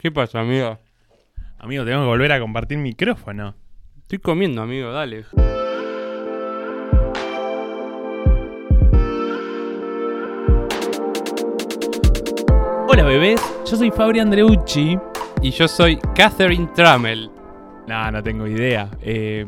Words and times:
¿Qué 0.00 0.10
pasa, 0.10 0.40
amigo? 0.40 0.78
Amigo, 1.58 1.84
tengo 1.84 2.00
que 2.00 2.06
volver 2.06 2.32
a 2.32 2.40
compartir 2.40 2.78
micrófono. 2.78 3.54
Estoy 4.00 4.18
comiendo, 4.18 4.62
amigo, 4.62 4.90
dale. 4.90 5.26
Hola, 12.88 13.04
bebés. 13.04 13.42
Yo 13.70 13.76
soy 13.76 13.90
Fabri 13.90 14.20
Andreucci. 14.20 14.98
Y 15.42 15.50
yo 15.50 15.68
soy 15.68 15.98
Catherine 16.14 16.70
Trammell. 16.74 17.30
No, 17.86 18.10
no 18.10 18.22
tengo 18.22 18.46
idea. 18.46 18.88
Eh, 19.02 19.44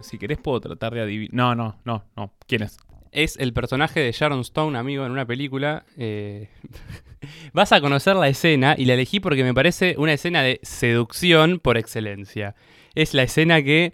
si 0.00 0.18
querés 0.18 0.36
puedo 0.36 0.60
tratar 0.60 0.92
de 0.92 1.00
adivinar. 1.00 1.32
No, 1.32 1.54
no, 1.54 1.76
no, 1.86 2.04
no. 2.16 2.34
¿Quién 2.46 2.64
es? 2.64 2.76
Es 3.12 3.36
el 3.38 3.52
personaje 3.52 4.00
de 4.00 4.12
Sharon 4.12 4.40
Stone, 4.40 4.78
amigo, 4.78 5.04
en 5.04 5.12
una 5.12 5.26
película. 5.26 5.84
eh, 5.96 6.48
Vas 7.52 7.72
a 7.72 7.80
conocer 7.80 8.16
la 8.16 8.28
escena 8.28 8.74
y 8.78 8.84
la 8.84 8.94
elegí 8.94 9.20
porque 9.20 9.42
me 9.44 9.52
parece 9.52 9.94
una 9.98 10.12
escena 10.12 10.42
de 10.42 10.60
seducción 10.62 11.58
por 11.58 11.76
excelencia. 11.76 12.54
Es 12.94 13.12
la 13.14 13.24
escena 13.24 13.62
que 13.62 13.92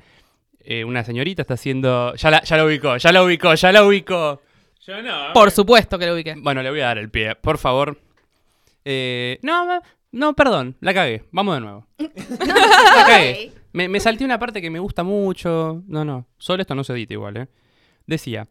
eh, 0.60 0.84
una 0.84 1.02
señorita 1.05 1.43
está 1.43 1.55
haciendo... 1.55 2.15
Ya 2.15 2.30
la, 2.30 2.43
ya 2.43 2.57
la 2.57 2.65
ubicó, 2.65 2.97
ya 2.98 3.10
la 3.12 3.23
ubicó, 3.23 3.55
ya 3.55 3.73
la 3.73 3.84
ubicó. 3.84 4.41
Yo 4.87 5.02
no. 5.02 5.33
Por 5.33 5.51
supuesto 5.51 5.98
que 5.98 6.07
lo 6.07 6.15
ubiqué. 6.15 6.35
Bueno, 6.37 6.62
le 6.62 6.71
voy 6.71 6.80
a 6.80 6.87
dar 6.87 6.98
el 6.98 7.10
pie, 7.10 7.35
por 7.35 7.59
favor. 7.59 7.98
Eh, 8.85 9.38
no, 9.43 9.80
no, 10.12 10.35
perdón, 10.37 10.77
la 10.80 10.95
cagué. 10.95 11.24
Vamos 11.33 11.55
de 11.57 11.60
nuevo. 11.62 11.87
La 11.98 13.05
cagué. 13.07 13.52
Me, 13.73 13.88
me 13.88 13.98
salté 13.98 14.24
una 14.24 14.38
parte 14.38 14.62
que 14.62 14.71
me 14.71 14.79
gusta 14.79 15.02
mucho. 15.02 15.83
No, 15.88 16.05
no, 16.05 16.27
solo 16.38 16.60
esto 16.62 16.74
no 16.74 16.85
se 16.85 16.93
edita 16.93 17.15
igual, 17.15 17.37
¿eh? 17.37 17.48
Decía, 18.07 18.46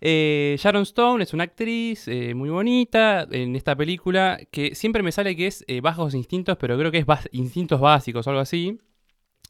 eh, 0.00 0.56
Sharon 0.58 0.82
Stone 0.82 1.22
es 1.24 1.32
una 1.32 1.44
actriz 1.44 2.06
eh, 2.08 2.34
muy 2.34 2.48
bonita 2.50 3.26
en 3.30 3.56
esta 3.56 3.74
película 3.76 4.38
que 4.50 4.74
siempre 4.74 5.02
me 5.02 5.12
sale 5.12 5.34
que 5.36 5.46
es 5.46 5.64
eh, 5.68 5.80
Bajos 5.80 6.14
Instintos, 6.14 6.56
pero 6.58 6.76
creo 6.78 6.90
que 6.92 6.98
es 6.98 7.06
Instintos 7.32 7.80
Básicos 7.80 8.26
o 8.26 8.30
algo 8.30 8.42
así. 8.42 8.78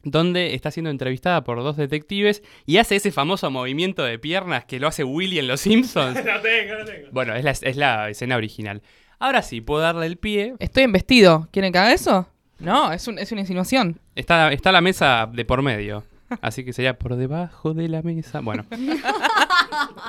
Donde 0.03 0.55
está 0.55 0.71
siendo 0.71 0.91
entrevistada 0.91 1.43
por 1.43 1.59
dos 1.65 1.77
detectives 1.77 2.43
y 2.65 2.77
hace 2.77 2.95
ese 2.97 3.11
famoso 3.11 3.51
movimiento 3.51 4.05
de 4.05 4.21
piernas 4.21 4.65
que 4.65 4.79
lo 4.79 4.87
hace 4.87 5.03
Willy 5.03 5.39
en 5.41 5.49
Los 5.49 5.63
Simpsons. 5.63 6.17
No 6.25 6.41
tengo, 6.41 6.75
no 6.79 6.85
tengo. 6.85 7.09
Bueno, 7.11 7.35
es 7.35 7.43
la, 7.45 7.51
es 7.51 7.77
la 7.77 8.11
escena 8.11 8.37
original. 8.37 8.83
Ahora 9.19 9.43
sí, 9.43 9.61
puedo 9.61 9.81
darle 9.81 10.07
el 10.07 10.17
pie. 10.17 10.55
Estoy 10.61 10.85
en 10.85 10.93
vestido. 10.93 11.49
¿Quieren 11.51 11.73
que 11.73 11.79
haga 11.79 11.93
eso? 11.93 12.29
No, 12.61 12.93
es, 12.93 13.09
un- 13.09 13.19
es 13.19 13.33
una 13.33 13.41
insinuación. 13.41 13.99
Está, 14.15 14.53
está 14.53 14.71
la 14.71 14.81
mesa 14.81 15.29
de 15.33 15.45
por 15.45 15.61
medio. 15.63 16.05
Así 16.41 16.65
que 16.65 16.73
sería 16.73 16.99
por 16.99 17.17
debajo 17.17 17.75
de 17.75 17.89
la 17.89 18.03
mesa. 18.03 18.41
Bueno. 18.41 18.65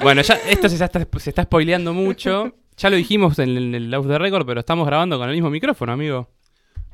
bueno, 0.01 0.21
ya 0.21 0.35
esto 0.35 0.69
se 0.69 0.83
está, 0.83 1.07
se 1.19 1.29
está 1.29 1.43
spoileando 1.43 1.93
mucho. 1.93 2.53
Ya 2.77 2.89
lo 2.89 2.95
dijimos 2.95 3.37
en 3.39 3.49
el, 3.49 3.57
en 3.57 3.75
el 3.75 3.93
Off 3.95 4.07
the 4.07 4.17
Record, 4.19 4.45
pero 4.45 4.59
estamos 4.59 4.85
grabando 4.85 5.17
con 5.17 5.27
el 5.29 5.35
mismo 5.35 5.49
micrófono, 5.49 5.91
amigo. 5.93 6.29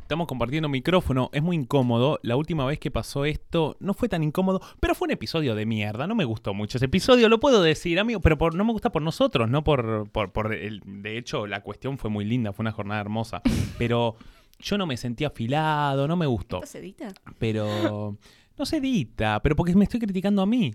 Estamos 0.01 0.27
compartiendo 0.27 0.67
micrófono, 0.69 1.29
es 1.33 1.41
muy 1.41 1.55
incómodo. 1.55 2.19
La 2.23 2.35
última 2.35 2.65
vez 2.65 2.77
que 2.77 2.91
pasó 2.91 3.25
esto 3.25 3.77
no 3.79 3.93
fue 3.93 4.09
tan 4.09 4.21
incómodo, 4.23 4.61
pero 4.79 4.95
fue 4.95 5.07
un 5.07 5.11
episodio 5.11 5.55
de 5.55 5.65
mierda. 5.65 6.07
No 6.07 6.13
me 6.15 6.25
gustó 6.25 6.53
mucho 6.53 6.77
ese 6.77 6.85
episodio, 6.85 7.29
lo 7.29 7.39
puedo 7.39 7.61
decir, 7.63 7.99
amigo, 7.99 8.19
pero 8.19 8.37
por- 8.37 8.53
no 8.55 8.63
me 8.65 8.73
gusta 8.73 8.91
por 8.91 9.01
nosotros, 9.01 9.49
no 9.49 9.63
por. 9.63 10.09
por, 10.11 10.31
por 10.31 10.53
el, 10.53 10.81
de 10.85 11.17
hecho, 11.17 11.47
la 11.47 11.61
cuestión 11.61 11.97
fue 11.97 12.09
muy 12.09 12.25
linda, 12.25 12.51
fue 12.53 12.63
una 12.63 12.71
jornada 12.73 12.99
hermosa. 13.01 13.41
Pero 13.77 14.15
yo 14.59 14.77
no 14.77 14.85
me 14.85 14.97
sentí 14.97 15.23
afilado, 15.25 16.07
no 16.07 16.15
me 16.17 16.25
gustó. 16.27 16.57
¿Esto 16.57 16.67
se 16.67 16.79
edita? 16.79 17.07
Pero. 17.39 18.17
No 18.57 18.65
se 18.65 18.77
edita, 18.77 19.41
pero 19.41 19.55
porque 19.55 19.75
me 19.75 19.83
estoy 19.83 19.99
criticando 19.99 20.41
a 20.41 20.45
mí. 20.45 20.73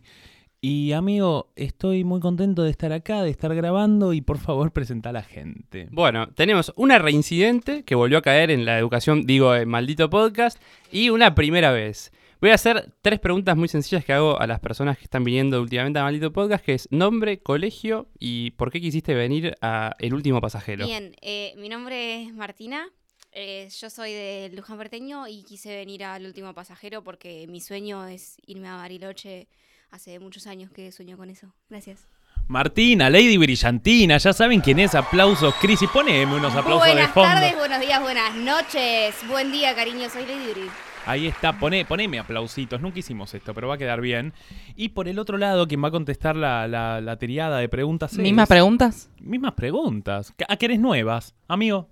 Y 0.60 0.90
amigo, 0.90 1.52
estoy 1.54 2.02
muy 2.02 2.18
contento 2.18 2.64
de 2.64 2.70
estar 2.70 2.92
acá, 2.92 3.22
de 3.22 3.30
estar 3.30 3.54
grabando 3.54 4.12
y 4.12 4.20
por 4.20 4.38
favor 4.38 4.72
presenta 4.72 5.10
a 5.10 5.12
la 5.12 5.22
gente. 5.22 5.88
Bueno, 5.92 6.30
tenemos 6.34 6.72
una 6.74 6.98
reincidente 6.98 7.84
que 7.84 7.94
volvió 7.94 8.18
a 8.18 8.22
caer 8.22 8.50
en 8.50 8.64
la 8.64 8.76
educación, 8.76 9.24
digo, 9.24 9.54
en 9.54 9.68
maldito 9.68 10.10
podcast, 10.10 10.60
y 10.90 11.10
una 11.10 11.36
primera 11.36 11.70
vez. 11.70 12.10
Voy 12.40 12.50
a 12.50 12.54
hacer 12.54 12.92
tres 13.02 13.20
preguntas 13.20 13.56
muy 13.56 13.68
sencillas 13.68 14.04
que 14.04 14.12
hago 14.12 14.40
a 14.40 14.46
las 14.46 14.58
personas 14.58 14.96
que 14.96 15.04
están 15.04 15.24
viniendo 15.24 15.60
últimamente 15.60 15.98
a 15.98 16.04
Maldito 16.04 16.32
Podcast, 16.32 16.64
que 16.64 16.74
es 16.74 16.86
nombre, 16.92 17.40
colegio 17.40 18.06
y 18.16 18.52
por 18.52 18.70
qué 18.70 18.80
quisiste 18.80 19.12
venir 19.12 19.56
a 19.60 19.96
El 19.98 20.14
Último 20.14 20.40
Pasajero. 20.40 20.86
Bien, 20.86 21.16
eh, 21.20 21.52
mi 21.56 21.68
nombre 21.68 22.22
es 22.22 22.32
Martina. 22.32 22.88
Eh, 23.32 23.68
yo 23.80 23.90
soy 23.90 24.12
de 24.12 24.50
Luján 24.54 24.76
Porteño 24.76 25.26
y 25.28 25.42
quise 25.44 25.74
venir 25.76 26.04
al 26.04 26.24
último 26.26 26.54
pasajero 26.54 27.02
porque 27.04 27.46
mi 27.48 27.60
sueño 27.60 28.06
es 28.06 28.36
irme 28.46 28.68
a 28.68 28.76
Bariloche. 28.76 29.48
Hace 29.90 30.18
muchos 30.18 30.46
años 30.46 30.70
que 30.70 30.92
sueño 30.92 31.16
con 31.16 31.30
eso. 31.30 31.54
Gracias. 31.70 32.06
Martina, 32.46 33.10
Lady 33.10 33.36
Brillantina, 33.36 34.16
ya 34.18 34.32
saben 34.32 34.60
quién 34.60 34.78
es. 34.78 34.94
Aplausos, 34.94 35.54
Cris. 35.56 35.80
Y 35.82 35.86
poneme 35.86 36.34
unos 36.36 36.54
aplausos 36.54 36.86
de 36.86 36.92
buenas 36.92 37.14
tardes, 37.14 37.56
buenos 37.56 37.80
días, 37.80 38.00
buenas 38.02 38.34
noches. 38.36 39.14
Buen 39.28 39.50
día, 39.52 39.74
cariño. 39.74 40.08
Soy 40.10 40.22
Lady 40.26 40.52
Bri. 40.52 40.70
Ahí 41.06 41.26
está, 41.26 41.58
poné, 41.58 41.86
poneme 41.86 42.18
aplausitos. 42.18 42.80
Nunca 42.82 42.98
hicimos 42.98 43.32
esto, 43.32 43.54
pero 43.54 43.68
va 43.68 43.74
a 43.74 43.78
quedar 43.78 44.00
bien. 44.02 44.34
Y 44.76 44.90
por 44.90 45.08
el 45.08 45.18
otro 45.18 45.38
lado, 45.38 45.66
quien 45.66 45.82
va 45.82 45.88
a 45.88 45.90
contestar 45.90 46.36
la, 46.36 46.68
la, 46.68 47.00
la 47.00 47.16
triada 47.18 47.58
de 47.58 47.68
preguntas 47.70 48.12
es- 48.12 48.18
¿Mismas 48.18 48.48
preguntas? 48.48 49.10
Mismas 49.20 49.52
preguntas. 49.54 50.34
¿A 50.48 50.56
qué 50.56 50.66
eres 50.66 50.80
nuevas? 50.80 51.34
Amigo. 51.48 51.88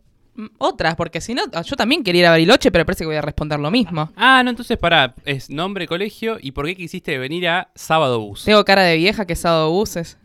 Otras, 0.59 0.97
porque 0.97 1.21
si 1.21 1.35
no, 1.35 1.43
yo 1.63 1.77
también 1.77 2.03
quería 2.05 2.21
ir 2.21 2.27
a 2.27 2.31
Bariloche, 2.31 2.71
pero 2.71 2.85
parece 2.85 3.05
que 3.05 3.07
voy 3.09 3.17
a 3.17 3.23
responder 3.23 3.59
lo 3.61 3.71
mismo. 3.71 4.11
Ah, 4.17 4.43
no, 4.45 4.51
entonces 4.51 4.77
pará, 4.79 5.15
es 5.25 5.49
nombre, 5.51 5.87
colegio 5.87 6.39
y 6.41 6.53
por 6.53 6.67
qué 6.67 6.77
quisiste 6.77 7.17
venir 7.19 7.49
a 7.49 7.71
Sábado 7.75 8.21
Bus. 8.21 8.45
Tengo 8.45 8.65
cara 8.65 8.83
de 8.83 8.97
vieja 8.97 9.27
que 9.27 9.35
sábado 9.37 9.71
buses. 9.71 10.19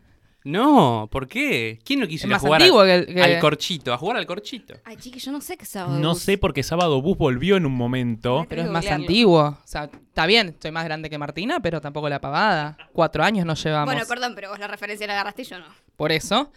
No, 0.44 1.08
¿por 1.12 1.28
qué? 1.28 1.80
¿Quién 1.86 2.00
no 2.00 2.08
quiso 2.08 2.26
Es 2.26 2.30
ir 2.32 2.34
a 2.36 2.40
jugar 2.40 2.62
al, 2.64 3.06
que, 3.06 3.14
que- 3.14 3.22
al 3.24 3.40
corchito? 3.40 3.94
A 3.94 3.98
jugar 4.00 4.18
al 4.18 4.26
corchito. 4.26 4.74
Ay, 4.86 4.98
chique, 4.98 5.20
yo 5.20 5.32
no 5.32 5.40
sé 5.40 5.56
qué 5.56 5.66
sábado. 5.66 6.00
No 6.00 6.16
sé 6.16 6.40
por 6.40 6.52
qué 6.52 6.64
Sábado 6.64 7.00
Bus 7.00 7.16
volvió 7.16 7.58
en 7.58 7.66
un 7.68 7.74
momento. 7.76 8.44
Pero 8.50 8.64
es 8.64 8.70
más 8.70 8.88
antiguo. 8.88 9.42
O 9.64 9.68
sea, 9.68 9.84
está 9.84 10.26
bien, 10.26 10.56
soy 10.60 10.72
más 10.72 10.84
grande 10.84 11.12
que 11.12 11.20
Martina, 11.20 11.60
pero 11.60 11.80
tampoco 11.80 12.10
la 12.10 12.20
pavada. 12.20 12.76
Cuatro 12.92 13.24
años 13.24 13.46
nos 13.46 13.64
llevamos. 13.64 13.94
Bueno, 13.94 14.08
perdón, 14.10 14.34
pero 14.34 14.50
vos 14.50 14.58
la 14.58 14.68
referencia 14.68 15.06
la 15.06 15.14
agarraste 15.14 15.44
y 15.44 15.46
yo 15.46 15.60
no. 15.60 15.66
Por 15.96 16.12
eso. 16.12 16.52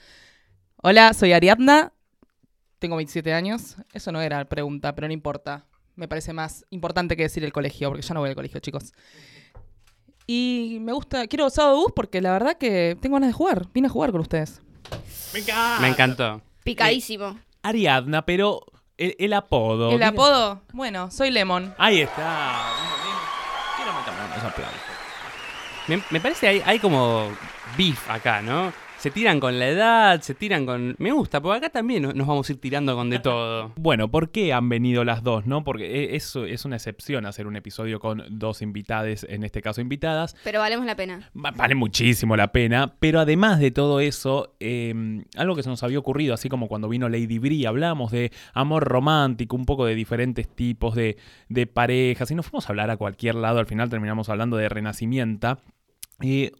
Hola, 0.83 1.13
soy 1.13 1.33
Ariadna. 1.33 1.93
Tengo 2.79 2.97
27 2.97 3.33
años. 3.33 3.77
Eso 3.93 4.13
no 4.13 4.21
era 4.21 4.45
pregunta, 4.47 4.95
pero 4.95 5.07
no 5.09 5.15
importa. 5.15 5.67
Me 5.97 6.09
parece 6.09 6.33
más 6.33 6.65
importante 6.71 7.17
que 7.17 7.23
decir 7.23 7.45
el 7.45 7.53
colegio, 7.53 7.89
porque 7.89 8.03
ya 8.03 8.15
no 8.15 8.21
voy 8.21 8.31
al 8.31 8.35
colegio, 8.35 8.61
chicos. 8.61 8.93
Y 10.27 10.79
me 10.81 10.93
gusta, 10.93 11.27
quiero 11.27 11.51
sábado 11.51 11.77
bus 11.77 11.93
porque 11.95 12.21
la 12.21 12.33
verdad 12.33 12.57
que 12.57 12.97
tengo 13.01 13.17
ganas 13.17 13.29
de 13.29 13.35
jugar. 13.35 13.67
Vine 13.73 13.89
a 13.89 13.91
jugar 13.91 14.11
con 14.11 14.21
ustedes. 14.23 14.61
Me 15.33 15.41
encanta. 15.41 15.81
Me 15.81 15.89
encantó. 15.89 16.43
Picadísimo. 16.65 17.39
Ariadna, 17.63 18.25
pero 18.25 18.65
el, 18.97 19.15
el 19.19 19.33
apodo. 19.33 19.91
El 19.91 20.03
apodo, 20.03 20.63
bueno, 20.73 21.11
soy 21.11 21.31
Lemon. 21.31 21.75
Ahí 21.79 22.01
está. 22.01 22.73
Quiero 23.77 23.93
meterme 23.93 24.49
aplausos. 24.49 24.81
Me, 25.87 26.03
me 26.11 26.21
parece 26.21 26.49
hay, 26.49 26.63
hay 26.65 26.79
como 26.79 27.29
beef 27.77 28.11
acá, 28.11 28.41
¿no? 28.41 28.73
Se 29.05 29.11
tiran 29.11 29.39
con 29.39 29.59
la 29.59 29.69
edad, 29.69 30.23
se 30.23 30.33
tiran 30.35 30.65
con... 30.65 30.97
Me 30.99 31.13
gusta, 31.13 31.43
porque 31.43 31.59
acá 31.59 31.69
también 31.69 32.05
nos 32.05 32.27
vamos 32.27 32.49
a 32.49 32.53
ir 32.55 32.59
tirando 32.59 32.97
con 32.97 33.11
de 33.11 33.19
todo. 33.19 33.73
Bueno, 33.77 34.11
¿por 34.11 34.31
qué 34.31 34.55
han 34.55 34.71
venido 34.71 35.05
las 35.05 35.23
dos, 35.23 35.45
no? 35.45 35.63
Porque 35.63 35.85
e- 36.05 36.17
eso 36.17 36.47
es 36.47 36.65
una 36.65 36.77
excepción 36.77 37.27
hacer 37.27 37.47
un 37.47 37.55
episodio 37.55 38.01
con 38.01 38.23
dos 38.31 38.63
invitades, 38.63 39.27
en 39.29 39.45
este 39.45 39.61
caso 39.61 39.83
invitadas. 39.83 40.35
Pero 40.43 40.61
valemos 40.61 40.87
la 40.87 40.97
pena. 40.97 41.31
Va- 41.37 41.51
Vale 41.51 41.75
muchísimo 41.75 42.35
la 42.35 42.51
pena, 42.51 42.95
pero 42.99 43.21
además 43.21 43.59
de 43.61 43.71
todo 43.73 44.01
eso, 44.01 44.57
eh, 44.59 44.95
algo 45.37 45.55
que 45.55 45.63
se 45.63 45.69
nos 45.69 45.83
había 45.83 45.99
ocurrido, 45.99 46.33
así 46.33 46.49
como 46.49 46.67
cuando 46.67 46.89
vino 46.89 47.11
Lady 47.11 47.39
Brie, 47.39 47.67
hablamos 47.67 48.11
de 48.11 48.33
amor 48.55 48.85
romántico, 48.85 49.55
un 49.55 49.67
poco 49.67 49.85
de 49.85 49.95
diferentes 49.95 50.49
tipos 50.49 50.95
de, 50.95 51.19
de 51.51 51.67
parejas, 51.67 52.31
y 52.31 52.35
nos 52.35 52.47
fuimos 52.47 52.65
a 52.65 52.73
hablar 52.73 52.89
a 52.91 52.97
cualquier 52.97 53.35
lado, 53.35 53.59
al 53.59 53.67
final 53.67 53.91
terminamos 53.91 54.31
hablando 54.31 54.57
de 54.57 54.71
Renacimiento. 54.71 55.59
Eh, 56.23 56.53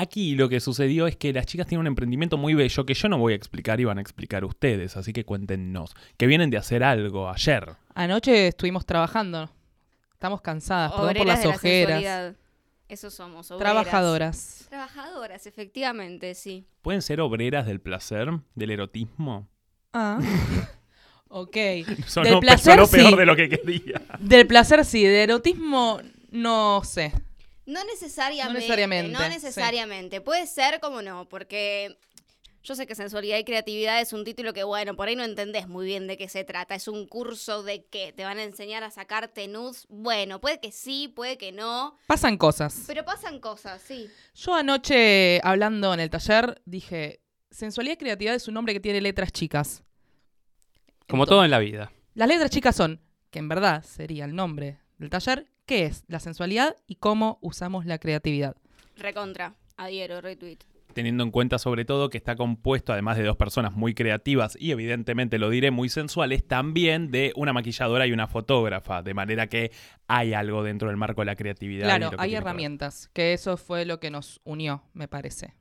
aquí 0.00 0.34
lo 0.34 0.48
que 0.48 0.60
sucedió 0.60 1.06
es 1.06 1.16
que 1.16 1.32
las 1.32 1.46
chicas 1.46 1.66
tienen 1.66 1.80
un 1.80 1.86
emprendimiento 1.86 2.36
muy 2.36 2.54
bello 2.54 2.86
que 2.86 2.94
yo 2.94 3.08
no 3.08 3.18
voy 3.18 3.32
a 3.32 3.36
explicar 3.36 3.80
y 3.80 3.84
van 3.84 3.98
a 3.98 4.00
explicar 4.00 4.44
ustedes, 4.44 4.96
así 4.96 5.12
que 5.12 5.24
cuéntenos, 5.24 5.94
que 6.16 6.26
vienen 6.26 6.50
de 6.50 6.56
hacer 6.56 6.82
algo 6.82 7.28
ayer. 7.28 7.76
Anoche 7.94 8.48
estuvimos 8.48 8.86
trabajando. 8.86 9.50
Estamos 10.12 10.40
cansadas, 10.40 10.92
perdón 10.92 11.14
por 11.14 11.26
las 11.26 11.44
la 11.44 11.50
ojeras. 11.50 12.34
Eso 12.88 13.08
somos, 13.08 13.50
obreras. 13.50 13.72
Trabajadoras. 13.72 14.66
Trabajadoras, 14.68 15.46
efectivamente, 15.46 16.34
sí. 16.34 16.66
¿Pueden 16.82 17.02
ser 17.02 17.20
obreras 17.20 17.66
del 17.66 17.80
placer, 17.80 18.28
del 18.54 18.70
erotismo? 18.70 19.48
Ah. 19.92 20.18
ok. 21.28 21.56
Sonó, 22.06 22.28
Del 22.28 22.40
placer, 22.40 22.74
sonó 22.74 22.88
peor 22.88 23.10
sí. 23.10 23.16
de 23.16 23.26
lo 23.26 23.36
que 23.36 23.48
quería. 23.48 24.02
Del 24.18 24.46
placer 24.46 24.84
sí, 24.84 25.04
de 25.04 25.22
erotismo 25.22 26.00
no 26.30 26.82
sé. 26.84 27.12
No 27.70 27.84
necesariamente. 27.84 28.52
No 28.52 28.58
necesariamente, 28.58 29.12
No 29.12 29.28
necesariamente. 29.28 30.20
Puede 30.20 30.46
ser 30.46 30.80
como 30.80 31.02
no, 31.02 31.28
porque 31.28 31.96
yo 32.62 32.74
sé 32.74 32.86
que 32.86 32.94
sensualidad 32.94 33.38
y 33.38 33.44
creatividad 33.44 34.00
es 34.00 34.12
un 34.12 34.24
título 34.24 34.52
que, 34.52 34.64
bueno, 34.64 34.94
por 34.94 35.08
ahí 35.08 35.16
no 35.16 35.24
entendés 35.24 35.68
muy 35.68 35.86
bien 35.86 36.06
de 36.06 36.16
qué 36.18 36.28
se 36.28 36.44
trata. 36.44 36.74
Es 36.74 36.88
un 36.88 37.06
curso 37.06 37.62
de 37.62 37.84
qué. 37.86 38.12
¿Te 38.12 38.24
van 38.24 38.38
a 38.38 38.42
enseñar 38.42 38.82
a 38.82 38.90
sacarte 38.90 39.48
nudes? 39.48 39.86
Bueno, 39.88 40.40
puede 40.40 40.60
que 40.60 40.72
sí, 40.72 41.08
puede 41.08 41.38
que 41.38 41.52
no. 41.52 41.96
Pasan 42.06 42.36
cosas. 42.36 42.84
Pero 42.86 43.04
pasan 43.04 43.38
cosas, 43.38 43.80
sí. 43.80 44.10
Yo 44.34 44.54
anoche, 44.54 45.40
hablando 45.42 45.94
en 45.94 46.00
el 46.00 46.10
taller, 46.10 46.60
dije, 46.66 47.20
sensualidad 47.50 47.94
y 47.94 47.98
creatividad 47.98 48.34
es 48.34 48.48
un 48.48 48.54
nombre 48.54 48.74
que 48.74 48.80
tiene 48.80 49.00
letras 49.00 49.32
chicas. 49.32 49.82
Como 51.08 51.26
todo 51.26 51.44
en 51.44 51.50
la 51.50 51.58
vida. 51.60 51.92
Las 52.14 52.28
letras 52.28 52.50
chicas 52.50 52.76
son, 52.76 53.00
que 53.30 53.38
en 53.38 53.48
verdad 53.48 53.82
sería 53.84 54.24
el 54.24 54.34
nombre 54.34 54.80
del 54.98 55.08
taller, 55.08 55.46
¿qué 55.70 55.84
es 55.84 56.02
la 56.08 56.18
sensualidad 56.18 56.76
y 56.88 56.96
cómo 56.96 57.38
usamos 57.42 57.86
la 57.86 57.98
creatividad? 57.98 58.56
Recontra. 58.96 59.54
Adhiero, 59.76 60.20
retweet. 60.20 60.58
Teniendo 60.94 61.22
en 61.22 61.30
cuenta 61.30 61.60
sobre 61.60 61.84
todo 61.84 62.10
que 62.10 62.18
está 62.18 62.34
compuesto, 62.34 62.92
además 62.92 63.16
de 63.16 63.22
dos 63.22 63.36
personas 63.36 63.74
muy 63.74 63.94
creativas 63.94 64.56
y 64.58 64.72
evidentemente 64.72 65.38
lo 65.38 65.48
diré 65.48 65.70
muy 65.70 65.88
sensuales, 65.88 66.44
también 66.44 67.12
de 67.12 67.32
una 67.36 67.52
maquilladora 67.52 68.08
y 68.08 68.12
una 68.12 68.26
fotógrafa, 68.26 69.02
de 69.02 69.14
manera 69.14 69.46
que 69.46 69.70
hay 70.08 70.34
algo 70.34 70.64
dentro 70.64 70.88
del 70.88 70.96
marco 70.96 71.20
de 71.20 71.26
la 71.26 71.36
creatividad. 71.36 71.84
Claro, 71.86 72.10
hay 72.18 72.30
que 72.30 72.36
herramientas, 72.38 73.08
que 73.12 73.32
eso 73.32 73.56
fue 73.56 73.84
lo 73.84 74.00
que 74.00 74.10
nos 74.10 74.40
unió, 74.42 74.82
me 74.92 75.06
parece. 75.06 75.54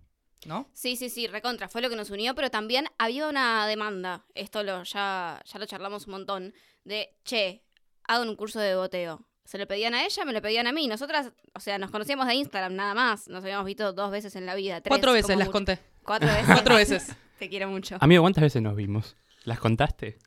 ¿No? 0.48 0.72
Sí, 0.74 0.96
sí, 0.96 1.10
sí, 1.10 1.28
recontra, 1.28 1.68
fue 1.68 1.84
lo 1.84 1.90
que 1.92 1.96
nos 1.96 2.10
unió, 2.10 2.34
pero 2.34 2.50
también 2.50 2.88
había 2.98 3.30
una 3.30 3.68
demanda, 3.68 4.26
esto 4.34 4.64
lo 4.64 4.82
ya, 4.86 5.40
ya 5.46 5.60
lo 5.60 5.68
charlamos 5.68 6.08
un 6.08 6.14
montón, 6.14 6.54
de, 6.84 7.16
che, 7.24 7.62
hago 8.08 8.24
un 8.24 8.36
curso 8.36 8.60
de 8.60 8.76
boteo. 8.76 9.29
Se 9.50 9.58
lo 9.58 9.66
pedían 9.68 9.96
a 9.96 10.06
ella, 10.06 10.26
me 10.26 10.32
lo 10.32 10.44
pedían 10.44 10.68
a 10.68 10.72
mí. 10.72 10.88
Nosotras, 10.88 11.32
o 11.56 11.60
sea, 11.60 11.80
nos 11.80 11.90
conocíamos 11.90 12.28
de 12.28 12.36
Instagram 12.36 12.76
nada 12.76 12.94
más. 12.94 13.28
Nos 13.28 13.44
habíamos 13.44 13.66
visto 13.66 13.94
dos 13.94 14.12
veces 14.12 14.36
en 14.36 14.46
la 14.46 14.54
vida. 14.54 14.80
tres, 14.80 14.92
Cuatro 14.92 15.12
veces 15.12 15.30
las 15.38 15.48
mucho. 15.48 15.52
conté. 15.52 15.80
Cuatro 16.04 16.28
veces. 16.32 16.46
Cuatro 16.46 16.76
veces. 16.76 17.16
Te 17.40 17.50
quiero 17.50 17.68
mucho. 17.68 17.98
Amigo, 18.00 18.22
¿cuántas 18.22 18.44
veces 18.44 18.62
nos 18.62 18.76
vimos? 18.76 19.16
¿Las 19.46 19.58
contaste? 19.60 20.20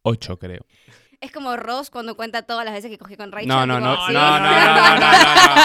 Ocho, 0.00 0.38
creo. 0.38 0.64
Es 1.22 1.32
como 1.32 1.54
Ross 1.54 1.90
cuando 1.90 2.16
cuenta 2.16 2.40
todas 2.42 2.64
las 2.64 2.72
veces 2.72 2.90
que 2.90 2.96
cogió 2.96 3.18
con 3.18 3.30
Rachel. 3.30 3.46
No, 3.46 3.66
no, 3.66 3.78
no, 3.78 3.94
no, 3.94 4.08
no, 4.08 4.40
no, 4.40 4.40
no, 4.40 4.50
no, 4.50 4.98
no. 5.00 5.06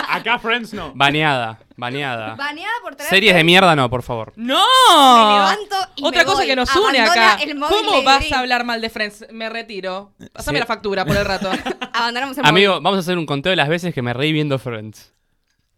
Acá, 0.10 0.38
Friends, 0.38 0.74
no. 0.74 0.92
Baneada, 0.94 1.60
baneada. 1.78 2.36
Baneada 2.36 2.74
por 2.84 2.96
traer 2.96 3.10
Series 3.10 3.34
de 3.36 3.44
mierda 3.46 3.74
no, 3.74 3.90
por 3.90 4.04
favor. 4.04 4.34
¡No! 4.36 4.58
Me 4.58 5.34
levanto 5.34 5.76
y 5.96 6.04
Otra 6.06 6.20
me 6.22 6.26
cosa 6.26 6.38
voy. 6.40 6.48
que 6.48 6.56
nos 6.58 6.76
une 6.76 7.00
Abandona 7.00 7.32
acá. 7.34 7.44
el 7.44 7.56
móvil 7.56 7.78
¿Cómo 7.78 7.98
de 8.00 8.04
vas 8.06 8.30
a 8.34 8.40
hablar 8.40 8.66
mal 8.66 8.82
de 8.82 8.90
Friends? 8.90 9.28
Me 9.32 9.48
retiro. 9.50 10.12
Pásame 10.34 10.58
Sí. 10.58 10.60
la 10.60 10.66
factura 10.66 11.06
por 11.06 11.16
el 11.16 11.24
rato. 11.24 11.50
Abandonamos 11.94 12.38
el 12.38 12.46
Amigo, 12.46 12.74
vamos 12.82 12.98
a 12.98 13.00
hacer 13.00 13.18
un 13.18 13.26
conteo 13.26 13.52
de 13.52 13.56
las 13.56 13.70
veces 13.70 13.94
que 13.94 14.02
me 14.02 14.14
reí 14.14 14.34
viendo 14.34 14.60
Friends. 14.60 15.14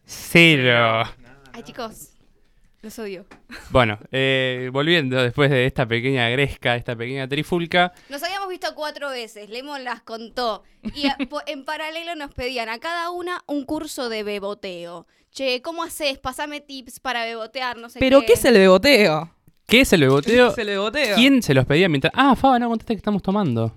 Cero. 0.06 1.03
móvil. 1.06 1.38
Ay, 1.53 1.62
chicos. 1.63 2.09
Los 2.88 3.00
odio. 3.00 3.25
Bueno, 3.69 4.00
eh, 4.13 4.69
volviendo 4.72 5.22
después 5.22 5.50
de 5.50 5.66
esta 5.66 5.86
pequeña 5.86 6.30
gresca, 6.30 6.78
esta 6.78 6.95
pequeña 6.95 7.28
trifulca. 7.28 7.92
Nos 8.07 8.24
habíamos 8.24 8.48
visto 8.48 8.68
cuatro 8.75 9.10
veces, 9.10 9.50
Lemon 9.50 9.84
las 9.84 10.01
contó. 10.04 10.63
Y 10.95 11.06
a- 11.07 11.18
en 11.48 11.66
paralelo 11.66 12.16
nos 12.16 12.34
pedían 12.34 12.69
a 12.69 12.80
cada 12.80 13.10
una 13.10 13.44
un 13.45 13.66
curso 13.66 14.07
de 14.07 14.24
beboteo. 14.24 15.06
Che, 15.34 15.62
¿cómo 15.62 15.84
haces? 15.84 16.18
Pasame 16.18 16.62
tips 16.62 17.01
para 17.01 17.25
bebotear, 17.25 17.75
no 17.78 17.89
sé 17.89 18.00
¿Pero 18.00 18.22
qué 18.25 18.34
es 18.34 18.45
el 18.45 18.54
beboteo? 18.54 19.34
¿Qué 19.68 19.81
es 19.81 19.92
el 19.92 20.00
¿Qué 20.00 20.06
beboteo? 20.06 20.48
es 20.51 20.57
el 20.57 20.68
beboteo? 20.68 21.16
¿Quién 21.18 21.44
se 21.44 21.54
los 21.54 21.66
pedía 21.66 21.89
mientras.? 21.89 22.13
Ah, 22.16 22.38
Faba, 22.38 22.57
no 22.57 22.69
contaste 22.69 22.94
que 22.94 23.00
estamos 23.00 23.22
tomando. 23.22 23.74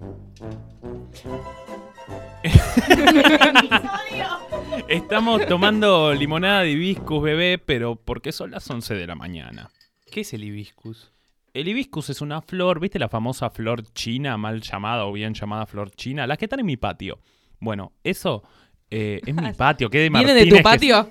Estamos 4.88 5.46
tomando 5.46 6.12
limonada 6.14 6.60
de 6.62 6.70
hibiscus, 6.72 7.22
bebé, 7.22 7.58
pero 7.58 7.96
porque 7.96 8.32
son 8.32 8.50
las 8.52 8.68
11 8.68 8.94
de 8.94 9.06
la 9.06 9.14
mañana. 9.14 9.70
¿Qué 10.10 10.20
es 10.20 10.32
el 10.32 10.44
hibiscus? 10.44 11.12
El 11.52 11.68
hibiscus 11.68 12.10
es 12.10 12.20
una 12.20 12.40
flor, 12.42 12.80
¿viste 12.80 12.98
la 12.98 13.08
famosa 13.08 13.50
flor 13.50 13.82
china, 13.92 14.36
mal 14.36 14.60
llamada 14.60 15.04
o 15.06 15.12
bien 15.12 15.34
llamada 15.34 15.66
flor 15.66 15.90
china? 15.90 16.26
Las 16.26 16.38
que 16.38 16.44
están 16.46 16.60
en 16.60 16.66
mi 16.66 16.76
patio. 16.76 17.18
Bueno, 17.58 17.92
eso 18.04 18.42
eh, 18.90 19.20
es 19.26 19.34
mi 19.34 19.52
patio. 19.56 19.90
¿Qué 19.90 19.98
de 19.98 20.10
¿Viene 20.10 20.34
de 20.34 20.46
tu 20.46 20.56
que- 20.56 20.62
patio? 20.62 21.10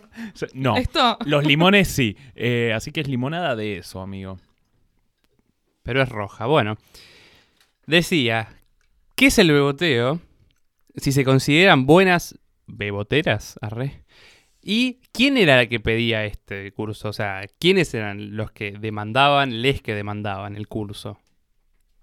No, 0.53 0.77
¿Esto? 0.77 1.17
los 1.25 1.45
limones 1.45 1.87
sí. 1.89 2.15
Eh, 2.35 2.71
así 2.73 2.91
que 2.91 3.01
es 3.01 3.07
limonada 3.07 3.55
de 3.55 3.77
eso, 3.77 4.01
amigo. 4.01 4.37
Pero 5.83 6.01
es 6.01 6.09
roja. 6.09 6.45
Bueno, 6.45 6.77
decía: 7.85 8.47
¿Qué 9.15 9.27
es 9.27 9.37
el 9.39 9.51
beboteo? 9.51 10.19
Si 10.95 11.11
se 11.11 11.23
consideran 11.23 11.85
buenas 11.85 12.38
beboteras, 12.69 13.57
arre. 13.61 14.03
¿Y 14.61 14.95
quién 15.13 15.37
era 15.37 15.55
la 15.57 15.67
que 15.67 15.79
pedía 15.79 16.25
este 16.25 16.71
curso? 16.73 17.09
O 17.09 17.13
sea, 17.13 17.43
¿quiénes 17.59 17.93
eran 17.93 18.35
los 18.35 18.51
que 18.51 18.71
demandaban, 18.71 19.61
les 19.61 19.81
que 19.81 19.95
demandaban 19.95 20.55
el 20.55 20.67
curso? 20.67 21.17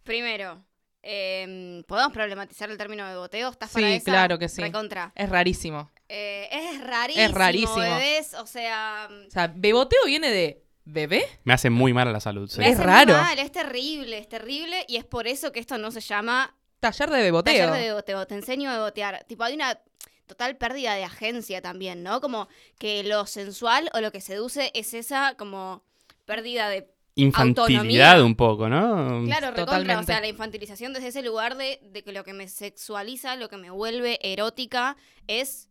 Primero, 0.05 0.65
em, 1.03 1.83
¿podemos 1.85 2.13
problematizar 2.13 2.71
el 2.71 2.79
término 2.79 3.05
beboteo? 3.07 3.51
¿Estás 3.51 3.73
para 3.73 3.87
Sí, 3.89 3.95
esa? 3.95 4.05
claro 4.11 4.39
que 4.39 4.49
sí. 4.49 4.63
Recontra. 4.63 5.13
Es 5.15 5.29
rarísimo. 5.29 5.91
Eh, 6.09 6.49
es 6.51 6.81
rarísimo. 6.81 7.25
Es 7.27 7.33
rarísimo. 7.35 7.77
bebés, 7.77 8.35
o 8.35 8.47
sea... 8.47 9.09
O 9.27 9.31
sea, 9.31 9.53
beboteo 9.55 10.01
viene 10.07 10.31
de 10.31 10.63
bebé. 10.85 11.25
Me 11.45 11.53
hace 11.53 11.69
muy 11.69 11.93
mal 11.93 12.07
a 12.09 12.13
la 12.13 12.21
salud. 12.21 12.49
sí. 12.49 12.61
me 12.61 12.67
Es 12.69 12.75
hace 12.75 12.83
muy 12.85 12.87
raro. 12.95 13.13
mal, 13.15 13.39
es 13.39 13.51
terrible, 13.53 14.19
es 14.19 14.29
terrible. 14.29 14.85
Y 14.89 14.97
es 14.97 15.05
por 15.05 15.27
eso 15.27 15.51
que 15.53 15.61
esto 15.61 15.77
no 15.79 15.91
se 15.91 16.01
llama 16.01 16.57
Taller 16.81 17.11
de 17.11 17.23
beboteo. 17.23 17.53
taller 17.67 17.73
de 17.83 17.89
beboteo. 17.89 18.27
Te 18.27 18.35
enseño 18.37 18.71
a 18.71 18.75
bebotear. 18.75 19.25
Tipo, 19.25 19.43
hay 19.45 19.55
una 19.55 19.79
total 20.27 20.57
pérdida 20.57 20.95
de 20.95 21.05
agencia 21.05 21.63
también, 21.63 22.03
¿no? 22.03 22.21
Como 22.21 22.49
que 22.79 23.03
lo 23.05 23.27
sensual 23.27 23.91
o 23.95 24.01
lo 24.01 24.13
que 24.13 24.21
seduce 24.21 24.71
es 24.75 24.95
esa 24.95 25.35
como 25.37 25.83
pérdida 26.25 26.69
de 26.69 26.89
Infantilidad 27.19 28.11
autonomía. 28.11 28.25
un 28.25 28.35
poco, 28.37 28.69
¿no? 28.69 29.23
Claro, 29.25 29.47
recontra, 29.53 29.65
Totalmente. 29.65 30.03
o 30.03 30.05
sea, 30.05 30.21
la 30.21 30.29
infantilización 30.29 30.93
desde 30.93 31.09
ese 31.09 31.23
lugar 31.23 31.57
de, 31.57 31.81
de 31.83 32.03
que 32.05 32.13
lo 32.13 32.25
que 32.25 32.35
me 32.35 32.47
sexualiza, 32.47 33.37
lo 33.37 33.49
que 33.49 33.57
me 33.57 33.71
vuelve 33.71 34.19
erótica, 34.21 34.99
es 35.27 35.71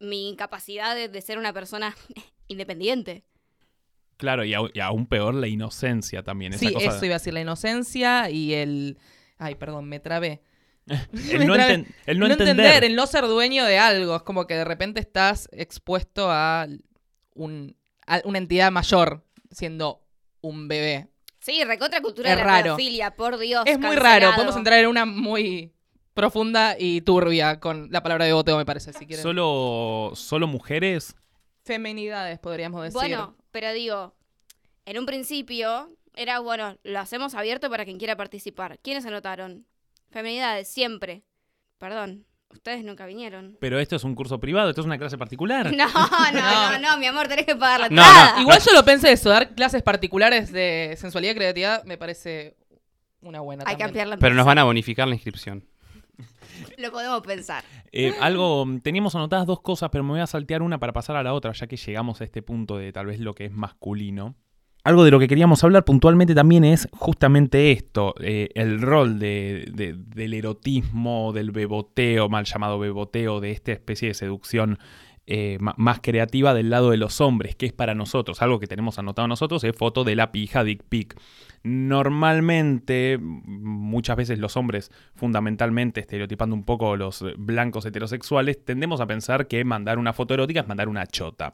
mi 0.00 0.28
incapacidad 0.30 0.94
de, 0.94 1.08
de 1.08 1.20
ser 1.20 1.36
una 1.38 1.52
persona 1.52 1.94
independiente. 2.48 3.24
Claro, 4.16 4.44
y, 4.44 4.52
au- 4.54 4.70
y 4.72 4.80
aún 4.80 5.06
peor 5.06 5.34
la 5.34 5.48
inocencia 5.48 6.22
también. 6.22 6.54
Esa 6.54 6.66
Sí, 6.66 6.72
cosa 6.72 6.86
eso 6.96 7.04
iba 7.04 7.16
a 7.16 7.18
decir, 7.18 7.34
la 7.34 7.40
inocencia 7.42 8.30
y 8.30 8.54
el... 8.54 8.96
Ay, 9.36 9.54
perdón, 9.56 9.86
me 9.90 10.00
trabé. 10.00 10.40
el, 11.12 11.46
no 11.46 11.52
Me 11.52 11.58
trabé. 11.58 11.74
enten- 11.74 11.94
el 12.06 12.18
no 12.18 12.26
no 12.26 12.32
entender. 12.32 12.56
entender, 12.66 12.84
el 12.84 12.96
no 12.96 13.06
ser 13.06 13.24
dueño 13.26 13.64
de 13.64 13.78
algo. 13.78 14.16
Es 14.16 14.22
como 14.22 14.46
que 14.46 14.54
de 14.54 14.64
repente 14.64 15.00
estás 15.00 15.48
expuesto 15.52 16.30
a, 16.30 16.66
un, 17.34 17.76
a 18.06 18.20
una 18.24 18.38
entidad 18.38 18.70
mayor 18.70 19.24
siendo 19.50 20.02
un 20.40 20.68
bebé. 20.68 21.08
Sí, 21.40 21.62
recontra 21.64 22.00
cultura 22.00 22.30
Es 22.30 22.36
de 22.36 22.42
la 22.42 22.48
raro. 22.48 22.64
pedofilia, 22.76 23.14
por 23.16 23.38
Dios. 23.38 23.64
Es 23.66 23.78
muy 23.78 23.96
raro. 23.96 24.32
Podemos 24.34 24.56
entrar 24.56 24.78
en 24.80 24.86
una 24.86 25.04
muy 25.06 25.72
profunda 26.14 26.76
y 26.78 27.02
turbia 27.02 27.60
con 27.60 27.88
la 27.90 28.02
palabra 28.02 28.24
de 28.24 28.32
boteo, 28.32 28.56
me 28.56 28.64
parece, 28.64 28.92
si 28.92 29.06
quieren. 29.06 29.22
Solo, 29.22 30.12
solo 30.14 30.46
mujeres. 30.46 31.14
Femenidades, 31.64 32.38
podríamos 32.38 32.82
decir. 32.82 32.94
Bueno, 32.94 33.36
pero 33.50 33.72
digo, 33.72 34.14
en 34.86 34.98
un 34.98 35.06
principio 35.06 35.90
era, 36.14 36.38
bueno, 36.38 36.78
lo 36.84 36.98
hacemos 37.00 37.34
abierto 37.34 37.68
para 37.70 37.84
quien 37.84 37.98
quiera 37.98 38.16
participar. 38.16 38.78
¿Quiénes 38.78 39.04
anotaron? 39.04 39.66
Feminidades, 40.10 40.68
siempre. 40.68 41.22
Perdón, 41.78 42.24
ustedes 42.50 42.84
nunca 42.84 43.06
vinieron. 43.06 43.56
Pero 43.60 43.78
esto 43.78 43.96
es 43.96 44.04
un 44.04 44.14
curso 44.14 44.38
privado, 44.40 44.70
esto 44.70 44.80
es 44.80 44.86
una 44.86 44.98
clase 44.98 45.18
particular. 45.18 45.70
No, 45.76 45.86
no, 46.32 46.72
no, 46.72 46.78
no, 46.78 46.98
mi 46.98 47.06
amor, 47.06 47.28
tenés 47.28 47.46
que 47.46 47.56
pagar 47.56 47.80
la 47.80 47.88
No, 47.88 48.02
entrada. 48.02 48.34
no. 48.36 48.42
Igual 48.42 48.60
yo 48.60 48.72
lo 48.72 48.84
pensé 48.84 49.12
eso, 49.12 49.28
dar 49.30 49.54
clases 49.54 49.82
particulares 49.82 50.52
de 50.52 50.94
sensualidad 50.98 51.32
y 51.32 51.36
creatividad 51.36 51.84
me 51.84 51.98
parece 51.98 52.56
una 53.20 53.40
buena 53.40 53.64
Hay 53.66 53.76
que 53.76 53.84
ampliar 53.84 54.06
la 54.06 54.16
Pero 54.16 54.34
nos 54.34 54.46
van 54.46 54.58
a 54.58 54.64
bonificar 54.64 55.08
la 55.08 55.14
inscripción. 55.14 55.64
Lo 56.78 56.90
podemos 56.90 57.20
pensar. 57.22 57.64
Eh, 57.92 58.14
algo, 58.20 58.64
teníamos 58.82 59.14
anotadas 59.14 59.46
dos 59.46 59.60
cosas, 59.60 59.90
pero 59.90 60.02
me 60.04 60.12
voy 60.12 60.20
a 60.20 60.26
saltear 60.26 60.62
una 60.62 60.78
para 60.78 60.92
pasar 60.94 61.16
a 61.16 61.22
la 61.22 61.34
otra, 61.34 61.52
ya 61.52 61.66
que 61.66 61.76
llegamos 61.76 62.20
a 62.20 62.24
este 62.24 62.40
punto 62.40 62.78
de 62.78 62.92
tal 62.92 63.04
vez 63.06 63.20
lo 63.20 63.34
que 63.34 63.44
es 63.46 63.52
masculino. 63.52 64.34
Algo 64.86 65.02
de 65.02 65.10
lo 65.10 65.18
que 65.18 65.26
queríamos 65.26 65.64
hablar 65.64 65.84
puntualmente 65.84 66.32
también 66.32 66.62
es 66.62 66.86
justamente 66.92 67.72
esto, 67.72 68.14
eh, 68.20 68.50
el 68.54 68.80
rol 68.80 69.18
de- 69.18 69.68
de- 69.74 69.94
del 69.96 70.32
erotismo, 70.32 71.32
del 71.32 71.50
beboteo, 71.50 72.28
mal 72.28 72.44
llamado 72.44 72.78
beboteo, 72.78 73.40
de 73.40 73.50
esta 73.50 73.72
especie 73.72 74.06
de 74.06 74.14
seducción 74.14 74.78
eh, 75.26 75.58
más 75.58 75.98
creativa 76.02 76.54
del 76.54 76.70
lado 76.70 76.90
de 76.92 76.98
los 76.98 77.20
hombres, 77.20 77.56
que 77.56 77.66
es 77.66 77.72
para 77.72 77.96
nosotros, 77.96 78.42
algo 78.42 78.60
que 78.60 78.68
tenemos 78.68 79.00
anotado 79.00 79.26
nosotros, 79.26 79.64
es 79.64 79.74
foto 79.74 80.04
de 80.04 80.14
la 80.14 80.30
pija 80.30 80.62
dick 80.62 80.84
pic. 80.88 81.16
Normalmente, 81.64 83.18
muchas 83.20 84.16
veces 84.16 84.38
los 84.38 84.56
hombres, 84.56 84.92
fundamentalmente 85.16 85.98
estereotipando 85.98 86.54
un 86.54 86.62
poco 86.62 86.94
los 86.94 87.24
blancos 87.38 87.84
heterosexuales, 87.86 88.64
tendemos 88.64 89.00
a 89.00 89.08
pensar 89.08 89.48
que 89.48 89.64
mandar 89.64 89.98
una 89.98 90.12
foto 90.12 90.32
erótica 90.34 90.60
es 90.60 90.68
mandar 90.68 90.88
una 90.88 91.06
chota. 91.08 91.52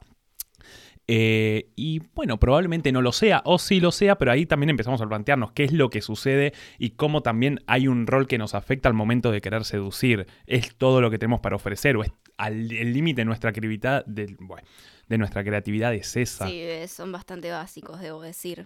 Eh, 1.15 1.69
y 1.75 2.01
bueno, 2.15 2.39
probablemente 2.39 2.91
no 2.91 3.03
lo 3.03 3.11
sea, 3.11 3.43
o 3.45 3.59
sí 3.59 3.79
lo 3.79 3.91
sea, 3.91 4.17
pero 4.17 4.31
ahí 4.31 4.47
también 4.47 4.71
empezamos 4.71 4.99
a 4.99 5.07
plantearnos 5.07 5.51
qué 5.51 5.63
es 5.63 5.71
lo 5.71 5.91
que 5.91 6.01
sucede 6.01 6.53
y 6.79 6.91
cómo 6.91 7.21
también 7.21 7.63
hay 7.67 7.87
un 7.87 8.07
rol 8.07 8.27
que 8.27 8.39
nos 8.39 8.55
afecta 8.55 8.89
al 8.89 8.95
momento 8.95 9.29
de 9.29 9.39
querer 9.39 9.63
seducir. 9.63 10.25
¿Es 10.47 10.73
todo 10.75 11.01
lo 11.01 11.11
que 11.11 11.19
tenemos 11.19 11.39
para 11.39 11.55
ofrecer 11.55 11.97
o 11.97 12.03
es 12.03 12.11
al 12.37 12.71
el 12.71 12.93
límite 12.93 13.21
de 13.21 13.25
nuestra 13.25 13.51
creatividad? 13.51 14.03
De, 14.07 14.35
bueno, 14.39 14.67
de 15.07 15.19
nuestra 15.19 15.43
creatividad 15.43 15.93
es 15.93 16.17
esa. 16.17 16.47
Sí, 16.47 16.65
son 16.87 17.11
bastante 17.11 17.51
básicos, 17.51 17.99
debo 17.99 18.19
decir. 18.19 18.65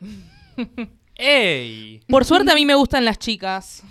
¡Ey! 1.16 2.00
Por 2.08 2.24
suerte 2.24 2.50
a 2.50 2.56
mí 2.56 2.66
me 2.66 2.75
gustan 2.75 3.04
las 3.04 3.20
chicas. 3.20 3.84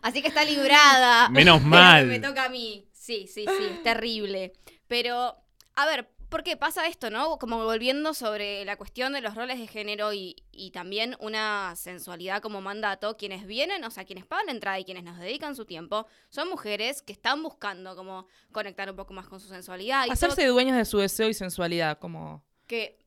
Así 0.00 0.22
que 0.22 0.28
está 0.28 0.44
librada. 0.44 1.28
Menos 1.28 1.58
Pero 1.58 1.68
mal. 1.70 2.06
Me 2.06 2.20
toca 2.20 2.44
a 2.44 2.48
mí. 2.48 2.86
Sí, 2.92 3.26
sí, 3.26 3.44
sí, 3.46 3.64
es 3.68 3.82
terrible. 3.82 4.52
Pero, 4.86 5.34
a 5.74 5.86
ver, 5.86 6.08
porque 6.34 6.56
pasa 6.56 6.88
esto, 6.88 7.10
¿no? 7.10 7.38
Como 7.38 7.62
volviendo 7.62 8.12
sobre 8.12 8.64
la 8.64 8.76
cuestión 8.76 9.12
de 9.12 9.20
los 9.20 9.36
roles 9.36 9.60
de 9.60 9.68
género 9.68 10.12
y, 10.12 10.34
y 10.50 10.72
también 10.72 11.16
una 11.20 11.74
sensualidad 11.76 12.42
como 12.42 12.60
mandato, 12.60 13.16
quienes 13.16 13.46
vienen, 13.46 13.84
o 13.84 13.90
sea, 13.92 14.04
quienes 14.04 14.26
pagan 14.26 14.46
la 14.46 14.52
entrada 14.52 14.80
y 14.80 14.84
quienes 14.84 15.04
nos 15.04 15.16
dedican 15.16 15.54
su 15.54 15.64
tiempo, 15.64 16.08
son 16.30 16.48
mujeres 16.50 17.02
que 17.02 17.12
están 17.12 17.40
buscando 17.44 17.94
como 17.94 18.26
conectar 18.50 18.90
un 18.90 18.96
poco 18.96 19.14
más 19.14 19.28
con 19.28 19.38
su 19.38 19.46
sensualidad. 19.46 20.06
Y 20.06 20.10
Hacerse 20.10 20.42
todo- 20.42 20.54
dueños 20.54 20.76
de 20.76 20.84
su 20.84 20.98
deseo 20.98 21.28
y 21.28 21.34
sensualidad, 21.34 22.00
como 22.00 22.42
que 22.66 22.98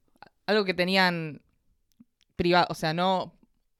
algo 0.46 0.64
que 0.64 0.74
tenían 0.74 1.42
privado, 2.38 2.68
o 2.70 2.76
sea, 2.76 2.94
no 2.94 3.34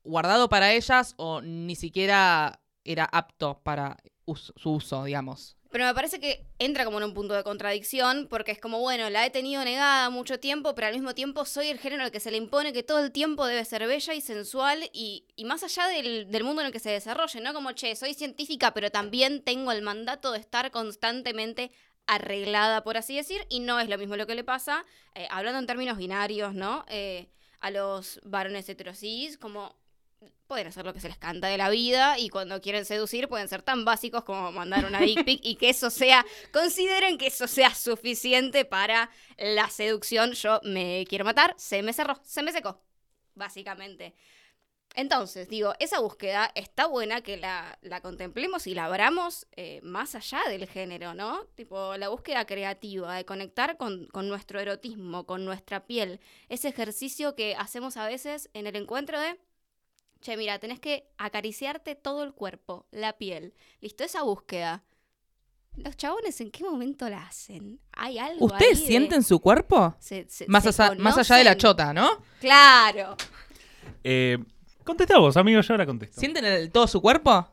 guardado 0.04 0.50
para 0.50 0.74
ellas 0.74 1.14
o 1.16 1.40
ni 1.40 1.74
siquiera 1.74 2.60
era 2.84 3.06
apto 3.06 3.60
para 3.62 3.96
su 4.56 4.70
uso, 4.72 5.04
digamos. 5.04 5.56
Pero 5.70 5.84
me 5.84 5.94
parece 5.94 6.18
que 6.18 6.46
entra 6.58 6.84
como 6.84 6.98
en 6.98 7.04
un 7.04 7.14
punto 7.14 7.34
de 7.34 7.42
contradicción, 7.42 8.26
porque 8.28 8.52
es 8.52 8.58
como, 8.58 8.80
bueno, 8.80 9.10
la 9.10 9.26
he 9.26 9.30
tenido 9.30 9.62
negada 9.64 10.08
mucho 10.08 10.40
tiempo, 10.40 10.74
pero 10.74 10.86
al 10.86 10.94
mismo 10.94 11.14
tiempo 11.14 11.44
soy 11.44 11.68
el 11.68 11.78
género 11.78 12.04
al 12.04 12.10
que 12.10 12.20
se 12.20 12.30
le 12.30 12.38
impone 12.38 12.72
que 12.72 12.82
todo 12.82 13.00
el 13.00 13.12
tiempo 13.12 13.46
debe 13.46 13.64
ser 13.64 13.86
bella 13.86 14.14
y 14.14 14.20
sensual 14.22 14.88
y, 14.92 15.26
y 15.36 15.44
más 15.44 15.62
allá 15.62 15.86
del, 15.88 16.30
del 16.30 16.44
mundo 16.44 16.62
en 16.62 16.66
el 16.66 16.72
que 16.72 16.80
se 16.80 16.90
desarrolle, 16.90 17.40
¿no? 17.40 17.52
Como, 17.52 17.72
che, 17.72 17.96
soy 17.96 18.14
científica, 18.14 18.72
pero 18.72 18.90
también 18.90 19.42
tengo 19.42 19.70
el 19.72 19.82
mandato 19.82 20.32
de 20.32 20.38
estar 20.38 20.70
constantemente 20.70 21.70
arreglada, 22.06 22.82
por 22.82 22.96
así 22.96 23.14
decir, 23.14 23.46
y 23.50 23.60
no 23.60 23.78
es 23.78 23.88
lo 23.88 23.98
mismo 23.98 24.16
lo 24.16 24.26
que 24.26 24.34
le 24.34 24.44
pasa, 24.44 24.86
eh, 25.14 25.28
hablando 25.30 25.58
en 25.58 25.66
términos 25.66 25.98
binarios, 25.98 26.54
¿no? 26.54 26.86
Eh, 26.88 27.28
a 27.60 27.70
los 27.70 28.20
varones 28.24 28.68
heterosis, 28.68 29.36
como 29.36 29.76
pueden 30.48 30.66
hacer 30.66 30.84
lo 30.84 30.94
que 30.94 31.00
se 31.00 31.08
les 31.08 31.18
canta 31.18 31.46
de 31.48 31.58
la 31.58 31.68
vida 31.68 32.18
y 32.18 32.30
cuando 32.30 32.60
quieren 32.60 32.84
seducir 32.84 33.28
pueden 33.28 33.48
ser 33.48 33.62
tan 33.62 33.84
básicos 33.84 34.24
como 34.24 34.50
mandar 34.50 34.86
una 34.86 35.00
dick 35.00 35.24
pic 35.24 35.40
y 35.44 35.56
que 35.56 35.68
eso 35.68 35.90
sea, 35.90 36.24
consideren 36.52 37.18
que 37.18 37.28
eso 37.28 37.46
sea 37.46 37.74
suficiente 37.74 38.64
para 38.64 39.10
la 39.36 39.68
seducción. 39.68 40.32
Yo 40.32 40.60
me 40.64 41.04
quiero 41.08 41.24
matar, 41.24 41.54
se 41.58 41.82
me 41.82 41.92
cerró, 41.92 42.18
se 42.24 42.42
me 42.42 42.52
secó, 42.52 42.82
básicamente. 43.34 44.14
Entonces, 44.94 45.48
digo, 45.48 45.74
esa 45.78 46.00
búsqueda 46.00 46.50
está 46.54 46.86
buena 46.86 47.20
que 47.20 47.36
la, 47.36 47.78
la 47.82 48.00
contemplemos 48.00 48.66
y 48.66 48.74
la 48.74 48.86
abramos 48.86 49.46
eh, 49.52 49.80
más 49.82 50.14
allá 50.14 50.40
del 50.48 50.66
género, 50.66 51.14
¿no? 51.14 51.44
Tipo, 51.54 51.96
la 51.98 52.08
búsqueda 52.08 52.46
creativa, 52.46 53.14
de 53.14 53.24
conectar 53.24 53.76
con, 53.76 54.06
con 54.06 54.28
nuestro 54.28 54.58
erotismo, 54.58 55.26
con 55.26 55.44
nuestra 55.44 55.86
piel. 55.86 56.20
Ese 56.48 56.68
ejercicio 56.68 57.36
que 57.36 57.54
hacemos 57.54 57.96
a 57.96 58.08
veces 58.08 58.50
en 58.54 58.66
el 58.66 58.76
encuentro 58.76 59.20
de, 59.20 59.38
che, 60.20 60.36
mira, 60.36 60.58
tenés 60.58 60.80
que 60.80 61.08
acariciarte 61.18 61.94
todo 61.94 62.22
el 62.24 62.32
cuerpo, 62.32 62.86
la 62.90 63.16
piel. 63.18 63.54
¿Listo? 63.80 64.04
Esa 64.04 64.22
búsqueda. 64.22 64.84
¿Los 65.76 65.96
chabones 65.96 66.40
en 66.40 66.50
qué 66.50 66.64
momento 66.64 67.08
la 67.08 67.22
hacen? 67.26 67.80
¿Hay 67.92 68.18
algo 68.18 68.46
¿Ustedes 68.46 68.78
ahí 68.78 68.80
de- 68.82 68.86
sienten 68.88 69.22
su 69.22 69.38
cuerpo? 69.40 69.94
se- 70.00 70.26
se- 70.28 70.46
Más, 70.48 70.64
se 70.64 70.70
allá, 70.82 70.94
más 70.98 71.16
allá 71.18 71.36
de 71.36 71.44
la 71.44 71.56
chota, 71.56 71.92
¿no? 71.92 72.08
Claro. 72.40 73.16
Eh, 74.02 74.38
contesta 74.84 75.18
vos, 75.18 75.36
amigo, 75.36 75.60
yo 75.60 75.72
ahora 75.74 75.86
contesto. 75.86 76.18
¿Sienten 76.20 76.44
el- 76.44 76.70
todo 76.72 76.86
su 76.88 77.00
cuerpo? 77.00 77.48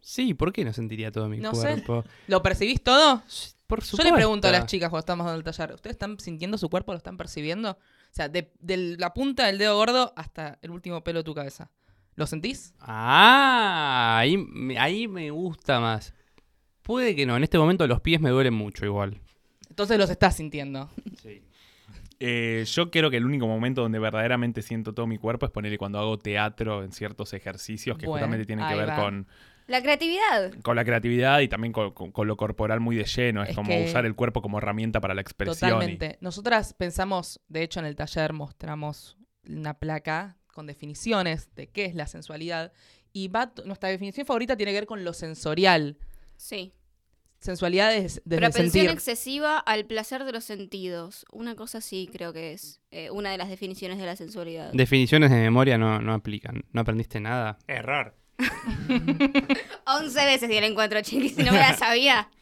Sí, 0.00 0.34
¿por 0.34 0.52
qué 0.52 0.64
no 0.64 0.72
sentiría 0.72 1.10
todo 1.12 1.28
mi 1.28 1.38
No 1.38 1.54
sé. 1.54 1.60
cuerpo? 1.60 2.04
¿Lo 2.26 2.42
percibís 2.42 2.82
todo? 2.82 3.22
Por 3.66 3.82
Yo 3.84 4.02
le 4.02 4.12
pregunto 4.12 4.48
a 4.48 4.50
las 4.50 4.60
supuesto. 4.62 4.70
chicas 4.72 4.90
cuando 4.90 5.00
estamos 5.00 5.26
dando 5.26 5.38
el 5.38 5.44
taller, 5.44 5.74
¿ustedes 5.74 5.94
están 5.94 6.18
sintiendo 6.18 6.58
su 6.58 6.68
cuerpo? 6.68 6.92
¿Lo 6.92 6.98
están 6.98 7.16
percibiendo? 7.16 7.70
O 7.72 7.78
sea, 8.12 8.28
de, 8.28 8.52
de 8.58 8.96
la 8.98 9.14
punta 9.14 9.46
del 9.46 9.58
dedo 9.58 9.76
gordo 9.76 10.12
hasta 10.16 10.58
el 10.62 10.70
último 10.72 11.04
pelo 11.04 11.20
de 11.20 11.24
tu 11.24 11.34
cabeza. 11.34 11.70
¿Lo 12.16 12.26
sentís? 12.26 12.74
Ah, 12.80 14.16
ahí, 14.18 14.36
me- 14.36 14.78
ahí 14.78 15.08
me 15.08 15.30
gusta 15.30 15.80
más. 15.80 16.14
Puede 16.82 17.14
que 17.14 17.24
no, 17.26 17.36
en 17.36 17.44
este 17.44 17.58
momento 17.58 17.86
los 17.86 18.00
pies 18.00 18.20
me 18.20 18.30
duelen 18.30 18.54
mucho 18.54 18.84
igual. 18.84 19.20
Entonces 19.68 19.96
los 19.98 20.10
estás 20.10 20.36
sintiendo. 20.36 20.90
Eh, 22.22 22.64
yo 22.66 22.90
creo 22.90 23.10
que 23.10 23.16
el 23.16 23.24
único 23.24 23.46
momento 23.46 23.80
donde 23.82 23.98
verdaderamente 23.98 24.60
siento 24.60 24.92
todo 24.92 25.06
mi 25.06 25.16
cuerpo 25.16 25.46
es 25.46 25.52
ponerle 25.52 25.78
cuando 25.78 25.98
hago 25.98 26.18
teatro 26.18 26.84
en 26.84 26.92
ciertos 26.92 27.32
ejercicios 27.32 27.96
que 27.96 28.06
Bueno, 28.06 28.18
justamente 28.26 28.44
tienen 28.44 28.68
que 28.68 28.74
ver 28.74 28.90
va. 28.90 28.96
con, 28.96 29.26
La 29.68 29.80
creatividad. 29.80 30.52
con 30.62 30.76
la 30.76 30.84
creatividad 30.84 31.40
y 31.40 31.48
también 31.48 31.72
con, 31.72 31.92
con- 31.92 32.12
con 32.12 32.26
lo 32.26 32.36
corporal 32.36 32.80
muy 32.80 32.94
de 32.96 33.04
lleno. 33.04 33.42
Es, 33.42 33.50
Es 33.50 33.56
como 33.56 33.70
que- 33.70 33.84
usar 33.86 34.04
el 34.04 34.14
cuerpo 34.14 34.42
como 34.42 34.58
herramienta 34.58 35.00
para 35.00 35.14
la 35.14 35.22
expresión. 35.22 35.68
y- 35.70 35.72
Totalmente. 35.72 36.18
Nosotras 36.20 36.74
pensamos, 36.74 37.40
de 37.48 37.62
hecho 37.62 37.80
en 37.80 37.86
el 37.86 37.96
taller 37.96 38.34
mostramos 38.34 39.16
una 39.48 39.72
placa 39.74 40.36
con 40.52 40.66
definiciones 40.66 41.54
de 41.54 41.68
qué 41.68 41.84
es 41.84 41.94
la 41.94 42.06
sensualidad 42.06 42.72
y 43.12 43.28
va 43.28 43.52
nuestra 43.64 43.88
definición 43.88 44.26
favorita 44.26 44.56
tiene 44.56 44.72
que 44.72 44.78
ver 44.78 44.86
con 44.86 45.04
lo 45.04 45.12
sensorial. 45.12 45.98
Sí. 46.36 46.72
Sensualidad 47.40 47.94
es 47.94 48.20
desde 48.26 48.44
el 48.44 48.52
Propensión 48.52 48.84
sentir. 48.84 48.90
excesiva 48.90 49.58
al 49.58 49.86
placer 49.86 50.24
de 50.24 50.32
los 50.32 50.44
sentidos. 50.44 51.24
Una 51.32 51.54
cosa 51.56 51.78
así 51.78 52.08
creo 52.12 52.32
que 52.34 52.52
es 52.52 52.80
eh, 52.90 53.10
una 53.10 53.30
de 53.30 53.38
las 53.38 53.48
definiciones 53.48 53.98
de 53.98 54.04
la 54.04 54.14
sensualidad. 54.14 54.72
Definiciones 54.74 55.30
de 55.30 55.36
memoria 55.36 55.78
no, 55.78 56.00
no 56.00 56.12
aplican. 56.12 56.64
¿No 56.72 56.82
aprendiste 56.82 57.18
nada? 57.18 57.58
Error. 57.66 58.14
11 59.86 60.24
veces 60.26 60.48
di 60.48 60.56
el 60.56 60.64
encuentro, 60.64 61.00
chiquis, 61.00 61.34
si 61.34 61.42
no 61.42 61.52
me 61.52 61.58
la 61.58 61.76
sabía. 61.76 62.28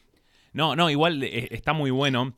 No, 0.51 0.75
no, 0.75 0.89
igual 0.89 1.21
eh, 1.21 1.47
está 1.51 1.73
muy 1.73 1.91
bueno 1.91 2.33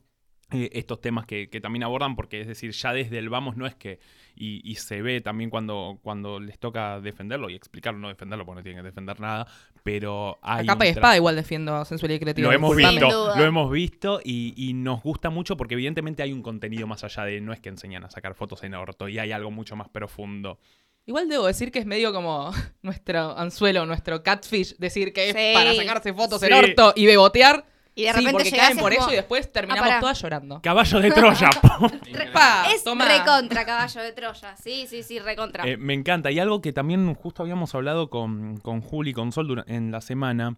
estos 0.52 1.00
temas 1.00 1.26
que, 1.26 1.48
que 1.50 1.60
también 1.60 1.82
abordan, 1.82 2.16
porque 2.16 2.40
es 2.40 2.46
decir, 2.46 2.70
ya 2.72 2.92
desde 2.92 3.18
el 3.18 3.28
vamos 3.28 3.56
no 3.56 3.66
es 3.66 3.74
que, 3.74 3.98
y, 4.34 4.60
y 4.70 4.76
se 4.76 5.02
ve 5.02 5.20
también 5.20 5.50
cuando, 5.50 5.98
cuando 6.02 6.40
les 6.40 6.58
toca 6.58 7.00
defenderlo 7.00 7.50
y 7.50 7.54
explicarlo, 7.54 7.98
no 8.00 8.08
defenderlo 8.08 8.44
porque 8.46 8.60
no 8.60 8.62
tienen 8.62 8.82
que 8.82 8.86
defender 8.88 9.20
nada, 9.20 9.46
pero 9.82 10.38
hay... 10.42 10.64
A 10.64 10.66
capa 10.72 10.86
y 10.86 10.90
espada 10.90 11.16
igual 11.16 11.36
defiendo 11.36 11.84
sensualidad 11.84 12.16
y 12.16 12.20
creatividad. 12.20 12.50
Lo 12.50 12.56
hemos 12.56 12.76
visto, 12.76 13.36
lo 13.36 13.44
hemos 13.44 13.70
visto 13.70 14.20
y, 14.24 14.54
y 14.56 14.72
nos 14.74 15.02
gusta 15.02 15.30
mucho 15.30 15.56
porque 15.56 15.74
evidentemente 15.74 16.22
hay 16.22 16.32
un 16.32 16.42
contenido 16.42 16.86
más 16.86 17.04
allá 17.04 17.24
de 17.24 17.40
no 17.40 17.52
es 17.52 17.60
que 17.60 17.68
enseñan 17.68 18.04
a 18.04 18.10
sacar 18.10 18.34
fotos 18.34 18.62
en 18.64 18.74
orto 18.74 19.08
y 19.08 19.18
hay 19.18 19.32
algo 19.32 19.50
mucho 19.50 19.76
más 19.76 19.88
profundo. 19.88 20.58
Igual 21.04 21.28
debo 21.28 21.46
decir 21.46 21.72
que 21.72 21.80
es 21.80 21.86
medio 21.86 22.12
como 22.12 22.52
nuestro 22.82 23.36
anzuelo, 23.36 23.84
nuestro 23.86 24.22
catfish, 24.22 24.76
decir 24.78 25.12
que 25.12 25.30
es 25.30 25.36
Sí. 25.36 25.50
para 25.54 25.74
sacarse 25.74 26.14
fotos 26.14 26.40
Sí. 26.40 26.46
en 26.46 26.52
orto 26.52 26.92
y 26.94 27.06
bebotear. 27.06 27.64
Y 27.94 28.04
de 28.04 28.08
Sí, 28.08 28.14
repente 28.14 28.32
porque 28.32 28.50
llegás 28.50 28.66
caen 28.68 28.78
por 28.78 28.92
como- 28.94 29.04
eso 29.04 29.12
y 29.12 29.16
después 29.16 29.52
terminamos 29.52 29.86
pará. 29.88 30.00
todas 30.00 30.20
llorando. 30.22 30.62
Caballo 30.62 31.00
de 31.00 31.10
Troya. 31.10 31.50
Pa, 32.32 32.64
Es 32.72 32.84
recontra 32.84 33.66
caballo 33.66 34.00
de 34.00 34.12
Troya. 34.12 34.56
Sí, 34.56 34.86
sí, 34.88 35.02
sí, 35.02 35.18
recontra. 35.18 35.66
Eh, 35.68 35.76
me 35.76 35.92
encanta. 35.94 36.30
Y 36.30 36.38
algo 36.38 36.60
que 36.62 36.72
también 36.72 37.12
justo 37.14 37.42
habíamos 37.42 37.74
hablado 37.74 38.08
con, 38.08 38.56
con 38.58 38.80
Juli 38.80 39.10
y 39.10 39.14
con 39.14 39.32
Sol 39.32 39.64
en 39.66 39.90
la 39.90 40.00
semana 40.00 40.56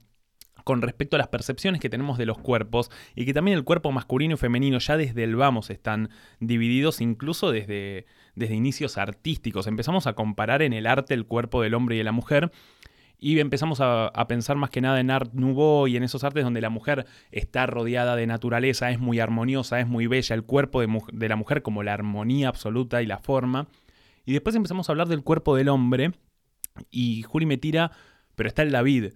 con 0.62 0.80
respecto 0.80 1.16
a 1.16 1.18
las 1.18 1.28
percepciones 1.28 1.80
que 1.80 1.90
tenemos 1.90 2.16
de 2.16 2.24
los 2.24 2.38
cuerpos 2.38 2.90
y 3.14 3.26
que 3.26 3.34
también 3.34 3.58
el 3.58 3.64
cuerpo 3.64 3.90
masculino 3.92 4.34
y 4.34 4.36
femenino 4.38 4.78
ya 4.78 4.96
desde 4.96 5.24
el 5.24 5.36
vamos 5.36 5.68
están 5.68 6.08
divididos 6.40 7.00
incluso 7.02 7.50
desde, 7.50 8.06
desde 8.34 8.54
inicios 8.54 8.96
artísticos. 8.96 9.66
Empezamos 9.66 10.06
a 10.06 10.14
comparar 10.14 10.62
en 10.62 10.72
el 10.72 10.86
arte 10.86 11.12
el 11.12 11.26
cuerpo 11.26 11.60
del 11.60 11.74
hombre 11.74 11.96
y 11.96 11.98
de 11.98 12.04
la 12.04 12.12
mujer 12.12 12.50
y 13.18 13.38
empezamos 13.38 13.78
a, 13.80 14.10
pensar 14.28 14.56
más 14.56 14.70
que 14.70 14.80
nada 14.80 15.00
en 15.00 15.10
Art 15.10 15.32
Nouveau 15.32 15.86
y 15.86 15.96
en 15.96 16.02
esos 16.02 16.24
artes 16.24 16.44
donde 16.44 16.60
la 16.60 16.70
mujer 16.70 17.06
está 17.30 17.66
rodeada 17.66 18.16
de 18.16 18.26
naturaleza, 18.26 18.90
es 18.90 18.98
muy 18.98 19.20
armoniosa, 19.20 19.80
es 19.80 19.86
muy 19.86 20.06
bella, 20.06 20.34
el 20.34 20.44
cuerpo 20.44 20.80
de, 20.80 21.00
de 21.12 21.28
la 21.28 21.36
mujer 21.36 21.62
como 21.62 21.82
la 21.82 21.94
armonía 21.94 22.48
absoluta 22.48 23.02
y 23.02 23.06
la 23.06 23.18
forma. 23.18 23.68
Y 24.26 24.32
después 24.32 24.56
empezamos 24.56 24.88
a 24.88 24.92
hablar 24.92 25.08
del 25.08 25.22
cuerpo 25.22 25.56
del 25.56 25.68
hombre 25.68 26.12
y 26.90 27.22
Juli 27.22 27.46
me 27.46 27.56
tira, 27.56 27.92
pero 28.34 28.48
está 28.48 28.62
el 28.62 28.72
David. 28.72 29.12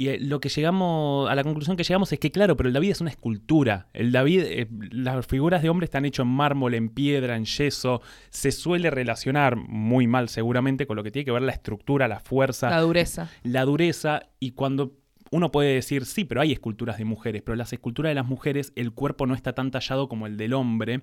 Y 0.00 0.08
eh, 0.08 0.18
lo 0.18 0.40
que 0.40 0.48
llegamos, 0.48 1.28
a 1.28 1.34
la 1.34 1.44
conclusión 1.44 1.76
que 1.76 1.84
llegamos 1.84 2.10
es 2.10 2.18
que 2.18 2.30
claro, 2.30 2.56
pero 2.56 2.68
el 2.68 2.72
David 2.72 2.92
es 2.92 3.02
una 3.02 3.10
escultura. 3.10 3.88
El 3.92 4.12
David, 4.12 4.44
eh, 4.46 4.66
las 4.92 5.26
figuras 5.26 5.60
de 5.60 5.68
hombre 5.68 5.84
están 5.84 6.06
hechas 6.06 6.24
en 6.24 6.32
mármol, 6.32 6.72
en 6.72 6.88
piedra, 6.88 7.36
en 7.36 7.44
yeso. 7.44 8.00
Se 8.30 8.50
suele 8.50 8.88
relacionar 8.88 9.56
muy 9.56 10.06
mal 10.06 10.30
seguramente 10.30 10.86
con 10.86 10.96
lo 10.96 11.02
que 11.02 11.10
tiene 11.10 11.26
que 11.26 11.32
ver 11.32 11.42
la 11.42 11.52
estructura, 11.52 12.08
la 12.08 12.18
fuerza, 12.18 12.70
La 12.70 12.80
dureza. 12.80 13.30
la 13.42 13.66
dureza 13.66 14.22
y 14.38 14.52
cuando 14.52 14.94
uno 15.32 15.52
puede 15.52 15.74
decir, 15.74 16.06
sí, 16.06 16.24
pero 16.24 16.40
hay 16.40 16.52
esculturas 16.52 16.96
de 16.96 17.04
mujeres, 17.04 17.42
pero 17.42 17.56
las 17.56 17.70
esculturas 17.74 18.08
de 18.08 18.14
las 18.14 18.26
mujeres, 18.26 18.72
el 18.76 18.92
cuerpo 18.92 19.26
no 19.26 19.34
está 19.34 19.52
tan 19.52 19.70
tallado 19.70 20.08
como 20.08 20.26
el 20.26 20.38
del 20.38 20.54
hombre. 20.54 21.02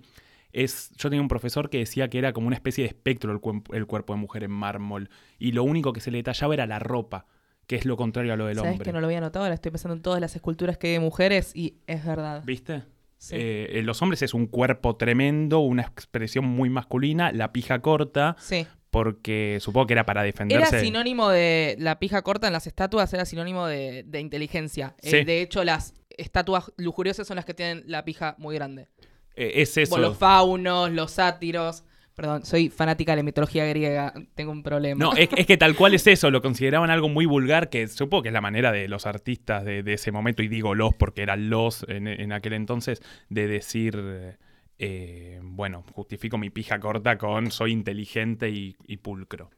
Es, 0.53 0.89
yo 0.97 1.11
tenía 1.11 1.21
un 1.21 1.27
profesor 1.27 1.69
que 1.69 1.77
decía 1.77 2.09
que 2.09 2.17
era 2.17 2.33
como 2.33 2.47
una 2.47 2.55
especie 2.55 2.83
de 2.83 2.87
espectro 2.87 3.31
el, 3.31 3.85
cuerpo 3.85 4.13
de 4.13 4.19
mujer 4.19 4.43
en 4.43 4.49
mármol 4.49 5.11
y 5.37 5.51
lo 5.51 5.63
único 5.63 5.93
que 5.93 5.99
se 5.99 6.09
le 6.09 6.23
tallaba 6.23 6.55
era 6.55 6.65
la 6.65 6.79
ropa, 6.79 7.27
que 7.67 7.75
es 7.75 7.85
lo 7.85 7.97
contrario 7.97 8.33
a 8.33 8.35
lo 8.37 8.47
del 8.47 8.55
¿Sabes 8.57 8.71
hombre. 8.71 8.85
que 8.85 8.93
no 8.93 8.99
lo 9.01 9.07
había 9.07 9.21
notado? 9.21 9.45
Ahora 9.45 9.55
estoy 9.55 9.71
pensando 9.71 9.95
en 9.95 10.01
todas 10.01 10.19
las 10.21 10.35
esculturas 10.35 10.77
que 10.77 10.87
hay 10.87 10.93
de 10.93 10.99
mujeres 10.99 11.51
y 11.55 11.75
es 11.85 12.05
verdad. 12.05 12.43
¿Viste? 12.45 12.83
Sí. 13.17 13.35
Eh, 13.37 13.79
en 13.79 13.85
los 13.85 14.01
hombres 14.01 14.21
es 14.21 14.33
un 14.33 14.47
cuerpo 14.47 14.95
tremendo, 14.95 15.59
una 15.59 15.81
expresión 15.83 16.45
muy 16.45 16.69
masculina, 16.69 17.31
la 17.31 17.51
pija 17.51 17.79
corta, 17.81 18.35
Sí. 18.39 18.65
porque 18.91 19.57
supongo 19.59 19.87
que 19.87 19.93
era 19.93 20.05
para 20.05 20.21
Era 20.21 20.25
defenderse. 20.27 20.79
sinónimo 20.81 21.29
de 21.29 21.75
la 21.79 21.99
pija 21.99 22.21
corta 22.21 22.47
en 22.47 22.53
las 22.53 22.67
estatuas, 22.67 23.11
era 23.13 23.25
sinónimo 23.25 23.65
de, 23.67 24.03
de 24.07 24.19
inteligencia. 24.21 24.95
Eh, 25.01 25.09
Sí. 25.09 25.23
de 25.23 25.41
hecho, 25.41 25.63
las 25.63 25.93
estatuas 26.17 26.71
lujuriosas 26.77 27.27
son 27.27 27.35
las 27.35 27.45
que 27.45 27.53
tienen 27.53 27.83
la 27.87 28.05
pija 28.05 28.35
muy 28.37 28.55
grande. 28.55 28.87
Eh, 29.35 29.61
es 29.61 29.77
eso. 29.77 29.91
Como 29.91 30.01
los 30.03 30.17
faunos, 30.17 30.91
los 30.91 31.11
sátiros. 31.11 31.83
Perdón, 32.17 32.43
soy 32.45 32.69
fanática 32.69 33.11
de 33.11 33.17
la 33.17 33.23
mitología 33.23 33.63
griega, 33.65 34.11
tengo 34.33 34.51
un 34.51 34.63
problema. 34.63 35.05
No, 35.05 35.13
es, 35.13 35.29
es 35.37 35.45
que 35.45 35.55
tal 35.55 35.75
cual 35.75 35.93
es 35.93 36.07
eso, 36.07 36.31
lo 36.31 36.41
consideraban 36.41 36.89
algo 36.89 37.09
muy 37.09 37.27
vulgar, 37.27 37.69
que 37.69 37.87
supongo 37.87 38.23
que 38.23 38.29
es 38.29 38.33
la 38.33 38.41
manera 38.41 38.71
de 38.71 38.87
los 38.87 39.05
artistas 39.05 39.63
de, 39.63 39.83
de 39.83 39.93
ese 39.93 40.11
momento, 40.11 40.41
y 40.41 40.47
digo 40.47 40.73
los 40.73 40.95
porque 40.95 41.21
eran 41.21 41.51
los 41.51 41.85
en, 41.87 42.07
en 42.07 42.31
aquel 42.31 42.53
entonces, 42.53 43.03
de 43.29 43.45
decir, 43.45 44.35
eh, 44.79 45.39
bueno, 45.43 45.83
justifico 45.91 46.39
mi 46.39 46.49
pija 46.49 46.79
corta 46.79 47.19
con 47.19 47.51
soy 47.51 47.71
inteligente 47.71 48.49
y, 48.49 48.75
y 48.87 48.97
pulcro. 48.97 49.51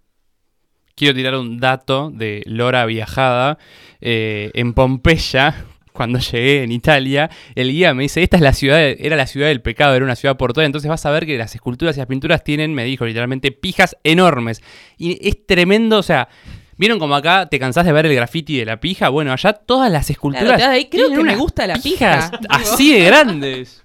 Quiero 0.96 1.14
tirar 1.16 1.36
un 1.36 1.62
dato 1.62 2.12
de 2.12 2.44
Lora 2.46 2.86
Viajada. 2.86 3.58
Eh, 4.02 4.52
en 4.54 4.74
Pompeya, 4.74 5.66
cuando 6.00 6.20
llegué 6.32 6.64
en 6.64 6.72
Italia, 6.72 7.30
el 7.56 7.74
guía 7.74 7.94
me 7.94 8.04
dice, 8.04 8.24
esta 8.24 8.38
es 8.38 8.42
la 8.42 8.54
ciudad, 8.54 8.80
era 8.80 9.18
la 9.18 9.28
ciudad 9.28 9.50
del 9.50 9.62
pecado, 9.62 9.96
era 9.96 10.06
una 10.06 10.16
ciudad 10.16 10.38
portuaria, 10.38 10.68
entonces 10.68 10.88
vas 10.88 11.06
a 11.06 11.12
ver 11.12 11.26
que 11.26 11.38
las 11.38 11.54
esculturas 11.56 11.98
y 11.98 12.00
las 12.00 12.08
pinturas 12.08 12.42
tienen, 12.42 12.74
me 12.74 12.86
dijo 12.86 13.06
literalmente, 13.06 13.52
pijas 13.52 13.98
enormes. 14.06 14.64
Y 14.98 15.28
es 15.28 15.46
tremendo, 15.46 15.98
o 15.98 16.04
sea, 16.04 16.30
¿vieron 16.78 17.00
como 17.00 17.16
acá 17.16 17.50
te 17.50 17.60
cansás 17.60 17.86
de 17.86 17.92
ver 17.92 18.06
el 18.06 18.16
graffiti 18.16 18.58
de 18.58 18.64
la 18.64 18.80
pija? 18.80 19.10
Bueno, 19.10 19.34
allá 19.34 19.52
todas 19.52 19.92
las 19.92 20.10
esculturas... 20.10 20.56
Claro, 20.56 20.72
ahí, 20.72 20.88
creo 20.90 21.10
que 21.10 21.22
me 21.22 21.36
gusta 21.36 21.68
la 21.68 21.76
pijas 21.76 22.32
pija. 22.32 22.48
así 22.48 22.94
de 22.94 23.04
grandes. 23.04 23.84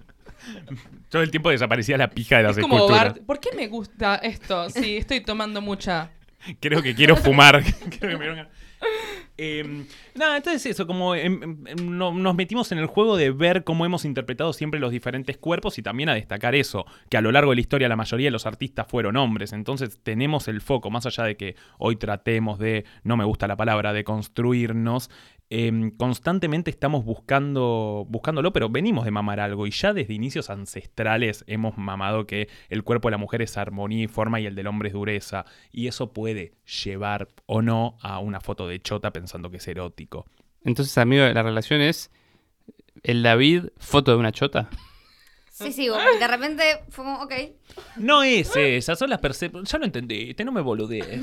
Todo 1.09 1.23
el 1.23 1.33
tiempo 1.33 1.51
desaparecía 1.51 1.99
la 1.99 2.11
pija 2.11 2.37
de 2.37 2.45
las 2.45 2.57
Es 2.57 2.63
como 2.63 2.77
esculturas. 2.77 3.15
Bart. 3.15 3.27
¿Por 3.27 3.41
qué 3.41 3.51
me 3.57 3.67
gusta 3.67 4.21
esto? 4.23 4.71
Sí, 4.71 4.99
estoy 4.99 5.21
tomando 5.21 5.61
mucha. 5.61 6.11
Creo 6.61 6.81
que 6.81 6.95
quiero 6.95 7.17
fumar. 7.17 7.65
Creo 7.99 8.19
que 8.19 8.25
me. 8.25 8.47
Eh, 9.37 9.85
nada, 10.15 10.37
entonces 10.37 10.65
eso, 10.65 10.87
como 10.87 11.17
em, 11.17 11.43
em, 11.67 11.67
no- 11.99 12.13
nos 12.15 12.37
metimos 12.37 12.71
en 12.71 12.79
el 12.79 12.87
juego 12.87 13.17
de 13.17 13.33
ver 13.33 13.65
cómo 13.65 13.85
hemos 13.85 14.05
interpretado 14.05 14.53
siempre 14.53 14.79
los 14.79 14.93
diferentes 14.93 15.37
cuerpos 15.37 15.77
y 15.77 15.83
también 15.83 16.09
a 16.09 16.15
destacar 16.15 16.55
eso, 16.55 16.87
que 17.09 17.17
a 17.17 17.21
lo 17.21 17.33
largo 17.33 17.51
de 17.51 17.57
la 17.57 17.61
historia 17.61 17.89
la 17.89 17.97
mayoría 17.97 18.29
de 18.29 18.31
los 18.31 18.47
artistas 18.47 18.87
fueron 18.89 19.17
hombres, 19.17 19.53
entonces 19.53 19.99
tenemos 20.05 20.47
el 20.47 20.61
foco, 20.61 20.89
más 20.89 21.05
allá 21.07 21.25
de 21.25 21.37
que 21.37 21.57
hoy 21.79 21.97
tratemos 21.97 22.61
de, 22.61 22.85
no 23.03 23.17
me 23.17 23.25
gusta 23.25 23.49
la 23.49 23.57
palabra, 23.57 23.93
de 23.93 24.05
construirnos, 24.05 25.11
em, 25.55 25.91
constantemente 25.93 26.69
estamos 26.69 27.05
buscando, 27.05 28.07
buscándolo, 28.09 28.53
pero 28.53 28.69
venimos 28.69 29.05
de 29.05 29.13
mamar 29.13 29.39
algo 29.39 29.69
y 29.69 29.71
ya 29.71 29.93
desde 29.93 30.13
inicios 30.13 30.51
ancestrales 30.51 31.45
hemos 31.47 31.79
mamado 31.79 32.27
que 32.27 32.49
el 32.71 32.83
cuerpo 32.83 33.07
de 33.09 33.13
la 33.13 33.19
mujer 33.19 33.41
es 33.41 33.57
armonía 33.57 34.03
y 34.03 34.09
forma 34.09 34.41
y 34.41 34.47
el 34.47 34.57
del 34.57 34.67
hombre 34.67 34.89
es 34.89 34.95
dureza, 34.95 35.45
y 35.71 35.87
eso 35.87 36.13
puede 36.13 36.55
llevar 36.83 37.29
o 37.47 37.63
no 37.63 37.97
a 38.01 38.19
una 38.19 38.41
foto 38.41 38.67
de 38.67 38.81
chota 38.83 39.13
pensando 39.13 39.51
que 39.51 39.59
es 39.59 39.69
erótico. 39.69 40.27
Entonces, 40.65 40.99
amigo, 40.99 41.25
la 41.25 41.43
relación 41.43 41.81
es 41.81 42.11
el 43.05 43.23
David, 43.23 43.67
foto 43.79 44.11
de 44.11 44.17
una 44.17 44.33
chota. 44.33 44.69
Sí, 45.53 45.73
sí, 45.73 45.87
de 45.87 46.27
repente 46.27 46.65
fue 46.89 47.05
como, 47.05 47.23
ok. 47.23 47.33
No 47.99 48.25
es 48.25 48.57
esa, 48.57 48.97
son 48.97 49.09
las 49.09 49.21
percepciones. 49.21 49.71
Ya 49.71 49.79
lo 49.79 49.85
entendiste, 49.85 50.45
no 50.45 50.51
me 50.51 50.61
boludees. 50.61 51.21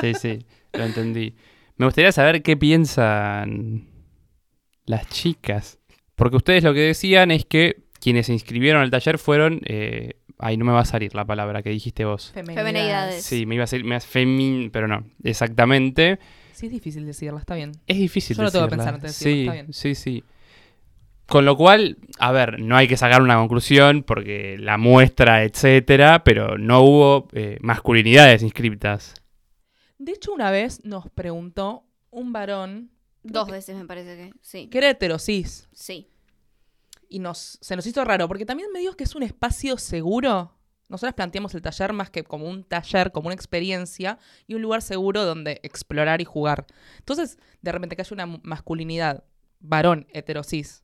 Sí, 0.00 0.14
sí, 0.14 0.44
lo 0.72 0.82
entendí. 0.82 1.36
Me 1.80 1.86
gustaría 1.86 2.12
saber 2.12 2.42
qué 2.42 2.58
piensan 2.58 3.88
las 4.84 5.08
chicas. 5.08 5.78
Porque 6.14 6.36
ustedes 6.36 6.62
lo 6.62 6.74
que 6.74 6.80
decían 6.80 7.30
es 7.30 7.46
que 7.46 7.84
quienes 8.00 8.26
se 8.26 8.34
inscribieron 8.34 8.82
al 8.82 8.90
taller 8.90 9.16
fueron... 9.16 9.62
eh, 9.64 10.16
ay, 10.38 10.58
no 10.58 10.66
me 10.66 10.72
va 10.72 10.80
a 10.80 10.84
salir 10.84 11.14
la 11.14 11.24
palabra 11.24 11.62
que 11.62 11.70
dijiste 11.70 12.04
vos. 12.04 12.32
Femenidades. 12.34 13.24
Sí, 13.24 13.46
me 13.46 13.54
iba 13.54 13.64
a 13.64 13.66
salir... 13.66 13.86
Me 13.86 13.98
femin, 13.98 14.70
pero 14.70 14.88
no. 14.88 15.06
Exactamente. 15.24 16.18
Sí, 16.52 16.66
es 16.66 16.72
difícil 16.72 17.06
decirla, 17.06 17.40
está 17.40 17.54
bien. 17.54 17.72
Es 17.86 17.96
difícil 17.96 18.36
Yo 18.36 18.42
lo 18.42 18.50
tengo 18.50 18.68
que 18.68 18.76
decirla. 18.76 18.92
pensar 18.92 18.94
antes 18.96 19.18
de 19.18 19.30
decirlo, 19.30 19.32
Sí, 19.34 19.40
está 19.48 19.52
bien. 19.54 19.72
sí, 19.72 19.94
sí. 19.94 20.24
Con 21.24 21.46
lo 21.46 21.56
cual, 21.56 21.96
a 22.18 22.30
ver, 22.30 22.60
no 22.60 22.76
hay 22.76 22.88
que 22.88 22.98
sacar 22.98 23.22
una 23.22 23.36
conclusión 23.36 24.02
porque 24.02 24.56
la 24.58 24.76
muestra, 24.76 25.44
etcétera, 25.44 26.24
pero 26.24 26.58
no 26.58 26.82
hubo 26.82 27.28
eh, 27.32 27.56
masculinidades 27.62 28.42
inscriptas. 28.42 29.14
De 30.00 30.12
hecho, 30.12 30.32
una 30.32 30.50
vez 30.50 30.82
nos 30.82 31.10
preguntó 31.10 31.84
un 32.10 32.32
varón 32.32 32.90
Dos 33.22 33.50
veces 33.50 33.76
me 33.76 33.84
parece 33.84 34.16
que, 34.16 34.34
sí. 34.40 34.68
que 34.68 34.78
era 34.78 34.88
heterosis. 34.88 35.68
Sí. 35.74 36.08
Y 37.08 37.18
nos, 37.18 37.58
se 37.60 37.76
nos 37.76 37.86
hizo 37.86 38.02
raro, 38.02 38.26
porque 38.26 38.46
también 38.46 38.72
me 38.72 38.80
dijo 38.80 38.96
que 38.96 39.04
es 39.04 39.14
un 39.14 39.22
espacio 39.22 39.76
seguro. 39.76 40.56
Nosotros 40.88 41.14
planteamos 41.14 41.54
el 41.54 41.60
taller 41.60 41.92
más 41.92 42.08
que 42.08 42.24
como 42.24 42.48
un 42.48 42.64
taller, 42.64 43.12
como 43.12 43.26
una 43.26 43.34
experiencia 43.34 44.18
y 44.46 44.54
un 44.54 44.62
lugar 44.62 44.80
seguro 44.80 45.26
donde 45.26 45.60
explorar 45.62 46.22
y 46.22 46.24
jugar. 46.24 46.66
Entonces, 46.98 47.38
de 47.60 47.72
repente 47.72 47.94
que 47.94 48.00
haya 48.00 48.14
una 48.14 48.40
masculinidad, 48.42 49.24
varón, 49.58 50.06
heterosis, 50.14 50.82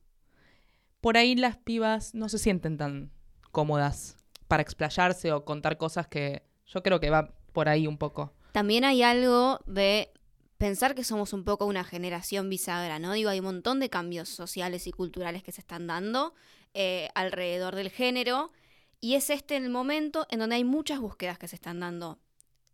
por 1.01 1.17
ahí 1.17 1.35
las 1.35 1.57
pibas 1.57 2.13
no 2.13 2.29
se 2.29 2.37
sienten 2.37 2.77
tan 2.77 3.11
cómodas 3.51 4.15
para 4.47 4.61
explayarse 4.61 5.31
o 5.31 5.43
contar 5.43 5.77
cosas 5.77 6.07
que 6.07 6.43
yo 6.67 6.83
creo 6.83 6.99
que 6.99 7.09
va 7.09 7.33
por 7.51 7.67
ahí 7.67 7.87
un 7.87 7.97
poco. 7.97 8.36
También 8.57 8.85
hay 8.85 9.03
algo 9.03 9.59
de 9.67 10.11
pensar 10.57 10.95
que 10.95 11.03
somos 11.03 11.31
un 11.31 11.43
poco 11.43 11.67
una 11.67 11.83
generación 11.83 12.49
bisagra, 12.49 12.97
¿no? 12.97 13.13
Digo, 13.13 13.29
hay 13.29 13.37
un 13.37 13.45
montón 13.45 13.79
de 13.79 13.91
cambios 13.91 14.29
sociales 14.29 14.87
y 14.87 14.91
culturales 14.91 15.43
que 15.43 15.51
se 15.51 15.61
están 15.61 15.85
dando 15.85 16.33
eh, 16.73 17.09
alrededor 17.13 17.75
del 17.75 17.91
género 17.91 18.51
y 18.99 19.13
es 19.13 19.29
este 19.29 19.57
el 19.57 19.69
momento 19.69 20.25
en 20.31 20.39
donde 20.39 20.55
hay 20.55 20.63
muchas 20.63 20.99
búsquedas 20.99 21.37
que 21.37 21.47
se 21.47 21.53
están 21.53 21.79
dando 21.81 22.17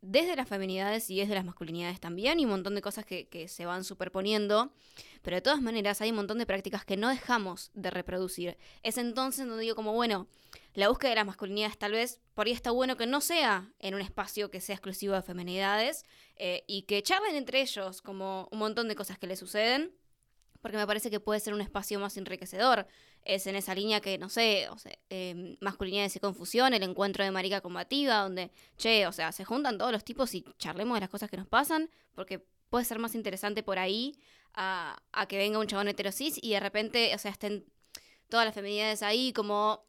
desde 0.03 0.35
las 0.35 0.49
feminidades 0.49 1.09
y 1.09 1.17
desde 1.17 1.33
las 1.33 1.45
masculinidades 1.45 2.01
también 2.01 2.37
y 2.37 2.43
un 2.43 2.51
montón 2.51 2.75
de 2.75 2.81
cosas 2.81 3.05
que, 3.05 3.47
se 3.47 3.65
van 3.65 3.85
superponiendo, 3.85 4.73
pero 5.21 5.35
de 5.35 5.41
todas 5.41 5.61
maneras 5.61 6.01
hay 6.01 6.09
un 6.09 6.17
montón 6.17 6.37
de 6.37 6.45
prácticas 6.45 6.83
que 6.83 6.97
no 6.97 7.07
dejamos 7.09 7.71
de 7.73 7.89
reproducir. 7.89 8.57
Es 8.83 8.97
entonces 8.97 9.47
donde 9.47 9.63
digo 9.63 9.75
como, 9.75 9.93
bueno, 9.93 10.27
la 10.73 10.89
búsqueda 10.89 11.11
de 11.11 11.15
las 11.15 11.25
masculinidades 11.25 11.77
tal 11.77 11.93
vez 11.93 12.19
por 12.33 12.47
ahí 12.47 12.51
está 12.51 12.71
bueno 12.71 12.97
que 12.97 13.07
no 13.07 13.21
sea 13.21 13.71
en 13.79 13.95
un 13.95 14.01
espacio 14.01 14.51
que 14.51 14.59
sea 14.59 14.75
exclusivo 14.75 15.13
de 15.13 15.21
feminidades 15.21 16.05
eh, 16.35 16.65
y 16.67 16.81
que 16.81 17.01
charlen 17.01 17.35
entre 17.35 17.61
ellos 17.61 18.01
como 18.01 18.49
un 18.51 18.59
montón 18.59 18.89
de 18.89 18.95
cosas 18.95 19.17
que 19.17 19.27
les 19.27 19.39
suceden, 19.39 19.95
porque 20.63 20.77
me 20.77 20.87
parece 20.87 21.11
que 21.11 21.19
puede 21.19 21.41
ser 21.41 21.53
un 21.53 21.59
espacio 21.59 21.99
más 21.99 22.15
enriquecedor. 22.15 22.87
Es 23.25 23.47
en 23.47 23.57
esa 23.57 23.75
línea 23.75 23.99
que, 23.99 24.17
no 24.17 24.29
sé, 24.29 24.69
o 24.69 24.77
sea, 24.77 24.97
eh, 25.09 25.57
masculinidades 25.59 26.15
y 26.15 26.21
confusión, 26.21 26.73
el 26.73 26.83
encuentro 26.83 27.21
de 27.21 27.31
marica 27.31 27.59
combativa, 27.59 28.19
donde, 28.19 28.49
che, 28.77 29.05
o 29.05 29.11
sea, 29.11 29.33
se 29.33 29.43
juntan 29.43 29.77
todos 29.77 29.91
los 29.91 30.05
tipos 30.05 30.33
y 30.33 30.45
charlemos 30.57 30.95
de 30.95 31.01
las 31.01 31.09
cosas 31.09 31.29
que 31.29 31.35
nos 31.35 31.47
pasan, 31.47 31.89
porque 32.15 32.45
puede 32.69 32.85
ser 32.85 32.97
más 32.97 33.13
interesante 33.13 33.61
por 33.61 33.77
ahí 33.77 34.15
a, 34.53 35.03
a 35.11 35.27
que 35.27 35.37
venga 35.37 35.59
un 35.59 35.67
chabón 35.67 35.89
heterosis 35.89 36.39
y 36.41 36.51
de 36.51 36.61
repente, 36.61 37.13
o 37.13 37.17
sea, 37.17 37.31
estén 37.31 37.65
todas 38.29 38.45
las 38.45 38.55
feminidades 38.55 39.03
ahí 39.03 39.33
como 39.33 39.83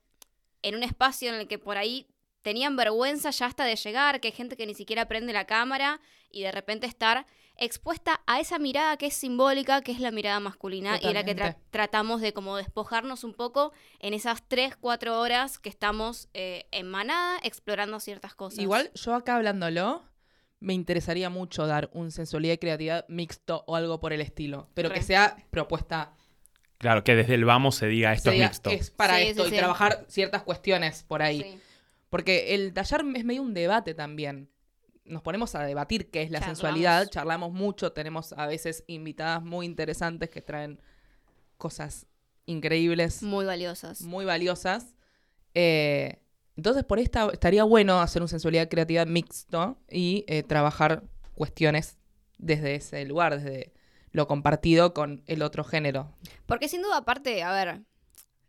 en 0.62 0.74
un 0.74 0.82
espacio 0.82 1.28
en 1.28 1.36
el 1.36 1.46
que 1.46 1.60
por 1.60 1.76
ahí 1.76 2.08
tenían 2.42 2.74
vergüenza 2.74 3.30
ya 3.30 3.46
hasta 3.46 3.64
de 3.64 3.76
llegar, 3.76 4.20
que 4.20 4.28
hay 4.28 4.32
gente 4.32 4.56
que 4.56 4.66
ni 4.66 4.74
siquiera 4.74 5.06
prende 5.06 5.32
la 5.32 5.46
cámara 5.46 6.00
y 6.32 6.42
de 6.42 6.50
repente 6.50 6.88
estar 6.88 7.26
expuesta 7.56 8.20
a 8.26 8.40
esa 8.40 8.58
mirada 8.58 8.96
que 8.96 9.06
es 9.06 9.14
simbólica, 9.14 9.80
que 9.82 9.92
es 9.92 10.00
la 10.00 10.10
mirada 10.10 10.40
masculina 10.40 10.98
y 11.00 11.06
en 11.06 11.14
la 11.14 11.24
que 11.24 11.32
tra- 11.32 11.36
Totalmente. 11.54 11.60
tratamos 11.70 12.20
de 12.20 12.32
como 12.32 12.56
despojarnos 12.56 13.22
un 13.24 13.34
poco 13.34 13.72
en 14.00 14.14
esas 14.14 14.42
3, 14.48 14.76
4 14.76 15.20
horas 15.20 15.58
que 15.58 15.68
estamos 15.68 16.28
eh, 16.34 16.66
en 16.72 16.88
manada 16.90 17.38
explorando 17.42 18.00
ciertas 18.00 18.34
cosas. 18.34 18.58
Igual 18.58 18.90
yo 18.94 19.14
acá 19.14 19.36
hablándolo, 19.36 20.02
me 20.60 20.72
interesaría 20.74 21.30
mucho 21.30 21.66
dar 21.66 21.90
un 21.92 22.10
sensualidad 22.10 22.54
y 22.54 22.58
creatividad 22.58 23.04
mixto 23.08 23.64
o 23.66 23.76
algo 23.76 24.00
por 24.00 24.12
el 24.12 24.20
estilo, 24.20 24.68
pero 24.74 24.90
que 24.90 25.02
sea 25.02 25.36
propuesta. 25.50 26.12
Claro, 26.78 27.04
que 27.04 27.14
desde 27.14 27.34
el 27.34 27.44
vamos 27.44 27.76
se 27.76 27.86
diga 27.86 28.12
esto 28.12 28.30
se 28.30 28.36
es 28.36 28.42
mixto. 28.42 28.70
Es 28.70 28.90
para 28.90 29.18
Sí, 29.18 29.28
esto 29.28 29.42
sí, 29.44 29.48
y 29.48 29.50
sí. 29.52 29.58
trabajar 29.58 30.04
ciertas 30.08 30.42
cuestiones 30.42 31.02
por 31.04 31.22
ahí. 31.22 31.42
Sí. 31.42 31.60
Porque 32.10 32.54
el 32.54 32.72
taller 32.74 33.04
es 33.14 33.24
medio 33.24 33.42
un 33.42 33.54
debate 33.54 33.94
también. 33.94 34.50
Nos 35.04 35.22
ponemos 35.22 35.54
a 35.54 35.62
debatir 35.64 36.10
qué 36.10 36.22
es 36.22 36.30
la 36.30 36.38
Charlamos. 36.38 36.58
sensualidad, 36.58 37.08
charlamos 37.10 37.52
mucho, 37.52 37.92
tenemos 37.92 38.32
a 38.32 38.46
veces 38.46 38.84
invitadas 38.86 39.42
muy 39.42 39.66
interesantes 39.66 40.30
que 40.30 40.40
traen 40.40 40.80
cosas 41.58 42.06
increíbles, 42.46 43.22
Muy 43.22 43.44
valiosas. 43.44 44.02
muy 44.02 44.24
valiosas. 44.24 44.94
Eh, 45.54 46.20
entonces, 46.56 46.84
por 46.84 46.98
esta 46.98 47.28
estaría 47.32 47.64
bueno 47.64 48.00
hacer 48.00 48.22
un 48.22 48.28
sensualidad 48.28 48.64
y 48.64 48.68
creatividad 48.68 49.06
mixto 49.06 49.78
y 49.90 50.24
eh, 50.28 50.42
trabajar 50.42 51.02
cuestiones 51.34 51.98
desde 52.38 52.74
ese 52.76 53.04
lugar, 53.04 53.36
desde 53.40 53.72
lo 54.12 54.26
compartido 54.28 54.94
con 54.94 55.22
el 55.26 55.42
otro 55.42 55.64
género. 55.64 56.14
Porque 56.46 56.68
sin 56.68 56.82
duda, 56.82 56.98
aparte, 56.98 57.42
a 57.42 57.52
ver, 57.52 57.82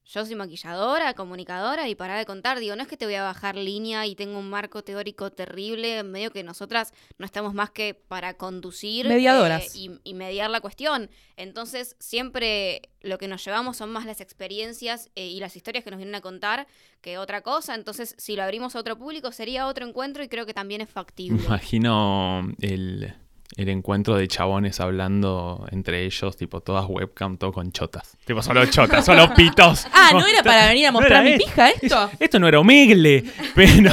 yo 0.06 0.26
soy 0.26 0.36
maquilladora, 0.36 1.14
comunicadora 1.16 1.90
y 1.90 1.96
para 1.96 2.18
de 2.18 2.26
contar, 2.26 2.60
digo, 2.60 2.76
no 2.76 2.84
es 2.84 2.88
que 2.88 2.98
te 2.98 3.06
voy 3.06 3.16
a 3.16 3.24
bajar 3.24 3.56
línea 3.56 4.06
y 4.06 4.16
tengo 4.16 4.38
un 4.38 4.50
marco 4.50 4.84
teórico 4.84 5.32
terrible, 5.32 6.04
medio 6.04 6.32
que 6.32 6.44
nosotras 6.44 6.94
no 7.18 7.26
estamos 7.26 7.54
más 7.54 7.72
que 7.72 7.96
para 7.96 8.36
conducir 8.36 9.08
Mediadoras. 9.08 9.76
eh, 9.76 9.80
y, 9.80 9.92
y 10.04 10.14
mediar 10.14 10.50
la 10.52 10.62
cuestión. 10.62 11.10
Entonces, 11.38 11.96
siempre 12.00 12.90
lo 13.02 13.18
que 13.18 13.28
nos 13.28 13.44
llevamos 13.44 13.78
son 13.78 13.92
más 13.92 14.06
las 14.06 14.22
experiencias 14.22 15.10
eh, 15.16 15.28
y 15.28 15.40
las 15.40 15.56
historias 15.56 15.84
que 15.84 15.92
nos 15.92 15.98
vienen 15.98 16.16
a 16.16 16.22
contar 16.22 16.68
que 17.02 17.18
otra 17.18 17.42
cosa. 17.42 17.74
Entonces, 17.76 18.16
si 18.18 18.36
lo 18.36 18.44
abrimos 18.44 18.76
a 18.76 18.80
otro 18.80 18.98
público, 18.98 19.32
sería 19.32 19.68
otro 19.68 19.88
encuentro 19.88 20.24
y 20.24 20.28
creo 20.28 20.46
que 20.46 20.54
también 20.54 20.82
es 20.82 20.90
factible. 20.90 21.44
imagino 21.44 22.54
el, 22.62 23.16
el 23.58 23.70
encuentro 23.70 24.16
de 24.18 24.28
chabones 24.28 24.80
hablando 24.82 25.66
entre 25.72 26.04
ellos, 26.06 26.36
tipo 26.36 26.60
todas 26.62 26.86
webcam, 26.90 27.38
todo 27.38 27.54
con 27.54 27.72
chotas. 27.72 28.18
Tipo, 28.26 28.42
solo 28.42 28.66
chotas, 28.66 29.06
solo 29.06 29.34
pitos. 29.36 29.88
Ah, 29.94 30.10
¿no 30.12 30.26
era 30.28 30.44
para 30.44 30.68
venir 30.68 30.88
a 30.88 30.92
No 30.92 31.00
mostrar 31.00 31.26
era 31.26 31.38
mi 31.38 31.42
esto. 31.44 31.46
pija 31.46 31.70
esto? 31.70 32.10
Esto 32.20 32.40
no 32.40 32.48
era 32.50 32.60
Omegle, 32.60 33.24
pero... 33.56 33.92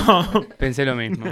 Pensé 0.59 0.85
lo 0.85 0.96
mismo. 0.96 1.27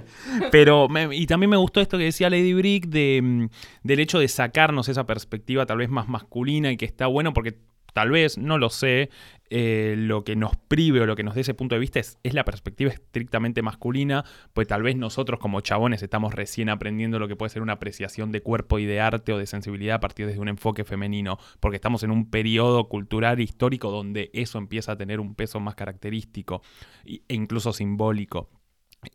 Pero, 0.52 0.88
me- 0.88 1.14
y 1.16 1.26
también 1.26 1.50
me 1.50 1.56
gustó 1.56 1.80
esto 1.80 1.98
que 1.98 2.04
decía 2.04 2.30
Lady 2.30 2.54
Brick 2.54 2.86
de, 2.86 3.20
mm, 3.22 3.48
del 3.82 3.98
hecho 4.00 4.18
de 4.20 4.28
sacarnos 4.28 4.88
esa 4.88 5.04
perspectiva 5.06 5.66
tal 5.66 5.78
vez 5.78 5.88
más 5.88 6.08
masculina 6.08 6.70
y 6.70 6.76
que 6.76 6.84
está 6.84 7.06
bueno 7.08 7.32
porque 7.32 7.58
tal 7.92 8.10
vez, 8.10 8.38
no 8.38 8.58
lo 8.58 8.70
sé, 8.70 9.10
eh, 9.52 9.96
lo 9.98 10.22
que 10.22 10.36
nos 10.36 10.56
prive 10.56 11.00
o 11.00 11.06
lo 11.06 11.16
que 11.16 11.24
nos 11.24 11.34
dé 11.34 11.40
ese 11.40 11.54
punto 11.54 11.74
de 11.74 11.80
vista 11.80 11.98
es, 11.98 12.18
la 12.22 12.44
perspectiva 12.44 12.92
estrictamente 12.92 13.62
masculina, 13.62 14.24
pues 14.52 14.68
tal 14.68 14.82
vez 14.82 14.94
nosotros 14.94 15.40
como 15.40 15.60
chabones 15.60 16.04
estamos 16.04 16.32
recién 16.34 16.68
aprendiendo 16.68 17.18
lo 17.18 17.26
que 17.26 17.34
puede 17.34 17.50
ser 17.50 17.62
una 17.62 17.72
apreciación 17.72 18.30
de 18.30 18.42
cuerpo 18.42 18.78
y 18.78 18.86
de 18.86 19.00
arte 19.00 19.32
o 19.32 19.38
de 19.38 19.46
sensibilidad 19.46 19.96
a 19.96 20.00
partir 20.00 20.28
de 20.28 20.38
un 20.38 20.48
enfoque 20.48 20.84
femenino, 20.84 21.38
porque 21.58 21.76
estamos 21.76 22.04
en 22.04 22.12
un 22.12 22.30
periodo 22.30 22.88
cultural 22.88 23.40
histórico 23.40 23.90
donde 23.90 24.30
eso 24.34 24.58
empieza 24.58 24.92
a 24.92 24.96
tener 24.96 25.18
un 25.18 25.34
peso 25.34 25.58
más 25.58 25.74
característico 25.74 26.62
e 27.04 27.20
incluso 27.28 27.72
simbólico. 27.72 28.50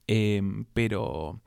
Em, 0.08 0.66
pero... 0.74 1.42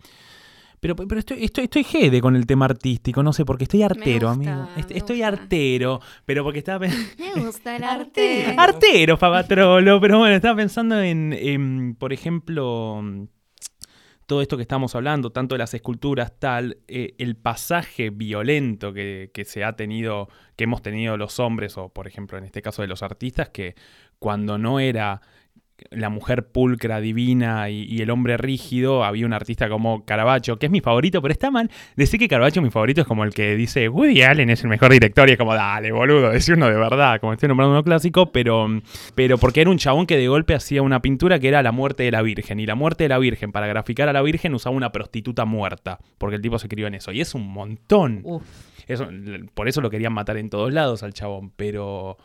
Pero, 0.81 0.95
pero 0.97 1.19
estoy, 1.19 1.43
estoy, 1.45 1.65
estoy 1.65 1.85
jede 1.85 2.21
con 2.21 2.37
el 2.37 2.47
tema 2.47 2.67
artístico, 2.67 3.23
no 3.23 3.33
sé, 3.33 3.45
porque 3.45 3.65
estoy 3.65 3.83
artero, 3.83 4.29
gusta, 4.35 4.51
amigo. 4.53 4.69
Est- 4.77 4.91
Estoy 4.93 5.17
gusta. 5.17 5.29
artero, 5.29 6.01
pero 6.25 6.45
porque 6.45 6.59
estaba 6.61 6.81
pensando... 6.81 7.13
Me 7.37 7.41
gusta 7.45 7.77
el 7.77 7.85
arte. 7.85 8.55
Artero, 8.57 9.19
Papatrolo, 9.19 10.01
pero 10.01 10.19
bueno, 10.19 10.35
estaba 10.37 10.57
pensando 10.57 11.01
en, 11.03 11.33
en, 11.33 11.95
por 11.97 12.13
ejemplo, 12.13 13.03
todo 14.27 14.43
esto 14.43 14.57
que 14.57 14.63
estamos 14.63 14.95
hablando, 14.95 15.31
tanto 15.33 15.55
de 15.55 15.59
las 15.61 15.73
esculturas, 15.75 16.33
tal, 16.39 16.79
eh, 16.87 17.15
el 17.19 17.35
pasaje 17.37 18.11
violento 18.11 18.93
que, 18.93 19.31
que 19.33 19.45
se 19.47 19.65
ha 19.65 19.73
tenido, 19.75 20.29
que 20.55 20.65
hemos 20.65 20.83
tenido 20.83 21.17
los 21.17 21.41
hombres, 21.41 21.79
o 21.79 21.89
por 21.89 22.07
ejemplo 22.07 22.37
en 22.37 22.45
este 22.45 22.61
caso 22.61 22.83
de 22.83 22.89
los 22.89 23.03
artistas, 23.03 23.49
que 23.49 23.75
cuando 24.19 24.59
no 24.59 24.81
era 24.81 25.23
la 25.91 26.09
mujer 26.09 26.47
pulcra, 26.49 27.01
divina 27.01 27.71
y, 27.71 27.85
y 27.85 28.03
el 28.03 28.11
hombre 28.11 28.37
rígido, 28.37 29.05
había 29.05 29.27
un 29.27 29.33
artista 29.33 29.69
como 29.69 30.05
Caravaggio, 30.05 30.59
que 30.59 30.67
es 30.67 30.73
mi 30.73 30.81
favorito, 30.81 31.23
pero 31.23 31.33
está 31.33 31.51
mal 31.51 31.71
decir 31.97 32.19
que 32.19 32.29
Caravaggio 32.29 32.63
mi 32.63 32.71
favorito 32.71 33.01
es 33.01 33.07
como 33.07 33.25
el 33.25 33.33
que 33.33 33.57
dice 33.57 33.89
Woody 33.89 34.23
Allen 34.23 34.51
es 34.51 34.63
el 34.63 34.69
mejor 34.69 34.93
director 34.93 35.29
y 35.29 35.33
es 35.33 35.39
como, 35.39 35.55
dale, 35.55 35.93
boludo, 35.93 36.31
decir 36.31 36.55
uno 36.55 36.69
de 36.69 36.77
verdad, 36.77 37.21
como 37.21 37.33
estoy 37.33 37.49
nombrando 37.49 37.73
uno 37.73 37.85
clásico, 37.85 38.33
pero, 38.33 38.69
pero 39.15 39.39
porque 39.39 39.61
era 39.61 39.71
un 39.71 39.79
chabón 39.79 40.07
que 40.07 40.17
de 40.17 40.29
golpe 40.29 40.55
hacía 40.55 40.83
una 40.83 41.01
pintura 41.01 41.39
que 41.39 41.49
era 41.49 41.63
la 41.63 41.73
muerte 41.73 42.03
de 42.03 42.11
la 42.11 42.23
Virgen, 42.23 42.61
y 42.61 42.67
la 42.67 42.75
muerte 42.75 43.05
de 43.05 43.09
la 43.09 43.19
Virgen, 43.19 43.53
para 43.53 43.67
graficar 43.67 44.09
a 44.09 44.13
la 44.13 44.23
Virgen 44.23 44.55
usaba 44.55 44.77
una 44.77 44.93
prostituta 44.93 45.45
muerta, 45.45 45.99
porque 46.19 46.37
el 46.37 46.43
tipo 46.43 46.59
se 46.59 46.69
crió 46.69 46.87
en 46.87 46.95
eso, 46.95 47.13
y 47.13 47.21
es 47.21 47.35
un 47.35 47.49
montón. 47.49 48.25
Eso, 48.87 49.09
por 49.55 49.69
eso 49.69 49.81
lo 49.81 49.91
querían 49.91 50.15
matar 50.15 50.39
en 50.39 50.49
todos 50.49 50.73
lados 50.73 51.03
al 51.03 51.13
chabón, 51.13 51.53
pero 51.57 52.17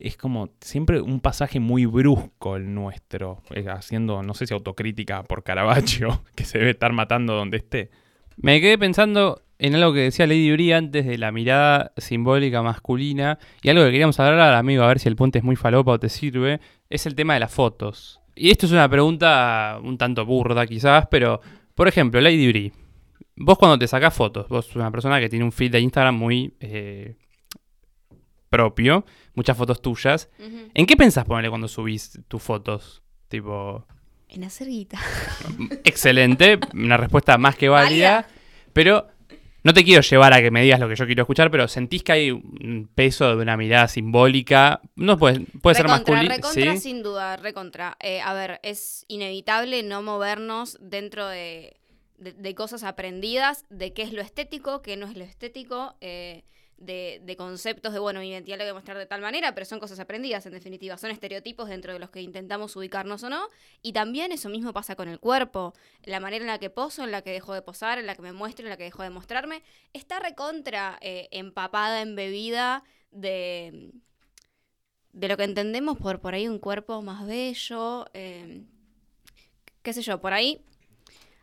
es 0.00 0.16
como 0.16 0.50
siempre 0.60 1.00
un 1.00 1.20
pasaje 1.20 1.60
muy 1.60 1.86
brusco 1.86 2.56
el 2.56 2.74
nuestro, 2.74 3.42
eh, 3.54 3.66
haciendo, 3.68 4.22
no 4.22 4.34
sé 4.34 4.46
si 4.46 4.54
autocrítica 4.54 5.22
por 5.22 5.44
Caravaggio, 5.44 6.24
que 6.34 6.44
se 6.44 6.58
debe 6.58 6.70
estar 6.70 6.92
matando 6.92 7.34
donde 7.34 7.58
esté. 7.58 7.90
Me 8.36 8.60
quedé 8.60 8.78
pensando 8.78 9.42
en 9.58 9.74
algo 9.74 9.92
que 9.92 10.00
decía 10.00 10.26
Lady 10.26 10.50
Uri 10.50 10.72
antes 10.72 11.04
de 11.04 11.18
la 11.18 11.30
mirada 11.32 11.92
simbólica 11.98 12.62
masculina 12.62 13.38
y 13.62 13.68
algo 13.68 13.84
que 13.84 13.90
queríamos 13.90 14.18
hablar, 14.18 14.54
amigo, 14.54 14.82
a 14.82 14.88
ver 14.88 14.98
si 14.98 15.08
el 15.08 15.16
puente 15.16 15.38
es 15.38 15.44
muy 15.44 15.56
falopa 15.56 15.92
o 15.92 16.00
te 16.00 16.08
sirve, 16.08 16.60
es 16.88 17.04
el 17.04 17.14
tema 17.14 17.34
de 17.34 17.40
las 17.40 17.52
fotos. 17.52 18.20
Y 18.34 18.50
esto 18.50 18.64
es 18.64 18.72
una 18.72 18.88
pregunta 18.88 19.78
un 19.82 19.98
tanto 19.98 20.24
burda 20.24 20.66
quizás, 20.66 21.06
pero 21.10 21.42
por 21.74 21.88
ejemplo, 21.88 22.20
Lady 22.22 22.48
Uri, 22.48 22.72
vos 23.36 23.58
cuando 23.58 23.78
te 23.78 23.86
sacás 23.86 24.14
fotos, 24.14 24.48
vos 24.48 24.64
sos 24.64 24.76
una 24.76 24.90
persona 24.90 25.20
que 25.20 25.28
tiene 25.28 25.44
un 25.44 25.52
feed 25.52 25.72
de 25.72 25.80
Instagram 25.80 26.16
muy 26.16 26.54
eh, 26.60 27.16
propio, 28.60 29.06
muchas 29.34 29.56
fotos 29.56 29.80
tuyas. 29.80 30.28
¿en 30.74 30.84
qué 30.86 30.96
pensás 30.96 31.24
ponerle 31.24 31.48
cuando 31.48 31.68
subís 31.68 32.18
tus 32.28 32.42
fotos? 32.42 33.02
Tipo, 33.28 33.86
En 34.28 34.44
hacer 34.44 34.68
guita. 34.68 34.98
excelente, 35.84 36.58
una 36.74 36.96
respuesta 36.96 37.38
más 37.38 37.56
que 37.56 37.68
válida, 37.68 38.26
pero 38.72 39.06
no 39.62 39.72
te 39.72 39.84
quiero 39.84 40.02
llevar 40.02 40.32
a 40.32 40.40
que 40.40 40.50
me 40.50 40.62
digas 40.62 40.80
lo 40.80 40.88
que 40.88 40.96
yo 40.96 41.06
quiero 41.06 41.22
escuchar, 41.22 41.50
pero 41.50 41.68
sentís 41.68 42.02
que 42.02 42.12
hay 42.12 42.30
un 42.32 42.90
peso 42.94 43.36
de 43.36 43.42
una 43.42 43.56
mirada 43.56 43.86
simbólica, 43.88 44.80
no 44.96 45.16
puede, 45.16 45.40
puede 45.62 45.76
ser 45.76 45.86
recontra, 45.86 46.14
masculino, 46.14 46.34
recontra, 46.36 46.72
¿sí? 46.72 46.78
sin 46.80 47.02
duda, 47.02 47.36
recontra. 47.36 47.96
Eh, 48.00 48.20
a 48.20 48.32
ver, 48.34 48.58
es 48.64 49.04
inevitable 49.08 49.82
no 49.84 50.02
movernos 50.02 50.76
dentro 50.80 51.28
de, 51.28 51.76
de- 52.18 52.32
de 52.32 52.54
cosas 52.56 52.82
aprendidas, 52.82 53.64
de 53.70 53.92
qué 53.92 54.02
es 54.02 54.12
lo 54.12 54.22
estético, 54.22 54.82
qué 54.82 54.96
no 54.96 55.06
es 55.06 55.16
lo 55.16 55.22
estético, 55.24 55.94
eh, 56.00 56.42
de, 56.80 57.34
conceptos 57.36 57.92
de, 57.92 57.98
bueno, 57.98 58.20
mi 58.20 58.30
identidad 58.30 58.56
lo 58.58 58.64
voy 58.64 58.70
a 58.70 58.74
mostrar 58.74 58.98
de 58.98 59.06
tal 59.06 59.20
manera, 59.20 59.54
pero 59.54 59.66
son 59.66 59.78
cosas 59.78 60.00
aprendidas, 60.00 60.44
en 60.46 60.52
definitiva. 60.52 60.96
Son 60.96 61.10
estereotipos 61.10 61.68
dentro 61.68 61.92
de 61.92 61.98
los 61.98 62.10
que 62.10 62.22
intentamos 62.22 62.74
ubicarnos 62.74 63.22
o 63.22 63.30
no. 63.30 63.48
Y 63.82 63.92
también 63.92 64.32
eso 64.32 64.48
mismo 64.48 64.72
pasa 64.72 64.96
con 64.96 65.08
el 65.08 65.20
cuerpo. 65.20 65.74
La 66.04 66.20
manera 66.20 66.42
en 66.42 66.48
la 66.48 66.58
que 66.58 66.70
poso, 66.70 67.04
en 67.04 67.12
la 67.12 67.22
que 67.22 67.30
dejo 67.30 67.54
de 67.54 67.62
posar, 67.62 67.98
en 67.98 68.06
la 68.06 68.14
que 68.14 68.22
me 68.22 68.32
muestro, 68.32 68.64
en 68.64 68.70
la 68.70 68.76
que 68.76 68.84
dejo 68.84 69.02
de 69.02 69.10
mostrarme, 69.10 69.62
está 69.92 70.18
recontra 70.18 70.98
eh, 71.00 71.28
empapada, 71.30 72.00
embebida 72.00 72.82
de 73.10 73.92
de 75.12 75.28
lo 75.28 75.36
que 75.36 75.44
entendemos 75.44 75.98
por 75.98 76.20
por 76.20 76.34
ahí 76.34 76.46
un 76.46 76.58
cuerpo 76.58 77.02
más 77.02 77.26
bello, 77.26 78.06
eh, 78.14 78.62
qué 79.82 79.92
sé 79.92 80.02
yo, 80.02 80.20
por 80.20 80.32
ahí 80.32 80.64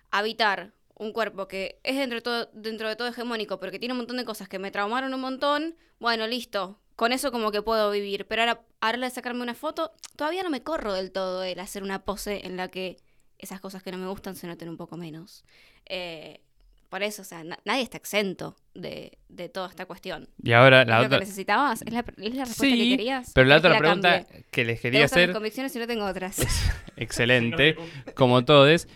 habitar 0.09 0.73
un 0.99 1.11
cuerpo 1.13 1.47
que 1.47 1.79
es 1.83 1.95
dentro 1.97 2.17
de, 2.17 2.21
todo, 2.21 2.49
dentro 2.53 2.89
de 2.89 2.95
todo 2.95 3.07
hegemónico, 3.07 3.59
pero 3.59 3.71
que 3.71 3.79
tiene 3.79 3.93
un 3.93 3.99
montón 3.99 4.17
de 4.17 4.25
cosas 4.25 4.49
que 4.49 4.59
me 4.59 4.71
traumaron 4.71 5.13
un 5.13 5.21
montón, 5.21 5.75
bueno, 5.99 6.25
listo, 6.27 6.79
con 6.95 7.11
eso 7.13 7.31
como 7.31 7.51
que 7.51 7.61
puedo 7.61 7.91
vivir, 7.91 8.25
pero 8.27 8.41
ahora, 8.41 8.61
ahora 8.81 8.97
de 8.99 9.09
sacarme 9.11 9.41
una 9.43 9.53
foto, 9.53 9.91
todavía 10.15 10.41
no 10.43 10.49
me 10.49 10.63
corro 10.63 10.93
del 10.93 11.11
todo 11.11 11.43
el 11.43 11.59
hacer 11.59 11.83
una 11.83 12.03
pose 12.03 12.45
en 12.45 12.57
la 12.57 12.69
que 12.69 12.97
esas 13.37 13.59
cosas 13.61 13.83
que 13.83 13.91
no 13.91 13.99
me 13.99 14.07
gustan 14.07 14.35
se 14.35 14.47
noten 14.47 14.69
un 14.69 14.77
poco 14.77 14.97
menos. 14.97 15.45
Eh, 15.85 16.41
por 16.89 17.03
eso, 17.03 17.21
o 17.21 17.25
sea, 17.25 17.43
na- 17.43 17.59
nadie 17.65 17.83
está 17.83 17.97
exento 17.97 18.55
de, 18.73 19.19
de 19.29 19.49
toda 19.49 19.67
esta 19.69 19.85
cuestión. 19.85 20.29
Y 20.41 20.53
ahora 20.53 20.81
¿Es 20.81 20.87
la 20.87 20.99
lo 21.01 21.05
otra... 21.05 21.19
que 21.19 21.25
necesitabas? 21.25 21.81
¿Es 21.83 21.93
la, 21.93 21.99
es 21.99 22.33
la 22.33 22.45
respuesta 22.45 22.75
que 22.75 22.81
Sí, 22.81 22.89
querías? 22.89 23.31
pero 23.35 23.47
la 23.47 23.55
¿Querés 23.61 23.65
otra 23.65 23.77
pregunta 23.77 24.23
cambie? 24.25 24.45
que 24.49 24.65
les 24.65 24.81
¿Te 24.81 24.81
quería 24.81 25.01
gustan 25.01 25.19
mis 25.19 25.23
hacer, 25.25 25.33
convicciones 25.33 25.75
y 25.75 25.79
no 25.79 25.85
tengo 25.87 26.05
otras. 26.05 26.39
excelente, 26.97 27.75
como 28.15 28.43
todos, 28.45 28.87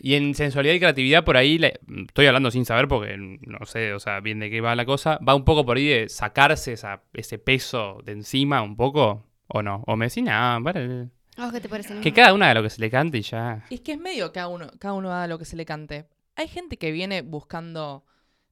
y 0.00 0.14
en 0.14 0.34
sensualidad 0.34 0.74
y 0.74 0.78
creatividad 0.80 1.24
por 1.24 1.36
ahí, 1.36 1.58
le- 1.58 1.80
estoy 2.06 2.26
hablando 2.26 2.50
sin 2.50 2.64
saber 2.64 2.88
porque 2.88 3.16
no 3.18 3.64
sé, 3.66 3.92
o 3.94 4.00
sea, 4.00 4.20
bien 4.20 4.38
de 4.40 4.50
qué 4.50 4.60
va 4.60 4.74
la 4.76 4.84
cosa, 4.84 5.18
va 5.26 5.34
un 5.34 5.44
poco 5.44 5.64
por 5.64 5.76
ahí 5.76 5.86
de 5.86 6.08
sacarse 6.08 6.72
esa, 6.72 7.02
ese 7.12 7.38
peso 7.38 8.00
de 8.04 8.12
encima 8.12 8.62
un 8.62 8.76
poco, 8.76 9.26
o 9.48 9.62
no, 9.62 9.82
o 9.86 9.96
me 9.96 10.06
decís, 10.06 10.22
nah, 10.24 10.58
vale, 10.60 11.08
¿A 11.36 11.44
vos 11.44 11.52
qué 11.52 11.60
te 11.60 11.68
parece? 11.68 12.00
que 12.00 12.12
cada 12.12 12.32
una 12.32 12.48
de 12.48 12.54
lo 12.54 12.62
que 12.62 12.70
se 12.70 12.80
le 12.80 12.90
cante 12.90 13.18
y 13.18 13.22
ya... 13.22 13.64
Es 13.70 13.80
que 13.82 13.92
es 13.92 13.98
medio 13.98 14.32
cada 14.32 14.48
uno, 14.48 14.68
cada 14.78 14.94
uno 14.94 15.12
haga 15.12 15.26
lo 15.26 15.38
que 15.38 15.44
se 15.44 15.54
le 15.56 15.64
cante. 15.66 16.08
Hay 16.34 16.48
gente 16.48 16.78
que 16.78 16.90
viene 16.92 17.22
buscando, 17.22 18.04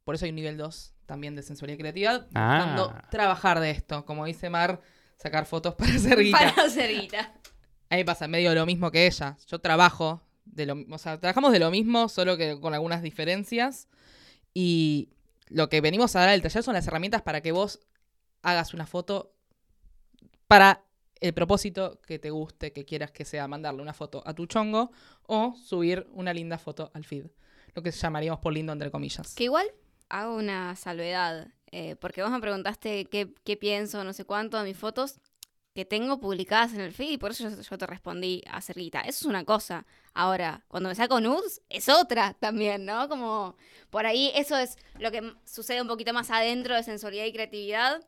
por 0.05 0.15
eso 0.15 0.25
hay 0.25 0.31
un 0.31 0.37
nivel 0.37 0.57
2 0.57 0.95
también 1.07 1.35
de 1.37 1.43
sensualidad 1.43 1.75
y 1.77 1.81
creatividad, 1.81 2.27
Ah. 2.35 2.57
buscando 2.57 2.95
trabajar 3.11 3.61
de 3.61 3.71
esto. 3.71 4.05
Como 4.07 4.25
dice 4.27 4.49
Mar, 4.51 4.81
sacar 5.17 5.45
fotos 5.47 5.75
para 5.75 5.93
hacer 5.95 6.19
guita. 6.19 6.39
Para 6.39 6.67
hacer 6.67 6.91
guita. 6.99 7.21
A 7.91 7.95
mí 7.97 8.01
me 8.01 8.05
pasa 8.07 8.27
medio 8.29 8.55
lo 8.55 8.65
mismo 8.67 8.91
que 8.91 9.07
ella. 9.07 9.37
Yo 9.47 9.59
trabajo 9.61 10.23
de 10.45 10.67
lo, 10.67 10.85
o 10.91 10.99
sea, 10.99 11.19
trabajamos 11.19 11.53
de 11.53 11.59
lo 11.59 11.71
mismo, 11.71 12.09
solo 12.09 12.37
que 12.37 12.59
con 12.61 12.75
algunas 12.75 13.03
diferencias. 13.03 13.89
Y 14.53 15.09
lo 15.49 15.69
que 15.69 15.81
venimos 15.81 16.15
a 16.17 16.21
dar 16.21 16.29
al 16.31 16.43
taller 16.43 16.63
son 16.63 16.75
las 16.75 16.87
herramientas 16.87 17.23
para 17.23 17.41
que 17.41 17.53
vos 17.53 17.81
hagas 18.43 18.75
una 18.75 18.87
foto 18.87 19.35
para 20.47 20.85
el 21.21 21.33
propósito 21.33 22.01
que 22.07 22.19
te 22.19 22.31
guste, 22.31 22.73
que 22.73 22.85
quieras 22.85 23.11
que 23.11 23.25
sea 23.25 23.49
mandarle 23.49 23.83
una 23.83 23.95
foto 23.95 24.23
a 24.27 24.35
tu 24.35 24.47
chongo 24.47 24.91
o 25.27 25.55
subir 25.57 26.07
una 26.13 26.35
linda 26.35 26.59
foto 26.59 26.91
al 26.95 27.05
feed. 27.05 27.27
Lo 27.75 27.83
que 27.83 27.91
llamaríamos 27.91 28.41
por 28.41 28.53
lindo 28.53 28.73
entre 28.73 28.91
comillas. 28.91 29.35
Que 29.35 29.45
igual 29.45 29.67
hago 30.09 30.37
una 30.37 30.77
salvedad, 30.77 31.49
eh, 31.73 31.97
porque 31.97 32.23
vos 32.23 32.31
me 32.31 32.41
preguntaste 32.41 33.07
qué, 33.07 33.35
qué 33.43 33.57
pienso, 33.57 34.05
no 34.05 34.13
sé 34.13 34.25
cuánto 34.25 34.59
de 34.59 34.65
mis 34.65 34.77
fotos 34.77 35.19
que 35.75 35.85
tengo 35.85 36.21
publicadas 36.21 36.73
en 36.73 36.81
el 36.81 36.93
feed 36.93 37.11
y 37.11 37.19
por 37.19 37.33
eso 37.33 37.49
yo, 37.51 37.79
te 37.79 37.87
respondí 37.87 38.43
a 38.47 38.59
hacer 38.59 38.77
guita. 38.77 39.01
Eso 39.01 39.25
es 39.25 39.25
una 39.25 39.45
cosa. 39.45 39.85
Ahora, 40.15 40.65
cuando 40.69 40.89
me 40.89 40.95
saco 40.95 41.21
nudes, 41.21 41.61
es 41.69 41.89
otra 41.89 42.35
también, 42.41 42.85
¿no? 42.85 43.09
Como 43.09 43.57
por 43.91 44.07
ahí 44.07 44.31
eso 44.37 44.57
es 44.57 44.77
lo 44.99 45.11
que 45.11 45.35
sucede 45.45 45.83
un 45.83 45.89
poquito 45.89 46.13
más 46.13 46.31
adentro 46.31 46.77
de 46.77 46.85
sensualidad 46.85 47.25
y 47.25 47.33
creatividad. 47.33 48.07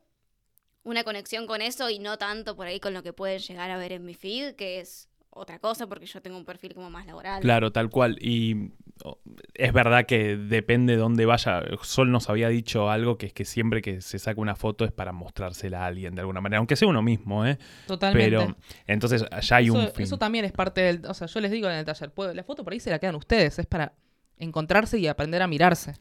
Una 0.83 1.03
conexión 1.03 1.45
con 1.45 1.61
eso 1.61 1.89
y 1.89 1.99
no 1.99 2.17
tanto 2.17 2.55
por 2.55 2.67
ahí 2.67 2.79
con 2.79 2.93
lo 2.93 3.03
que 3.03 3.11
pueden 3.11 3.39
llegar 3.39 3.69
a 3.69 3.77
ver 3.77 3.91
en 3.91 4.05
mi 4.05 4.13
feed, 4.13 4.55
que 4.55 4.79
es 4.79 5.09
otra 5.37 5.59
cosa 5.59 5.87
porque 5.87 6.05
yo 6.05 6.21
tengo 6.21 6.37
un 6.37 6.45
perfil 6.45 6.73
como 6.73 6.89
más 6.89 7.05
laboral. 7.05 7.41
Claro, 7.41 7.71
tal 7.71 7.89
cual. 7.89 8.17
Y 8.21 8.71
oh, 9.03 9.19
es 9.53 9.71
verdad 9.73 10.05
que 10.05 10.35
depende 10.37 10.93
de 10.93 10.99
dónde 10.99 11.25
vaya. 11.25 11.61
Sol 11.83 12.11
nos 12.11 12.29
había 12.29 12.49
dicho 12.49 12.89
algo 12.89 13.17
que 13.17 13.27
es 13.27 13.33
que 13.33 13.45
siempre 13.45 13.81
que 13.81 14.01
se 14.01 14.19
saca 14.19 14.41
una 14.41 14.55
foto 14.55 14.85
es 14.85 14.91
para 14.91 15.11
mostrársela 15.11 15.83
a 15.83 15.85
alguien 15.87 16.15
de 16.15 16.21
alguna 16.21 16.41
manera, 16.41 16.57
aunque 16.59 16.75
sea 16.75 16.87
uno 16.87 17.01
mismo, 17.01 17.45
¿eh? 17.45 17.57
Totalmente. 17.87 18.29
Pero 18.37 18.55
entonces 18.87 19.25
allá 19.31 19.57
hay 19.57 19.69
un 19.69 19.81
eso, 19.81 19.93
fin. 19.93 20.03
eso 20.03 20.17
también 20.17 20.45
es 20.45 20.51
parte 20.51 20.81
del... 20.81 21.05
O 21.05 21.13
sea, 21.13 21.27
yo 21.27 21.39
les 21.39 21.51
digo 21.51 21.69
en 21.69 21.75
el 21.75 21.85
taller, 21.85 22.11
puedo- 22.11 22.33
la 22.33 22.43
foto 22.43 22.63
por 22.63 22.73
ahí 22.73 22.79
se 22.79 22.89
la 22.89 22.99
quedan 22.99 23.15
ustedes, 23.15 23.59
es 23.59 23.65
para 23.65 23.93
encontrarse 24.39 24.99
y 24.99 25.07
aprender 25.07 25.41
a 25.41 25.47
mirarse. 25.47 25.95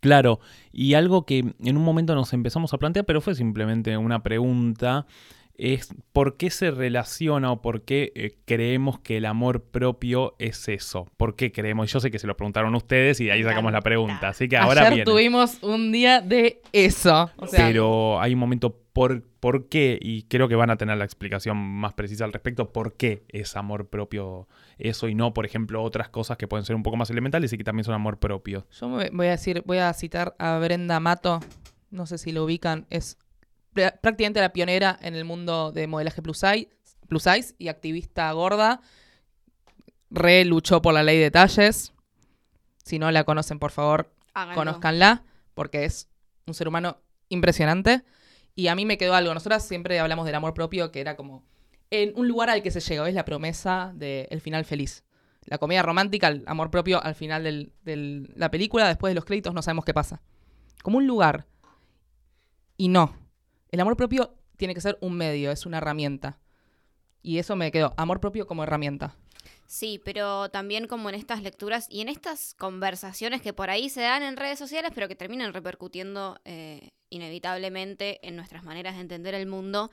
Claro, 0.00 0.40
y 0.72 0.94
algo 0.94 1.26
que 1.26 1.38
en 1.62 1.76
un 1.76 1.84
momento 1.84 2.14
nos 2.14 2.32
empezamos 2.32 2.72
a 2.72 2.78
plantear, 2.78 3.04
pero 3.04 3.20
fue 3.20 3.34
simplemente 3.34 3.96
una 3.96 4.22
pregunta, 4.22 5.06
es 5.64 5.94
por 6.12 6.36
qué 6.36 6.50
se 6.50 6.70
relaciona 6.72 7.52
o 7.52 7.62
por 7.62 7.82
qué 7.82 8.12
eh, 8.16 8.36
creemos 8.46 8.98
que 8.98 9.16
el 9.18 9.26
amor 9.26 9.62
propio 9.62 10.34
es 10.40 10.68
eso. 10.68 11.06
¿Por 11.16 11.36
qué 11.36 11.52
creemos? 11.52 11.92
Yo 11.92 12.00
sé 12.00 12.10
que 12.10 12.18
se 12.18 12.26
lo 12.26 12.36
preguntaron 12.36 12.74
ustedes 12.74 13.20
y 13.20 13.26
de 13.26 13.32
ahí 13.32 13.44
sacamos 13.44 13.72
la 13.72 13.80
pregunta, 13.80 14.28
así 14.30 14.48
que 14.48 14.56
ahora 14.56 14.80
Ayer 14.82 14.94
viene. 14.94 15.04
tuvimos 15.04 15.62
un 15.62 15.92
día 15.92 16.20
de 16.20 16.60
eso. 16.72 17.30
O 17.36 17.46
sea, 17.46 17.66
pero 17.66 18.20
hay 18.20 18.34
un 18.34 18.40
momento 18.40 18.76
por, 18.92 19.22
por 19.40 19.68
qué, 19.68 19.98
y 20.02 20.24
creo 20.24 20.48
que 20.48 20.54
van 20.56 20.70
a 20.70 20.76
tener 20.76 20.98
la 20.98 21.04
explicación 21.04 21.56
más 21.56 21.94
precisa 21.94 22.24
al 22.24 22.32
respecto, 22.32 22.72
por 22.72 22.94
qué 22.94 23.22
es 23.28 23.56
amor 23.56 23.86
propio 23.88 24.48
eso 24.78 25.08
y 25.08 25.14
no, 25.14 25.32
por 25.32 25.46
ejemplo, 25.46 25.82
otras 25.82 26.08
cosas 26.08 26.36
que 26.38 26.48
pueden 26.48 26.66
ser 26.66 26.74
un 26.76 26.82
poco 26.82 26.96
más 26.96 27.08
elementales 27.10 27.52
y 27.52 27.56
que 27.58 27.64
también 27.64 27.84
son 27.84 27.94
amor 27.94 28.18
propio. 28.18 28.66
Yo 28.80 28.88
me- 28.88 29.10
voy 29.10 29.28
a 29.28 29.30
decir, 29.30 29.62
voy 29.64 29.78
a 29.78 29.92
citar 29.92 30.34
a 30.38 30.58
Brenda 30.58 30.98
Mato, 31.00 31.40
no 31.90 32.06
sé 32.06 32.18
si 32.18 32.32
lo 32.32 32.44
ubican, 32.44 32.86
es 32.90 33.16
prácticamente 33.72 34.40
la 34.40 34.52
pionera 34.52 34.98
en 35.02 35.14
el 35.14 35.24
mundo 35.24 35.72
de 35.72 35.86
modelaje 35.86 36.22
plus 36.22 36.38
size, 36.38 36.68
plus 37.08 37.22
size 37.22 37.54
y 37.58 37.68
activista 37.68 38.30
gorda. 38.32 38.80
Re 40.10 40.44
luchó 40.44 40.82
por 40.82 40.94
la 40.94 41.02
ley 41.02 41.18
de 41.18 41.30
talles. 41.30 41.92
Si 42.84 42.98
no 42.98 43.10
la 43.10 43.24
conocen, 43.24 43.58
por 43.58 43.70
favor, 43.70 44.12
Háganlo. 44.34 44.54
conózcanla, 44.56 45.24
porque 45.54 45.84
es 45.84 46.08
un 46.46 46.54
ser 46.54 46.68
humano 46.68 46.98
impresionante. 47.28 48.02
Y 48.54 48.66
a 48.66 48.74
mí 48.74 48.84
me 48.84 48.98
quedó 48.98 49.14
algo. 49.14 49.32
Nosotras 49.32 49.66
siempre 49.66 49.98
hablamos 50.00 50.26
del 50.26 50.34
amor 50.34 50.52
propio, 50.52 50.92
que 50.92 51.00
era 51.00 51.16
como 51.16 51.44
en 51.90 52.12
un 52.16 52.26
lugar 52.26 52.50
al 52.50 52.62
que 52.62 52.70
se 52.70 52.80
llega, 52.80 53.08
es 53.08 53.14
la 53.14 53.24
promesa 53.24 53.92
del 53.94 54.40
final 54.40 54.64
feliz. 54.64 55.04
La 55.44 55.58
comedia 55.58 55.82
romántica, 55.82 56.28
el 56.28 56.42
amor 56.46 56.70
propio 56.70 57.02
al 57.02 57.14
final 57.14 57.42
de 57.44 58.28
la 58.34 58.50
película, 58.50 58.88
después 58.88 59.10
de 59.10 59.14
los 59.14 59.24
créditos 59.24 59.52
no 59.54 59.60
sabemos 59.62 59.84
qué 59.84 59.92
pasa. 59.92 60.22
Como 60.82 60.98
un 60.98 61.06
lugar. 61.06 61.46
Y 62.76 62.88
no. 62.88 63.14
El 63.72 63.80
amor 63.80 63.96
propio 63.96 64.34
tiene 64.58 64.74
que 64.74 64.82
ser 64.82 64.98
un 65.00 65.16
medio, 65.16 65.50
es 65.50 65.64
una 65.64 65.78
herramienta. 65.78 66.38
Y 67.22 67.38
eso 67.38 67.56
me 67.56 67.72
quedó, 67.72 67.94
amor 67.96 68.20
propio 68.20 68.46
como 68.46 68.62
herramienta. 68.62 69.16
Sí, 69.66 69.98
pero 70.04 70.50
también 70.50 70.86
como 70.86 71.08
en 71.08 71.14
estas 71.14 71.42
lecturas 71.42 71.86
y 71.88 72.02
en 72.02 72.10
estas 72.10 72.54
conversaciones 72.58 73.40
que 73.40 73.54
por 73.54 73.70
ahí 73.70 73.88
se 73.88 74.02
dan 74.02 74.22
en 74.22 74.36
redes 74.36 74.58
sociales, 74.58 74.92
pero 74.94 75.08
que 75.08 75.16
terminan 75.16 75.54
repercutiendo 75.54 76.38
eh, 76.44 76.90
inevitablemente 77.08 78.20
en 78.28 78.36
nuestras 78.36 78.62
maneras 78.62 78.96
de 78.96 79.00
entender 79.00 79.34
el 79.34 79.46
mundo, 79.46 79.90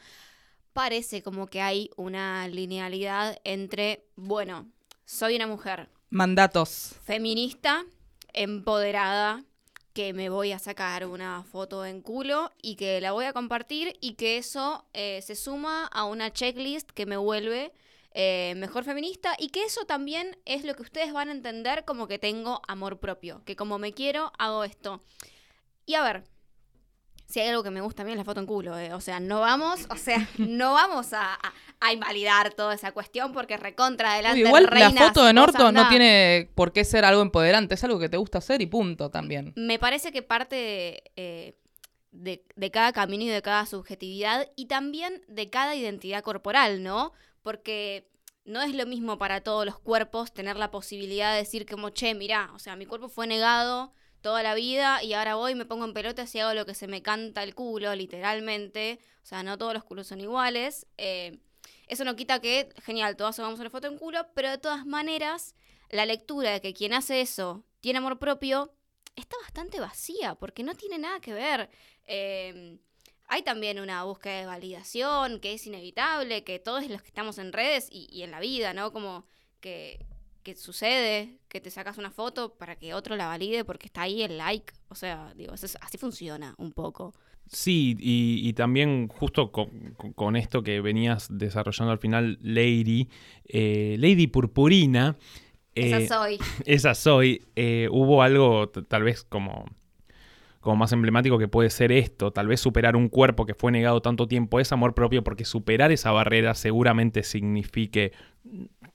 parece 0.74 1.24
como 1.24 1.48
que 1.48 1.62
hay 1.62 1.90
una 1.96 2.50
linealidad 2.50 3.40
entre, 3.46 4.06
bueno, 4.18 4.68
soy 5.06 5.38
una 5.38 5.48
mujer 5.48 5.88
Mandatos. 6.10 6.96
feminista, 7.06 7.86
empoderada, 8.34 9.46
que 9.94 10.14
me 10.14 10.30
voy 10.30 10.52
a 10.52 10.60
sacar 10.60 11.06
una 11.06 11.44
foto 11.44 11.86
en 11.86 12.02
culo 12.02 12.52
y 12.62 12.76
que 12.76 13.02
la 13.02 13.12
voy 13.12 13.26
a 13.26 13.34
compartir 13.34 13.98
y 14.02 14.14
que 14.14 14.38
eso 14.38 14.86
eh, 14.94 15.22
se 15.22 15.36
suma 15.36 15.86
a 15.88 16.06
una 16.06 16.32
checklist 16.32 16.92
que 16.92 17.06
me 17.06 17.18
vuelve 17.18 17.74
eh, 18.12 18.54
mejor 18.58 18.84
feminista 18.84 19.36
y 19.38 19.50
que 19.50 19.64
eso 19.64 19.86
también 19.86 20.38
es 20.46 20.64
lo 20.64 20.74
que 20.76 20.82
ustedes 20.84 21.12
van 21.14 21.30
a 21.30 21.32
entender 21.32 21.86
como 21.86 22.08
que 22.08 22.20
tengo 22.20 22.62
amor 22.68 23.00
propio, 23.00 23.44
que 23.46 23.56
como 23.56 23.78
me 23.80 23.94
quiero 23.94 24.32
hago 24.38 24.64
esto. 24.64 25.02
Y 25.86 25.96
a 25.96 26.04
ver, 26.04 26.24
si 27.28 27.40
hay 27.40 27.50
algo 27.50 27.62
que 27.64 27.70
me 27.72 27.82
gusta 27.82 28.02
a 28.02 28.06
mí 28.06 28.12
es 28.12 28.18
la 28.18 28.24
foto 28.24 28.40
en 28.40 28.48
culo, 28.48 28.78
eh, 28.78 28.94
o 28.94 29.02
sea, 29.02 29.20
no 29.20 29.40
vamos, 29.40 29.86
o 29.90 29.96
sea, 29.96 30.28
no 30.38 30.74
vamos 30.74 31.14
a, 31.14 31.34
a- 31.36 31.54
a 31.82 31.94
invalidar 31.94 32.54
toda 32.54 32.74
esa 32.74 32.92
cuestión 32.92 33.32
porque 33.32 33.58
recontra 33.58 34.14
adelante. 34.14 34.42
Uy, 34.42 34.48
igual 34.48 34.70
la 34.72 34.92
foto 34.92 35.22
de 35.24 35.34
vos 35.34 35.34
Norto 35.34 35.72
no 35.72 35.88
tiene 35.88 36.50
por 36.56 36.74
qué 36.74 36.84
ser 36.84 37.06
algo 37.06 37.22
empoderante, 37.22 37.76
es 37.76 37.84
algo 37.84 38.00
que 38.00 38.10
te 38.10 38.18
gusta 38.18 38.40
hacer 38.40 38.62
y 38.62 38.66
punto 38.66 39.10
también. 39.10 39.54
Me 39.56 39.80
parece 39.80 40.12
que 40.12 40.22
parte 40.22 41.04
eh, 41.16 41.56
de, 42.12 42.44
de 42.56 42.72
cada 42.72 42.92
camino 42.92 43.24
y 43.24 43.30
de 43.30 43.42
cada 43.42 43.66
subjetividad 43.66 44.50
y 44.56 44.66
también 44.66 45.24
de 45.28 45.50
cada 45.50 45.76
identidad 45.76 46.22
corporal, 46.22 46.84
¿no? 46.84 47.14
Porque 47.42 48.10
no 48.44 48.62
es 48.62 48.74
lo 48.74 48.86
mismo 48.86 49.18
para 49.18 49.42
todos 49.42 49.66
los 49.66 49.80
cuerpos 49.80 50.34
tener 50.34 50.58
la 50.58 50.72
posibilidad 50.72 51.32
de 51.32 51.40
decir 51.40 51.66
como, 51.66 51.92
che, 51.92 52.14
mirá, 52.16 52.52
o 52.54 52.60
sea, 52.60 52.76
mi 52.76 52.86
cuerpo 52.86 53.08
fue 53.08 53.28
negado 53.28 53.94
toda 54.22 54.44
la 54.44 54.54
vida 54.54 55.02
y 55.04 55.14
ahora 55.14 55.36
voy, 55.36 55.56
me 55.56 55.66
pongo 55.66 55.86
en 55.86 55.94
pelotas 55.94 56.34
y 56.36 56.40
hago 56.40 56.54
lo 56.54 56.66
que 56.66 56.74
se 56.74 56.88
me 56.88 57.02
canta 57.02 57.44
el 57.44 57.56
culo, 57.56 57.96
literalmente. 57.96 59.00
O 59.24 59.26
sea, 59.26 59.44
no 59.44 59.58
todos 59.58 59.74
los 59.74 59.84
culos 59.84 60.08
son 60.08 60.20
iguales. 60.20 60.88
Eh, 60.98 61.40
eso 61.90 62.04
no 62.06 62.16
quita 62.16 62.40
que, 62.40 62.70
genial, 62.84 63.18
todas 63.18 63.38
hagamos 63.40 63.60
una 63.60 63.70
foto 63.70 63.88
en 63.88 63.98
culo, 63.98 64.26
pero 64.34 64.50
de 64.50 64.58
todas 64.58 64.86
maneras, 64.86 65.56
la 65.90 66.06
lectura 66.06 66.52
de 66.52 66.62
que 66.62 66.74
quien 66.74 66.94
hace 66.94 67.22
eso 67.22 67.66
tiene 67.82 68.00
amor 68.00 68.20
propio 68.20 68.74
está 69.16 69.36
bastante 69.42 69.80
vacía, 69.80 70.36
porque 70.36 70.64
no 70.64 70.76
tiene 70.76 70.98
nada 70.98 71.20
que 71.20 71.34
ver. 71.34 71.70
Eh, 72.06 72.80
hay 73.28 73.44
también 73.44 73.80
una 73.80 74.04
búsqueda 74.04 74.40
de 74.40 74.46
validación 74.46 75.40
que 75.40 75.54
es 75.54 75.68
inevitable, 75.68 76.44
que 76.44 76.60
todos 76.60 76.88
los 76.90 77.02
que 77.02 77.08
estamos 77.10 77.38
en 77.38 77.54
redes 77.54 77.88
y, 77.92 78.08
y 78.12 78.24
en 78.24 78.32
la 78.32 78.40
vida, 78.40 78.74
¿no? 78.74 78.92
Como 78.92 79.26
que, 79.60 80.06
que 80.44 80.56
sucede, 80.56 81.40
que 81.48 81.62
te 81.62 81.70
sacas 81.70 81.98
una 81.98 82.12
foto 82.12 82.56
para 82.58 82.76
que 82.78 82.94
otro 82.94 83.16
la 83.16 83.28
valide 83.28 83.66
porque 83.66 83.88
está 83.88 84.04
ahí 84.04 84.24
el 84.24 84.38
like. 84.38 84.74
O 84.90 84.96
sea, 84.96 85.34
digo, 85.36 85.54
eso 85.54 85.66
es- 85.66 85.78
así 85.82 85.98
funciona 85.98 86.56
un 86.58 86.72
poco. 86.72 87.14
Sí, 87.52 87.98
y, 88.00 88.48
y 88.48 88.54
también 88.54 89.08
justo 89.08 89.52
con, 89.52 90.36
esto 90.36 90.62
que 90.62 90.82
venías 90.82 91.28
desarrollando 91.32 91.92
al 91.92 91.98
final, 91.98 92.38
Lady, 92.44 93.10
eh, 93.46 93.96
Lady 94.00 94.28
Purpurina, 94.28 95.18
eh, 95.74 96.06
Esa 96.06 96.16
soy. 96.16 96.38
esa 96.66 96.94
soy, 96.94 97.44
eh, 97.56 97.88
hubo 97.92 98.22
algo 98.22 98.70
tal 98.70 99.02
vez 99.02 99.24
como, 99.24 99.66
como 100.60 100.76
más 100.76 100.92
emblemático 100.92 101.40
que 101.40 101.48
puede 101.48 101.72
ser 101.72 101.92
esto, 101.92 102.32
tal 102.32 102.48
vez 102.48 102.60
superar 102.60 102.96
un 102.96 103.10
cuerpo 103.10 103.48
que 103.48 103.56
fue 103.56 103.72
negado 103.72 104.00
tanto 104.02 104.28
tiempo 104.28 104.60
es 104.60 104.72
amor 104.72 104.94
propio 104.94 105.24
porque 105.24 105.44
superar 105.44 105.92
esa 105.92 106.12
barrera 106.12 106.54
seguramente 106.54 107.24
signifique 107.24 108.12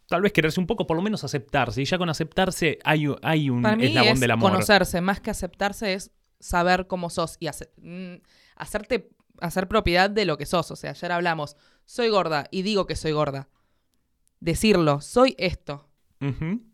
tal 0.06 0.22
vez 0.22 0.32
quererse 0.32 0.60
un 0.60 0.66
poco, 0.68 0.86
por 0.86 0.96
lo 0.96 1.02
menos 1.02 1.24
aceptarse, 1.24 1.82
y 1.82 1.86
ya 1.86 1.98
con 1.98 2.08
aceptarse 2.08 2.78
hay, 2.84 3.06
hay 3.22 3.50
un 3.50 3.62
Para 3.62 3.76
mí 3.76 3.86
eslabón 3.86 4.12
es 4.12 4.20
del 4.20 4.30
amor. 4.30 4.52
conocerse, 4.52 5.00
más 5.00 5.18
que 5.20 5.30
aceptarse 5.30 5.94
es 5.94 6.12
saber 6.38 6.86
cómo 6.86 7.10
sos 7.10 7.36
y 7.40 7.46
hace- 7.48 7.70
mm, 7.82 8.16
hacerte 8.56 9.10
hacer 9.40 9.68
propiedad 9.68 10.08
de 10.10 10.24
lo 10.24 10.38
que 10.38 10.46
sos. 10.46 10.70
O 10.70 10.76
sea, 10.76 10.90
ayer 10.90 11.12
hablamos, 11.12 11.56
soy 11.84 12.08
gorda 12.08 12.46
y 12.50 12.62
digo 12.62 12.86
que 12.86 12.96
soy 12.96 13.12
gorda. 13.12 13.48
Decirlo, 14.40 15.00
soy 15.00 15.34
esto 15.38 15.88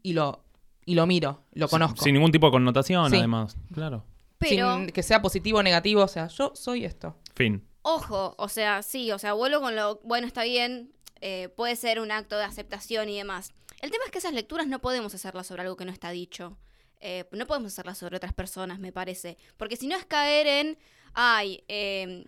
y 0.03 0.13
lo, 0.13 0.45
y 0.85 0.95
lo 0.95 1.07
miro, 1.07 1.45
lo 1.53 1.69
conozco. 1.69 2.05
Sin 2.05 2.15
ningún 2.15 2.31
tipo 2.31 2.47
de 2.47 2.53
connotación, 2.53 3.11
Sí. 3.11 3.17
además. 3.17 3.57
Claro. 3.73 4.05
Pero, 4.39 4.77
Sin 4.77 4.87
que 4.91 5.03
sea 5.03 5.21
positivo 5.21 5.59
o 5.59 5.63
negativo, 5.63 6.03
o 6.03 6.09
sea, 6.09 6.29
yo 6.29 6.53
soy 6.55 6.85
esto. 6.85 7.17
Fin. 7.35 7.67
ojo, 7.83 8.35
o 8.39 8.49
sea, 8.49 8.83
sí, 8.83 9.11
o 9.11 9.19
sea, 9.19 9.33
vuelvo 9.33 9.61
con 9.61 9.75
lo, 9.75 10.01
bueno, 10.05 10.27
está 10.27 10.45
bien, 10.45 10.93
eh, 11.21 11.49
puede 11.57 11.75
ser 11.77 11.99
un 12.01 12.11
acto 12.13 12.37
de 12.37 12.45
aceptación 12.45 13.09
y 13.09 13.17
demás. 13.17 13.53
El 13.81 13.91
tema 13.91 14.05
es 14.05 14.11
que 14.13 14.19
esas 14.19 14.35
lecturas 14.35 14.67
no 14.67 14.79
podemos 14.81 15.15
hacerlas 15.15 15.47
sobre 15.47 15.63
algo 15.63 15.77
que 15.77 15.85
no 15.85 15.93
está 15.93 16.11
dicho. 16.11 16.59
Eh, 17.01 17.25
no 17.33 17.47
podemos 17.47 17.73
hacerlas 17.73 17.99
sobre 17.99 18.17
otras 18.19 18.35
personas, 18.35 18.79
me 18.79 18.93
parece. 18.93 19.39
Porque 19.57 19.77
si 19.77 19.87
no 19.87 19.97
es 19.97 20.05
caer 20.05 20.47
en, 20.47 20.79
ay, 21.15 21.63
eh, 21.69 22.25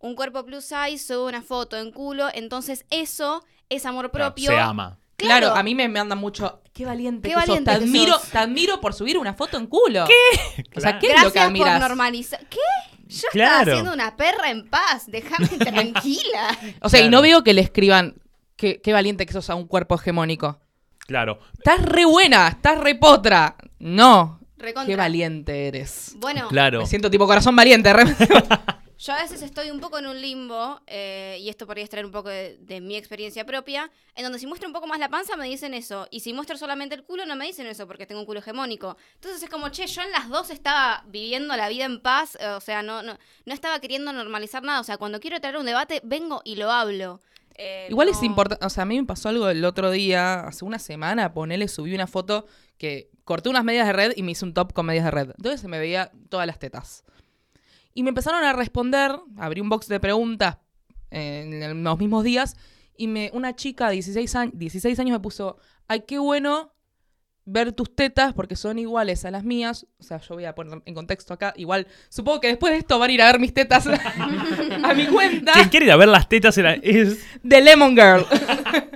un 0.00 0.14
cuerpo 0.14 0.44
plus 0.44 0.64
size, 0.64 0.98
sube 0.98 1.28
una 1.28 1.42
foto 1.42 1.76
en 1.76 1.90
culo, 1.92 2.28
entonces 2.32 2.84
eso 2.90 3.44
es 3.68 3.84
amor 3.86 4.10
Claro, 4.10 4.26
propio. 4.34 4.50
se 4.50 4.58
ama. 4.58 4.98
Claro, 5.16 5.46
Claro. 5.46 5.56
a 5.56 5.62
mí 5.64 5.74
me 5.74 5.88
mandan 5.88 6.18
mucho. 6.18 6.62
Qué 6.72 6.84
valiente 6.84 7.28
Qué 7.28 7.34
que 7.34 7.40
sos. 7.40 7.48
valiente 7.48 7.72
Te 7.72 7.78
que 7.78 7.84
admiro, 7.84 8.12
sos. 8.14 8.28
te 8.30 8.38
admiro 8.38 8.80
por 8.80 8.94
subir 8.94 9.18
una 9.18 9.34
foto 9.34 9.56
en 9.56 9.66
culo. 9.66 10.04
¿Qué? 10.06 10.62
O 10.76 10.80
sea, 10.80 10.96
Claro. 10.96 10.98
¿qué 11.00 11.06
es 11.08 11.12
lo 11.24 11.32
que 11.32 11.32
Gracias 11.32 11.32
por 11.32 11.42
admiras? 11.68 11.80
normalizar. 11.80 12.46
¿Qué? 12.48 12.58
Yo 13.08 13.28
Claro. 13.32 13.58
estaba 13.58 13.72
siendo 13.72 13.92
una 13.94 14.16
perra 14.16 14.50
en 14.50 14.68
paz, 14.70 15.06
déjame 15.08 15.48
tranquila. 15.58 16.56
O 16.82 16.88
sea, 16.88 17.00
y 17.00 17.04
Claro. 17.04 17.16
no 17.16 17.22
veo 17.22 17.42
que 17.42 17.52
le 17.52 17.62
escriban 17.62 18.14
qué, 18.54 18.80
qué 18.80 18.92
valiente 18.92 19.26
que 19.26 19.32
sos 19.32 19.50
a 19.50 19.56
un 19.56 19.66
cuerpo 19.66 19.96
hegemónico. 19.96 20.60
Claro. 21.00 21.40
Estás 21.56 21.82
re 21.82 22.04
buena, 22.04 22.46
estás 22.48 22.78
re 22.78 22.94
potra. 22.94 23.56
No. 23.80 24.37
Recontra. 24.58 24.86
Qué 24.86 24.96
valiente 24.96 25.68
eres. 25.68 26.12
Bueno, 26.16 26.48
Claro. 26.48 26.80
Me 26.80 26.86
siento 26.86 27.10
tipo 27.10 27.26
corazón 27.26 27.54
valiente. 27.56 27.92
re- 27.92 28.04
Yo 29.00 29.12
a 29.12 29.22
veces 29.22 29.42
estoy 29.42 29.70
un 29.70 29.78
poco 29.78 30.00
en 30.00 30.08
un 30.08 30.20
limbo, 30.20 30.80
eh, 30.88 31.38
y 31.40 31.48
esto 31.48 31.66
podría 31.66 31.84
extraer 31.84 32.04
un 32.04 32.10
poco 32.10 32.30
de, 32.30 32.58
de 32.62 32.80
mi 32.80 32.96
experiencia 32.96 33.46
propia, 33.46 33.92
en 34.16 34.24
donde 34.24 34.40
si 34.40 34.46
muestro 34.48 34.68
un 34.68 34.72
poco 34.72 34.88
más 34.88 34.98
la 34.98 35.08
panza 35.08 35.36
me 35.36 35.46
dicen 35.46 35.72
eso, 35.72 36.08
y 36.10 36.18
si 36.18 36.32
muestro 36.32 36.56
solamente 36.58 36.96
el 36.96 37.04
culo 37.04 37.24
no 37.24 37.36
me 37.36 37.46
dicen 37.46 37.68
eso 37.68 37.86
porque 37.86 38.06
tengo 38.06 38.20
un 38.22 38.26
culo 38.26 38.40
hegemónico. 38.40 38.96
Entonces 39.14 39.40
es 39.40 39.48
como, 39.48 39.68
che, 39.68 39.86
yo 39.86 40.02
en 40.02 40.10
las 40.10 40.28
dos 40.28 40.50
estaba 40.50 41.04
viviendo 41.06 41.54
la 41.56 41.68
vida 41.68 41.84
en 41.84 42.00
paz, 42.00 42.36
eh, 42.40 42.48
o 42.48 42.60
sea, 42.60 42.82
no, 42.82 43.04
no, 43.04 43.16
no 43.46 43.54
estaba 43.54 43.78
queriendo 43.78 44.12
normalizar 44.12 44.64
nada, 44.64 44.80
o 44.80 44.84
sea, 44.84 44.96
cuando 44.96 45.20
quiero 45.20 45.40
traer 45.40 45.58
un 45.58 45.66
debate, 45.66 46.00
vengo 46.02 46.42
y 46.44 46.56
lo 46.56 46.72
hablo. 46.72 47.20
Eh, 47.54 47.86
Igual 47.90 48.08
no- 48.08 48.14
es 48.16 48.22
importante, 48.24 48.66
o 48.66 48.68
sea, 48.68 48.82
a 48.82 48.86
mí 48.86 49.00
me 49.00 49.06
pasó 49.06 49.28
algo 49.28 49.48
el 49.48 49.64
otro 49.64 49.92
día, 49.92 50.40
hace 50.40 50.64
una 50.64 50.80
semana, 50.80 51.32
ponele, 51.32 51.68
subí 51.68 51.94
una 51.94 52.08
foto 52.08 52.46
que 52.78 53.10
corté 53.28 53.50
unas 53.50 53.62
medias 53.62 53.86
de 53.86 53.92
red 53.92 54.12
y 54.16 54.22
me 54.22 54.32
hice 54.32 54.46
un 54.46 54.54
top 54.54 54.72
con 54.72 54.86
medias 54.86 55.04
de 55.04 55.10
red. 55.10 55.30
Entonces 55.36 55.60
se 55.60 55.68
me 55.68 55.78
veía 55.78 56.10
todas 56.30 56.46
las 56.46 56.58
tetas. 56.58 57.04
Y 57.92 58.02
me 58.02 58.08
empezaron 58.08 58.42
a 58.42 58.54
responder, 58.54 59.20
abrí 59.36 59.60
un 59.60 59.68
box 59.68 59.86
de 59.86 60.00
preguntas 60.00 60.56
eh, 61.10 61.42
en 61.44 61.84
los 61.84 61.98
mismos 61.98 62.24
días 62.24 62.56
y 62.96 63.06
me, 63.06 63.30
una 63.34 63.54
chica 63.54 63.88
de 63.88 63.94
16, 63.94 64.34
años 64.34 64.52
16 64.56 64.98
años 64.98 65.12
me 65.12 65.20
puso, 65.20 65.58
ay, 65.88 66.04
qué 66.08 66.18
bueno 66.18 66.72
ver 67.44 67.72
tus 67.72 67.94
tetas 67.94 68.32
porque 68.32 68.56
son 68.56 68.78
iguales 68.78 69.26
a 69.26 69.30
las 69.30 69.44
mías. 69.44 69.86
O 69.98 70.02
sea, 70.02 70.20
yo 70.20 70.34
voy 70.34 70.46
a 70.46 70.54
poner 70.54 70.80
en 70.86 70.94
contexto 70.94 71.34
acá. 71.34 71.52
Igual, 71.54 71.86
supongo 72.08 72.40
que 72.40 72.48
después 72.48 72.72
de 72.72 72.78
esto 72.78 72.98
van 72.98 73.10
a 73.10 73.12
ir 73.12 73.20
a 73.20 73.26
ver 73.26 73.40
mis 73.40 73.52
tetas 73.52 73.86
a 74.84 74.94
mi 74.94 75.06
cuenta 75.06 75.52
Quien 75.52 75.68
quiere 75.68 75.84
ir 75.84 75.92
a 75.92 75.96
ver 75.96 76.08
las 76.08 76.30
tetas 76.30 76.56
era, 76.56 76.72
es. 76.72 77.22
de 77.42 77.60
Lemon 77.60 77.94
Girl. 77.94 78.24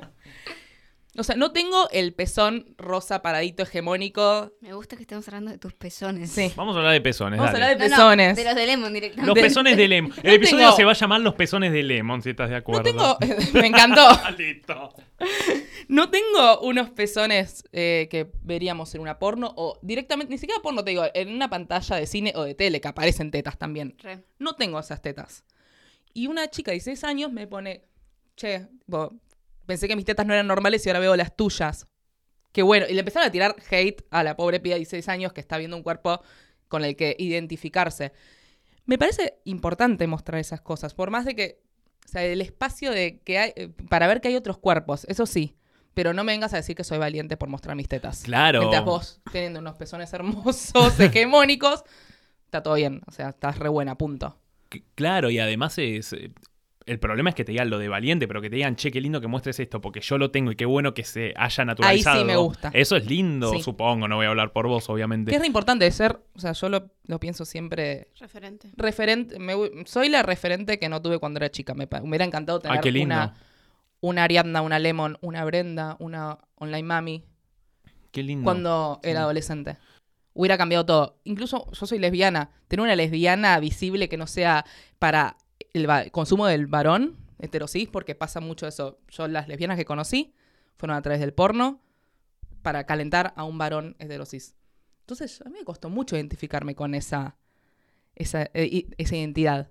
O 1.18 1.22
sea, 1.24 1.36
no 1.36 1.52
tengo 1.52 1.90
el 1.90 2.14
pezón 2.14 2.74
rosa 2.78 3.20
paradito 3.20 3.62
hegemónico. 3.62 4.52
Me 4.62 4.72
gusta 4.72 4.96
que 4.96 5.02
estemos 5.02 5.28
hablando 5.28 5.50
de 5.50 5.58
tus 5.58 5.74
pezones. 5.74 6.30
Sí. 6.30 6.50
Vamos 6.56 6.74
a 6.74 6.78
hablar 6.78 6.94
de 6.94 7.02
pezones. 7.02 7.38
Vamos 7.38 7.52
a 7.52 7.56
hablar 7.56 7.76
de 7.76 7.88
No, 7.90 7.90
no, 7.90 7.96
pezones. 7.96 8.36
de 8.36 8.44
los 8.44 8.54
de 8.54 8.66
Lemon 8.66 8.92
directamente. 8.94 9.26
Los 9.28 9.38
pezones 9.46 9.76
de 9.76 9.88
Lemon. 9.88 10.12
El 10.22 10.22
No 10.24 10.30
episodio 10.32 10.64
tengo- 10.66 10.76
se 10.76 10.84
va 10.84 10.92
a 10.92 10.94
llamar 10.94 11.20
Los 11.20 11.34
pezones 11.34 11.70
de 11.72 11.82
Lemon, 11.82 12.22
si 12.22 12.30
estás 12.30 12.48
de 12.48 12.54
No 12.54 12.58
acuerdo. 12.60 12.82
tengo. 12.84 13.18
Me 13.52 13.66
encantó. 13.66 14.06
Listo. 14.38 14.94
No 15.88 16.08
tengo 16.08 16.60
unos 16.62 16.88
pezones 16.90 17.64
eh, 17.72 18.08
que 18.10 18.32
veríamos 18.42 18.94
en 18.94 19.02
una 19.02 19.18
porno 19.18 19.52
o 19.56 19.78
directamente, 19.82 20.30
ni 20.32 20.38
siquiera 20.38 20.62
porno, 20.62 20.82
te 20.82 20.90
digo, 20.92 21.04
en 21.12 21.28
una 21.30 21.50
pantalla 21.50 21.96
de 21.96 22.06
cine 22.06 22.32
o 22.36 22.42
de 22.44 22.54
tele 22.54 22.80
que 22.80 22.88
aparecen 22.88 23.30
tetas 23.30 23.58
también. 23.58 23.96
Re. 23.98 24.24
No 24.38 24.54
tengo 24.56 24.78
esas 24.80 25.02
tetas. 25.02 25.44
Y 26.14 26.26
una 26.28 26.48
chica 26.48 26.70
de 26.70 26.76
16 26.76 27.04
años 27.04 27.32
me 27.32 27.46
pone, 27.46 27.84
che, 28.36 28.66
tipo, 28.86 29.12
pensé 29.66 29.88
que 29.88 29.96
mis 29.96 30.04
tetas 30.04 30.26
no 30.26 30.32
eran 30.34 30.46
normales 30.46 30.84
y 30.84 30.88
ahora 30.88 31.00
veo 31.00 31.16
las 31.16 31.36
tuyas. 31.36 31.86
Qué 32.52 32.62
bueno. 32.62 32.86
Y 32.88 32.92
le 32.92 33.00
empezaron 33.00 33.28
a 33.28 33.32
tirar 33.32 33.56
hate 33.70 34.04
a 34.10 34.22
la 34.22 34.36
pobre 34.36 34.60
piba 34.60 34.74
de 34.74 34.80
16 34.80 35.08
años 35.08 35.32
que 35.32 35.40
está 35.40 35.58
viendo 35.58 35.76
un 35.76 35.82
cuerpo 35.82 36.22
con 36.68 36.84
el 36.84 36.96
que 36.96 37.16
identificarse. 37.18 38.12
Me 38.84 38.98
parece 38.98 39.38
importante 39.44 40.06
mostrar 40.06 40.40
esas 40.40 40.60
cosas, 40.60 40.94
por 40.94 41.10
más 41.10 41.24
de 41.24 41.36
que, 41.36 41.60
o 42.04 42.08
sea, 42.08 42.24
el 42.24 42.40
espacio 42.40 42.90
de 42.90 43.20
que 43.20 43.38
hay, 43.38 43.52
eh, 43.56 43.68
para 43.88 44.06
ver 44.06 44.20
que 44.20 44.28
hay 44.28 44.36
otros 44.36 44.58
cuerpos, 44.58 45.04
eso 45.08 45.26
sí. 45.26 45.56
Pero 45.94 46.14
no 46.14 46.24
me 46.24 46.32
vengas 46.32 46.54
a 46.54 46.56
decir 46.56 46.74
que 46.74 46.84
soy 46.84 46.98
valiente 46.98 47.36
por 47.36 47.48
mostrar 47.48 47.76
mis 47.76 47.86
tetas. 47.86 48.22
Claro. 48.22 48.60
Mientras 48.60 48.84
vos, 48.84 49.20
teniendo 49.30 49.60
unos 49.60 49.76
pezones 49.76 50.12
hermosos, 50.12 50.98
hegemónicos, 51.00 51.84
está 52.46 52.62
todo 52.62 52.74
bien. 52.74 53.02
O 53.06 53.12
sea, 53.12 53.28
estás 53.28 53.58
re 53.58 53.68
buena, 53.68 53.96
punto. 53.98 54.38
Claro, 54.94 55.30
y 55.30 55.38
además 55.38 55.76
es. 55.76 56.14
El 56.86 56.98
problema 56.98 57.30
es 57.30 57.34
que 57.36 57.44
te 57.44 57.52
digan 57.52 57.70
lo 57.70 57.78
de 57.78 57.88
valiente, 57.88 58.26
pero 58.26 58.40
que 58.42 58.50
te 58.50 58.56
digan, 58.56 58.76
che, 58.76 58.90
qué 58.90 59.00
lindo 59.00 59.20
que 59.20 59.26
muestres 59.28 59.60
esto, 59.60 59.80
porque 59.80 60.00
yo 60.00 60.18
lo 60.18 60.30
tengo 60.30 60.50
y 60.52 60.56
qué 60.56 60.64
bueno 60.66 60.94
que 60.94 61.04
se 61.04 61.32
haya 61.36 61.64
naturalizado. 61.64 62.24
me 62.24 62.36
gusta. 62.36 62.70
Eso 62.74 62.96
es 62.96 63.06
lindo, 63.06 63.50
Sí. 63.52 63.62
supongo, 63.62 64.08
no 64.08 64.16
voy 64.16 64.26
a 64.26 64.30
hablar 64.30 64.52
por 64.52 64.66
vos, 64.66 64.88
obviamente. 64.90 65.30
Que 65.30 65.36
es 65.36 65.40
re 65.40 65.46
importante 65.46 65.90
ser, 65.90 66.20
o 66.34 66.40
sea, 66.40 66.52
yo 66.52 66.68
lo, 66.68 66.90
lo 67.06 67.20
pienso 67.20 67.44
siempre 67.44 68.08
Referente. 68.18 68.70
referente, 68.76 69.38
me 69.38 69.54
soy 69.86 70.08
la 70.08 70.22
referente 70.22 70.78
que 70.78 70.88
no 70.88 71.00
tuve 71.02 71.18
cuando 71.18 71.38
era 71.38 71.50
chica. 71.50 71.74
Me, 71.74 71.86
me 71.90 72.08
hubiera 72.08 72.24
encantado 72.24 72.58
tener 72.58 72.78
Ay, 72.78 72.82
qué 72.82 72.90
lindo. 72.92 73.14
una, 73.14 73.34
una 74.00 74.24
Ariadna, 74.24 74.62
una 74.62 74.78
Lemon, 74.78 75.18
una 75.20 75.44
Brenda, 75.44 75.96
una 76.00 76.38
Online 76.56 76.82
Mami 76.82 77.24
Qué 78.10 78.22
lindo. 78.22 78.44
cuando 78.44 78.98
Sí. 79.02 79.10
era 79.10 79.20
adolescente. 79.20 79.76
Hubiera 80.34 80.56
cambiado 80.58 80.86
todo. 80.86 81.20
Incluso 81.24 81.70
yo 81.72 81.86
soy 81.86 81.98
lesbiana. 81.98 82.50
Tener 82.66 82.82
una 82.82 82.96
lesbiana 82.96 83.58
visible 83.60 84.08
que 84.08 84.16
no 84.16 84.26
sea 84.26 84.64
para 84.98 85.36
el 85.72 86.10
consumo 86.10 86.46
del 86.46 86.66
varón 86.66 87.16
heterosis, 87.38 87.88
porque 87.88 88.14
pasa 88.14 88.40
mucho 88.40 88.66
eso. 88.66 88.98
Yo 89.08 89.28
las 89.28 89.48
lesbianas 89.48 89.76
que 89.76 89.84
conocí 89.84 90.34
fueron 90.76 90.96
a 90.96 91.02
través 91.02 91.20
del 91.20 91.32
porno 91.32 91.80
para 92.62 92.84
calentar 92.84 93.32
a 93.36 93.44
un 93.44 93.58
varón 93.58 93.96
heterosis. 93.98 94.54
Entonces, 95.00 95.40
a 95.42 95.48
mí 95.48 95.58
me 95.58 95.64
costó 95.64 95.90
mucho 95.90 96.16
identificarme 96.16 96.74
con 96.74 96.94
esa, 96.94 97.36
esa, 98.14 98.50
eh, 98.54 98.88
esa 98.98 99.16
identidad. 99.16 99.70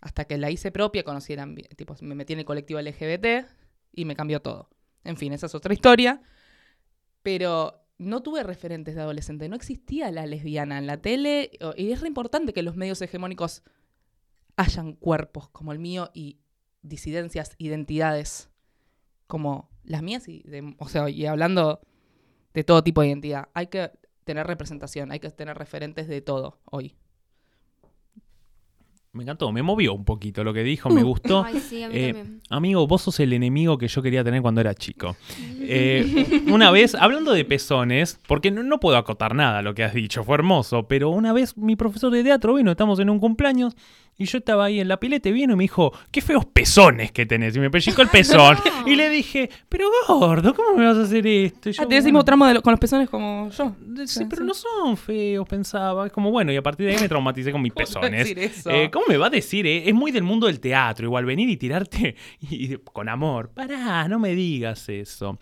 Hasta 0.00 0.24
que 0.24 0.36
la 0.38 0.50
hice 0.50 0.72
propia, 0.72 1.04
conocí 1.04 1.32
el 1.32 1.68
tipo, 1.76 1.94
me 2.00 2.14
metí 2.14 2.32
en 2.32 2.40
el 2.40 2.44
colectivo 2.44 2.80
LGBT 2.80 3.46
y 3.92 4.04
me 4.04 4.16
cambió 4.16 4.40
todo. 4.40 4.68
En 5.04 5.16
fin, 5.16 5.32
esa 5.32 5.46
es 5.46 5.54
otra 5.54 5.74
historia. 5.74 6.22
Pero 7.22 7.84
no 7.98 8.22
tuve 8.22 8.42
referentes 8.42 8.94
de 8.94 9.00
adolescente. 9.00 9.48
No 9.48 9.56
existía 9.56 10.10
la 10.10 10.26
lesbiana 10.26 10.78
en 10.78 10.86
la 10.86 10.96
tele. 10.96 11.50
Y 11.76 11.92
es 11.92 12.00
re 12.00 12.08
importante 12.08 12.52
que 12.52 12.62
los 12.62 12.76
medios 12.76 13.00
hegemónicos 13.00 13.62
hayan 14.62 14.94
cuerpos 14.94 15.48
como 15.48 15.72
el 15.72 15.78
mío 15.78 16.10
y 16.14 16.38
disidencias, 16.82 17.54
identidades 17.58 18.50
como 19.26 19.70
las 19.84 20.02
mías. 20.02 20.28
Y 20.28 20.42
de- 20.42 20.74
o 20.78 20.88
sea, 20.88 21.08
y 21.10 21.26
hablando 21.26 21.80
de 22.54 22.64
todo 22.64 22.82
tipo 22.82 23.00
de 23.00 23.08
identidad. 23.08 23.48
Hay 23.54 23.68
que 23.68 23.90
tener 24.24 24.46
representación, 24.46 25.10
hay 25.10 25.20
que 25.20 25.30
tener 25.30 25.56
referentes 25.58 26.06
de 26.08 26.20
todo 26.20 26.60
hoy. 26.64 26.96
Me 29.14 29.24
encantó, 29.24 29.52
me 29.52 29.62
movió 29.62 29.92
un 29.92 30.06
poquito 30.06 30.42
lo 30.42 30.54
que 30.54 30.62
dijo, 30.62 30.88
me 30.88 31.02
gustó. 31.02 31.44
Ay, 31.44 31.60
sí, 31.60 31.82
a 31.82 31.88
mí 31.90 31.94
Eh, 31.98 32.14
también. 32.14 32.40
amigo, 32.48 32.86
vos 32.86 33.02
sos 33.02 33.20
el 33.20 33.34
enemigo 33.34 33.76
que 33.76 33.86
yo 33.86 34.00
quería 34.00 34.24
tener 34.24 34.40
cuando 34.40 34.62
era 34.62 34.74
chico. 34.74 35.16
Eh, 35.60 36.40
una 36.50 36.70
vez, 36.70 36.94
hablando 36.94 37.32
de 37.32 37.44
pezones, 37.44 38.18
porque 38.26 38.50
no, 38.50 38.62
no 38.62 38.80
puedo 38.80 38.96
acotar 38.96 39.34
nada 39.34 39.58
a 39.58 39.62
lo 39.62 39.74
que 39.74 39.84
has 39.84 39.92
dicho, 39.92 40.24
fue 40.24 40.36
hermoso, 40.36 40.88
pero 40.88 41.10
una 41.10 41.34
vez 41.34 41.58
mi 41.58 41.76
profesor 41.76 42.10
de 42.10 42.24
teatro 42.24 42.54
vino, 42.54 42.70
estamos 42.70 43.00
en 43.00 43.10
un 43.10 43.18
cumpleaños, 43.20 43.76
y 44.18 44.26
yo 44.26 44.38
estaba 44.38 44.66
ahí 44.66 44.78
en 44.78 44.88
la 44.88 44.98
pileta 45.00 45.30
y 45.30 45.32
vino 45.32 45.54
y 45.54 45.56
me 45.56 45.64
dijo, 45.64 45.90
qué 46.10 46.20
feos 46.20 46.44
pezones 46.44 47.12
que 47.12 47.24
tenés. 47.24 47.56
Y 47.56 47.60
me 47.60 47.70
pellizcó 47.70 48.02
el 48.02 48.08
pezón. 48.12 48.56
No. 48.82 48.88
Y 48.88 48.94
le 48.94 49.08
dije, 49.08 49.48
pero 49.70 49.86
gordo, 50.06 50.54
¿cómo 50.54 50.76
me 50.76 50.84
vas 50.84 50.98
a 50.98 51.02
hacer 51.02 51.26
esto? 51.26 51.70
Y 51.70 51.72
yo, 51.72 51.82
Ah, 51.82 51.86
tenés 51.88 52.04
el 52.04 52.12
"Bueno, 52.12 52.18
mismo 52.18 52.24
tramo 52.24 52.46
de 52.46 52.54
lo- 52.54 52.62
con 52.62 52.72
los 52.72 52.78
pezones 52.80 53.08
como 53.08 53.48
yo. 53.50 53.74
Sí, 54.06 54.24
pero 54.28 54.44
no 54.44 54.52
son 54.52 54.96
feos, 54.98 55.48
pensaba. 55.48 56.06
Es 56.06 56.12
como, 56.12 56.30
bueno, 56.30 56.52
y 56.52 56.56
a 56.56 56.62
partir 56.62 56.86
de 56.86 56.92
ahí 56.94 57.00
me 57.00 57.08
traumaticé 57.08 57.52
con 57.52 57.62
mis 57.62 57.72
¿Cómo 57.72 57.86
te 57.86 57.94
pezones. 57.94 58.18
decir 58.20 58.38
eso? 58.38 58.70
Eh, 58.70 58.90
¿Cómo 58.92 59.01
me 59.08 59.16
va 59.16 59.26
a 59.26 59.30
decir? 59.30 59.66
eh? 59.66 59.88
Es 59.88 59.94
muy 59.94 60.10
del 60.12 60.22
mundo 60.22 60.46
del 60.46 60.60
teatro, 60.60 61.06
igual 61.06 61.24
venir 61.24 61.48
y 61.48 61.56
tirarte 61.56 62.16
y, 62.40 62.76
con 62.76 63.08
amor. 63.08 63.50
Pará, 63.50 64.06
no 64.08 64.18
me 64.18 64.34
digas 64.34 64.88
eso. 64.88 65.38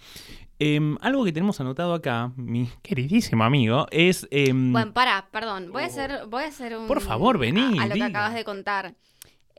Em, 0.58 0.96
algo 1.00 1.24
que 1.24 1.32
tenemos 1.32 1.58
anotado 1.60 1.94
acá, 1.94 2.32
mi 2.36 2.68
queridísimo 2.82 3.44
amigo, 3.44 3.86
es... 3.90 4.28
em, 4.30 4.72
Bueno, 4.72 4.92
para, 4.92 5.28
perdón. 5.30 5.72
Voy 5.72 5.82
a 5.84 5.86
hacer, 5.86 6.26
voy 6.28 6.44
a 6.44 6.48
hacer 6.48 6.76
un. 6.76 6.86
Por 6.86 7.00
favor, 7.00 7.38
vení, 7.38 7.78
A, 7.78 7.84
a 7.84 7.86
lo 7.86 7.94
diga. 7.94 8.06
que 8.06 8.10
acabas 8.12 8.34
de 8.34 8.44
contar. 8.44 8.94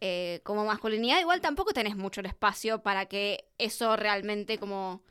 Eh, 0.04 0.42
como 0.44 0.66
masculinidad, 0.66 1.20
igual 1.20 1.42
tampoco 1.42 1.74
tenés 1.74 1.96
mucho 1.96 2.22
el 2.22 2.26
espacio 2.28 2.82
para 2.82 3.06
que 3.06 3.46
eso 3.60 3.96
realmente 3.96 4.58
como 4.58 5.04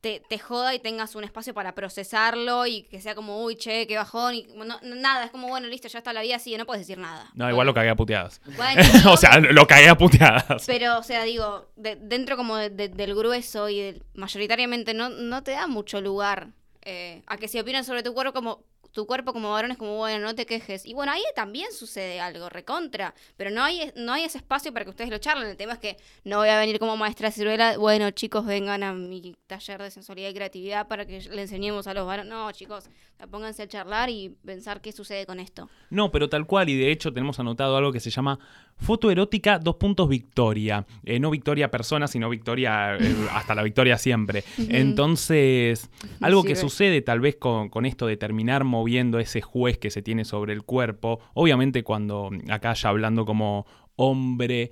te, 0.00 0.22
te 0.28 0.38
joda 0.38 0.74
y 0.74 0.78
tengas 0.78 1.14
un 1.16 1.24
espacio 1.24 1.52
para 1.54 1.74
procesarlo 1.74 2.66
y 2.66 2.82
que 2.84 3.00
sea 3.00 3.14
como, 3.14 3.42
uy, 3.42 3.56
che, 3.56 3.86
qué 3.86 3.96
bajón. 3.96 4.34
Y 4.34 4.46
no- 4.54 4.78
nada, 4.82 5.24
es 5.24 5.30
como, 5.30 5.48
bueno, 5.48 5.66
listo, 5.66 5.88
ya 5.88 5.98
está 5.98 6.12
la 6.12 6.22
vida, 6.22 6.38
sí, 6.38 6.56
no 6.56 6.66
puedes 6.66 6.86
decir 6.86 6.98
nada. 6.98 7.28
no, 7.34 7.50
igual 7.50 7.66
lo 7.66 7.74
cagué 7.74 7.90
a 7.90 7.96
puteadas. 7.96 8.40
Bueno, 8.56 8.80
o 9.12 9.16
sea, 9.16 9.38
lo 9.40 9.66
cagué 9.66 9.88
a 9.88 9.96
puteadas. 9.98 10.64
Pero, 10.66 10.98
o 10.98 11.02
sea, 11.02 11.24
digo, 11.24 11.68
de- 11.76 11.96
dentro 11.96 12.36
como 12.36 12.56
de- 12.56 12.70
de- 12.70 12.88
del 12.88 13.14
grueso 13.14 13.68
y 13.68 13.80
del- 13.80 14.02
mayoritariamente 14.14 14.94
no, 14.94 15.08
no 15.08 15.42
te 15.42 15.50
da 15.52 15.66
mucho 15.66 16.00
lugar 16.00 16.48
eh, 16.82 17.22
a 17.26 17.36
que 17.36 17.48
se 17.48 17.60
opinen 17.60 17.84
sobre 17.84 18.02
tu 18.02 18.14
cuerpo 18.14 18.32
como 18.32 18.62
tu 18.92 19.06
cuerpo 19.06 19.32
como 19.32 19.50
varón 19.50 19.70
es 19.70 19.78
como, 19.78 19.96
bueno, 19.96 20.26
no 20.26 20.34
te 20.34 20.46
quejes. 20.46 20.86
Y 20.86 20.94
bueno, 20.94 21.12
ahí 21.12 21.22
también 21.34 21.72
sucede 21.72 22.20
algo, 22.20 22.48
recontra. 22.48 23.14
Pero 23.36 23.50
no 23.50 23.62
hay, 23.62 23.92
no 23.96 24.12
hay 24.12 24.24
ese 24.24 24.38
espacio 24.38 24.72
para 24.72 24.84
que 24.84 24.90
ustedes 24.90 25.10
lo 25.10 25.18
charlen. 25.18 25.48
El 25.48 25.56
tema 25.56 25.74
es 25.74 25.78
que 25.78 25.96
no 26.24 26.38
voy 26.38 26.48
a 26.48 26.58
venir 26.58 26.78
como 26.78 26.96
maestra 26.96 27.30
ciruela, 27.30 27.78
bueno, 27.78 28.10
chicos, 28.10 28.46
vengan 28.46 28.82
a 28.82 28.92
mi 28.92 29.36
taller 29.46 29.82
de 29.82 29.90
sensualidad 29.90 30.30
y 30.30 30.34
creatividad 30.34 30.88
para 30.88 31.06
que 31.06 31.20
le 31.20 31.42
enseñemos 31.42 31.86
a 31.86 31.94
los 31.94 32.06
varones. 32.06 32.30
No, 32.30 32.50
chicos, 32.52 32.88
pónganse 33.30 33.62
a 33.62 33.68
charlar 33.68 34.10
y 34.10 34.30
pensar 34.44 34.80
qué 34.80 34.92
sucede 34.92 35.26
con 35.26 35.40
esto. 35.40 35.68
No, 35.90 36.10
pero 36.10 36.28
tal 36.28 36.46
cual, 36.46 36.68
y 36.68 36.76
de 36.76 36.90
hecho 36.90 37.12
tenemos 37.12 37.38
anotado 37.40 37.76
algo 37.76 37.92
que 37.92 38.00
se 38.00 38.10
llama 38.10 38.38
foto 38.78 39.10
erótica, 39.10 39.58
dos 39.58 39.76
puntos 39.76 40.08
victoria. 40.08 40.86
Eh, 41.04 41.20
no 41.20 41.30
victoria 41.30 41.70
persona, 41.70 42.06
sino 42.06 42.28
victoria 42.28 42.96
eh, 42.96 43.14
hasta 43.32 43.54
la 43.54 43.62
victoria 43.62 43.98
siempre. 43.98 44.44
Entonces, 44.56 45.90
algo 46.20 46.44
que 46.44 46.56
sucede 46.56 47.02
tal 47.02 47.20
vez 47.20 47.36
con, 47.36 47.68
con 47.68 47.86
esto 47.86 48.06
de 48.06 48.16
terminar 48.16 48.64
moviendo 48.64 49.18
ese 49.18 49.40
juez 49.40 49.78
que 49.78 49.90
se 49.90 50.02
tiene 50.02 50.24
sobre 50.24 50.52
el 50.52 50.62
cuerpo, 50.62 51.20
obviamente 51.34 51.82
cuando 51.82 52.30
acá 52.48 52.72
ya 52.74 52.88
hablando 52.88 53.24
como 53.24 53.66
hombre, 53.96 54.70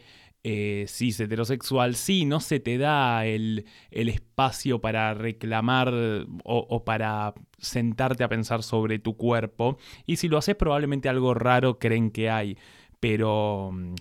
eh, 0.48 0.84
cis 0.86 1.18
heterosexual, 1.18 1.96
sí, 1.96 2.24
no 2.24 2.38
se 2.38 2.60
te 2.60 2.78
da 2.78 3.26
el, 3.26 3.66
el 3.90 4.08
espacio 4.08 4.80
para 4.80 5.12
reclamar 5.12 5.92
o, 5.92 6.66
o 6.70 6.84
para 6.84 7.34
sentarte 7.58 8.22
a 8.22 8.28
pensar 8.28 8.62
sobre 8.62 9.00
tu 9.00 9.16
cuerpo. 9.16 9.76
Y 10.06 10.16
si 10.16 10.28
lo 10.28 10.38
haces, 10.38 10.54
probablemente 10.54 11.08
algo 11.08 11.34
raro 11.34 11.80
creen 11.80 12.12
que 12.12 12.30
hay. 12.30 12.56
Pero. 13.08 13.70
mm, 13.72 13.94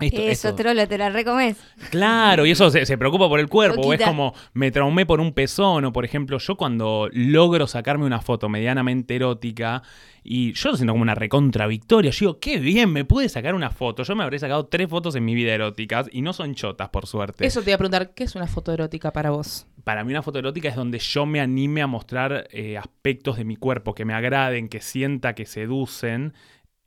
Esto, 0.00 0.20
eso, 0.20 0.30
esto- 0.48 0.54
trola, 0.54 0.86
te 0.86 0.96
la 0.96 1.10
recomes. 1.10 1.56
Claro, 1.90 2.46
y 2.46 2.52
eso 2.52 2.70
se, 2.70 2.86
se 2.86 2.96
preocupa 2.96 3.28
por 3.28 3.40
el 3.40 3.48
cuerpo. 3.48 3.80
O 3.80 3.92
es 3.92 4.00
como 4.00 4.32
me 4.52 4.70
traumé 4.70 5.06
por 5.06 5.20
un 5.20 5.32
pezón. 5.32 5.84
O 5.86 5.92
por 5.92 6.04
ejemplo, 6.04 6.38
yo 6.38 6.56
cuando 6.56 7.08
logro 7.12 7.66
sacarme 7.66 8.04
una 8.06 8.20
foto 8.20 8.48
medianamente 8.48 9.16
erótica 9.16 9.82
y 10.22 10.52
yo 10.52 10.70
lo 10.70 10.76
siento 10.76 10.92
como 10.92 11.02
una 11.02 11.16
recontra 11.16 11.66
victoria. 11.66 12.12
Yo 12.12 12.18
digo, 12.26 12.38
qué 12.38 12.58
bien, 12.58 12.92
me 12.92 13.04
pude 13.04 13.28
sacar 13.28 13.54
una 13.56 13.70
foto. 13.70 14.04
Yo 14.04 14.14
me 14.14 14.22
habré 14.22 14.38
sacado 14.38 14.66
tres 14.66 14.88
fotos 14.88 15.16
en 15.16 15.24
mi 15.24 15.34
vida 15.34 15.52
eróticas 15.52 16.08
y 16.12 16.22
no 16.22 16.32
son 16.32 16.54
chotas, 16.54 16.90
por 16.90 17.06
suerte. 17.06 17.44
Eso 17.44 17.62
te 17.62 17.70
iba 17.70 17.74
a 17.74 17.78
preguntar, 17.78 18.12
¿qué 18.14 18.22
es 18.24 18.36
una 18.36 18.46
foto 18.46 18.72
erótica 18.72 19.12
para 19.12 19.30
vos? 19.30 19.66
Para 19.82 20.04
mí 20.04 20.12
una 20.12 20.22
foto 20.22 20.38
erótica 20.38 20.68
es 20.68 20.76
donde 20.76 20.98
yo 21.00 21.26
me 21.26 21.40
anime 21.40 21.82
a 21.82 21.86
mostrar 21.88 22.46
eh, 22.52 22.76
aspectos 22.78 23.36
de 23.36 23.44
mi 23.44 23.56
cuerpo 23.56 23.94
que 23.94 24.04
me 24.04 24.14
agraden, 24.14 24.68
que 24.68 24.80
sienta, 24.80 25.34
que 25.34 25.44
seducen. 25.46 26.34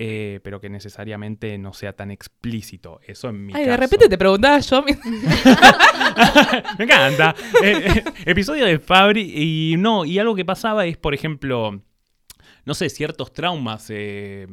Eh, 0.04 0.40
pero 0.44 0.60
que 0.60 0.68
necesariamente 0.70 1.56
no 1.60 1.74
sea 1.74 1.94
tan 1.94 2.10
explícito. 2.10 3.00
Eso 3.06 3.30
en 3.30 3.46
mi 3.46 3.54
Ay, 3.54 3.66
caso. 3.66 3.70
de 3.72 3.78
repente 3.78 4.10
te 4.10 4.18
preguntaba 4.18 4.58
yo. 4.60 4.84
Me 6.78 6.86
encanta. 6.86 7.36
Eh, 7.64 7.84
eh, 7.86 8.04
episodio 8.26 8.66
de 8.66 8.80
Fabri. 8.80 9.32
Y 9.36 9.76
no, 9.78 10.06
y 10.06 10.18
algo 10.20 10.36
que 10.36 10.46
pasaba 10.46 10.86
es, 10.86 10.98
por 10.98 11.14
ejemplo, 11.14 11.82
no 12.66 12.74
sé, 12.74 12.90
ciertos 12.90 13.32
traumas. 13.34 13.88
eh, 13.90 14.48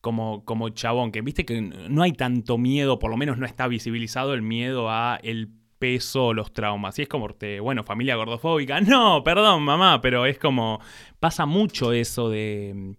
como, 0.00 0.44
como 0.44 0.68
chabón, 0.68 1.12
que 1.12 1.22
viste 1.22 1.46
que 1.46 1.60
no 1.62 2.02
hay 2.02 2.12
tanto 2.12 2.58
miedo, 2.58 2.98
por 2.98 3.10
lo 3.10 3.16
menos 3.16 3.38
no 3.38 3.46
está 3.46 3.68
visibilizado 3.68 4.34
el 4.34 4.42
miedo 4.42 4.90
a 4.90 5.18
el 5.22 5.48
peso 5.78 6.34
los 6.34 6.52
traumas. 6.52 6.98
Y 6.98 7.02
es 7.02 7.08
como, 7.08 7.28
te- 7.30 7.60
bueno, 7.60 7.84
familia 7.84 8.16
gordofóbica. 8.16 8.80
No, 8.82 9.24
perdón, 9.24 9.62
mamá, 9.62 10.00
pero 10.02 10.26
es 10.26 10.38
como, 10.38 10.78
pasa 11.20 11.46
mucho 11.46 11.92
eso 11.94 12.28
de, 12.28 12.96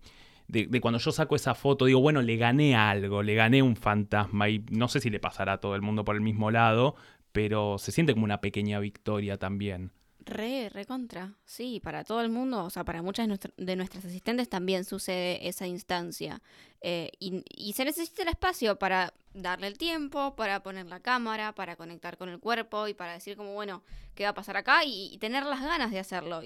de, 0.48 0.68
de 0.68 0.82
cuando 0.82 1.00
yo 1.00 1.12
saco 1.12 1.36
esa 1.36 1.56
foto, 1.56 1.86
digo, 1.86 2.02
bueno, 2.02 2.22
le 2.22 2.38
gané 2.38 2.76
algo, 2.76 3.24
le 3.24 3.36
gané 3.36 3.62
un 3.62 3.76
fantasma. 3.76 4.50
Y 4.50 4.66
no 4.72 4.88
sé 4.88 5.00
si 5.00 5.10
le 5.10 5.20
pasará 5.20 5.54
a 5.54 5.58
todo 5.60 5.76
el 5.76 5.82
mundo 5.82 6.06
por 6.06 6.16
el 6.16 6.22
mismo 6.22 6.52
lado, 6.52 6.96
pero 7.32 7.78
se 7.78 7.92
siente 7.92 8.14
como 8.14 8.26
una 8.26 8.42
pequeña 8.42 8.80
victoria 8.80 9.38
también. 9.38 9.92
Re, 10.26 10.70
re 10.70 10.86
contra. 10.86 11.34
Sí, 11.46 11.80
para 11.84 12.04
todo 12.04 12.22
el 12.22 12.30
mundo, 12.30 12.64
o 12.64 12.70
sea, 12.72 12.84
para 12.84 13.04
muchas 13.04 13.28
de, 13.28 13.38
de 13.58 13.76
nuestras 13.76 14.06
asistentes 14.06 14.50
también 14.50 14.84
sucede 14.84 15.48
esa 15.48 15.68
instancia. 15.68 16.42
Eh, 16.82 17.12
y, 17.20 17.74
se 17.74 17.86
necesita 17.86 18.24
el 18.24 18.30
espacio 18.30 18.78
para 18.78 19.14
darle 19.34 19.68
el 19.68 19.78
tiempo, 19.78 20.36
para 20.36 20.64
poner 20.64 20.88
la 20.88 21.00
cámara, 21.00 21.54
para 21.54 21.76
conectar 21.76 22.18
con 22.18 22.30
el 22.30 22.40
cuerpo 22.40 22.88
y 22.88 22.94
para 22.94 23.14
decir 23.14 23.38
como, 23.38 23.54
bueno, 23.54 23.84
¿qué 24.16 24.24
va 24.24 24.30
a 24.30 24.34
pasar 24.34 24.58
acá? 24.58 24.84
Y, 24.84 25.18
tener 25.20 25.46
las 25.46 25.62
ganas 25.62 25.92
de 25.92 26.00
hacerlo. 26.00 26.42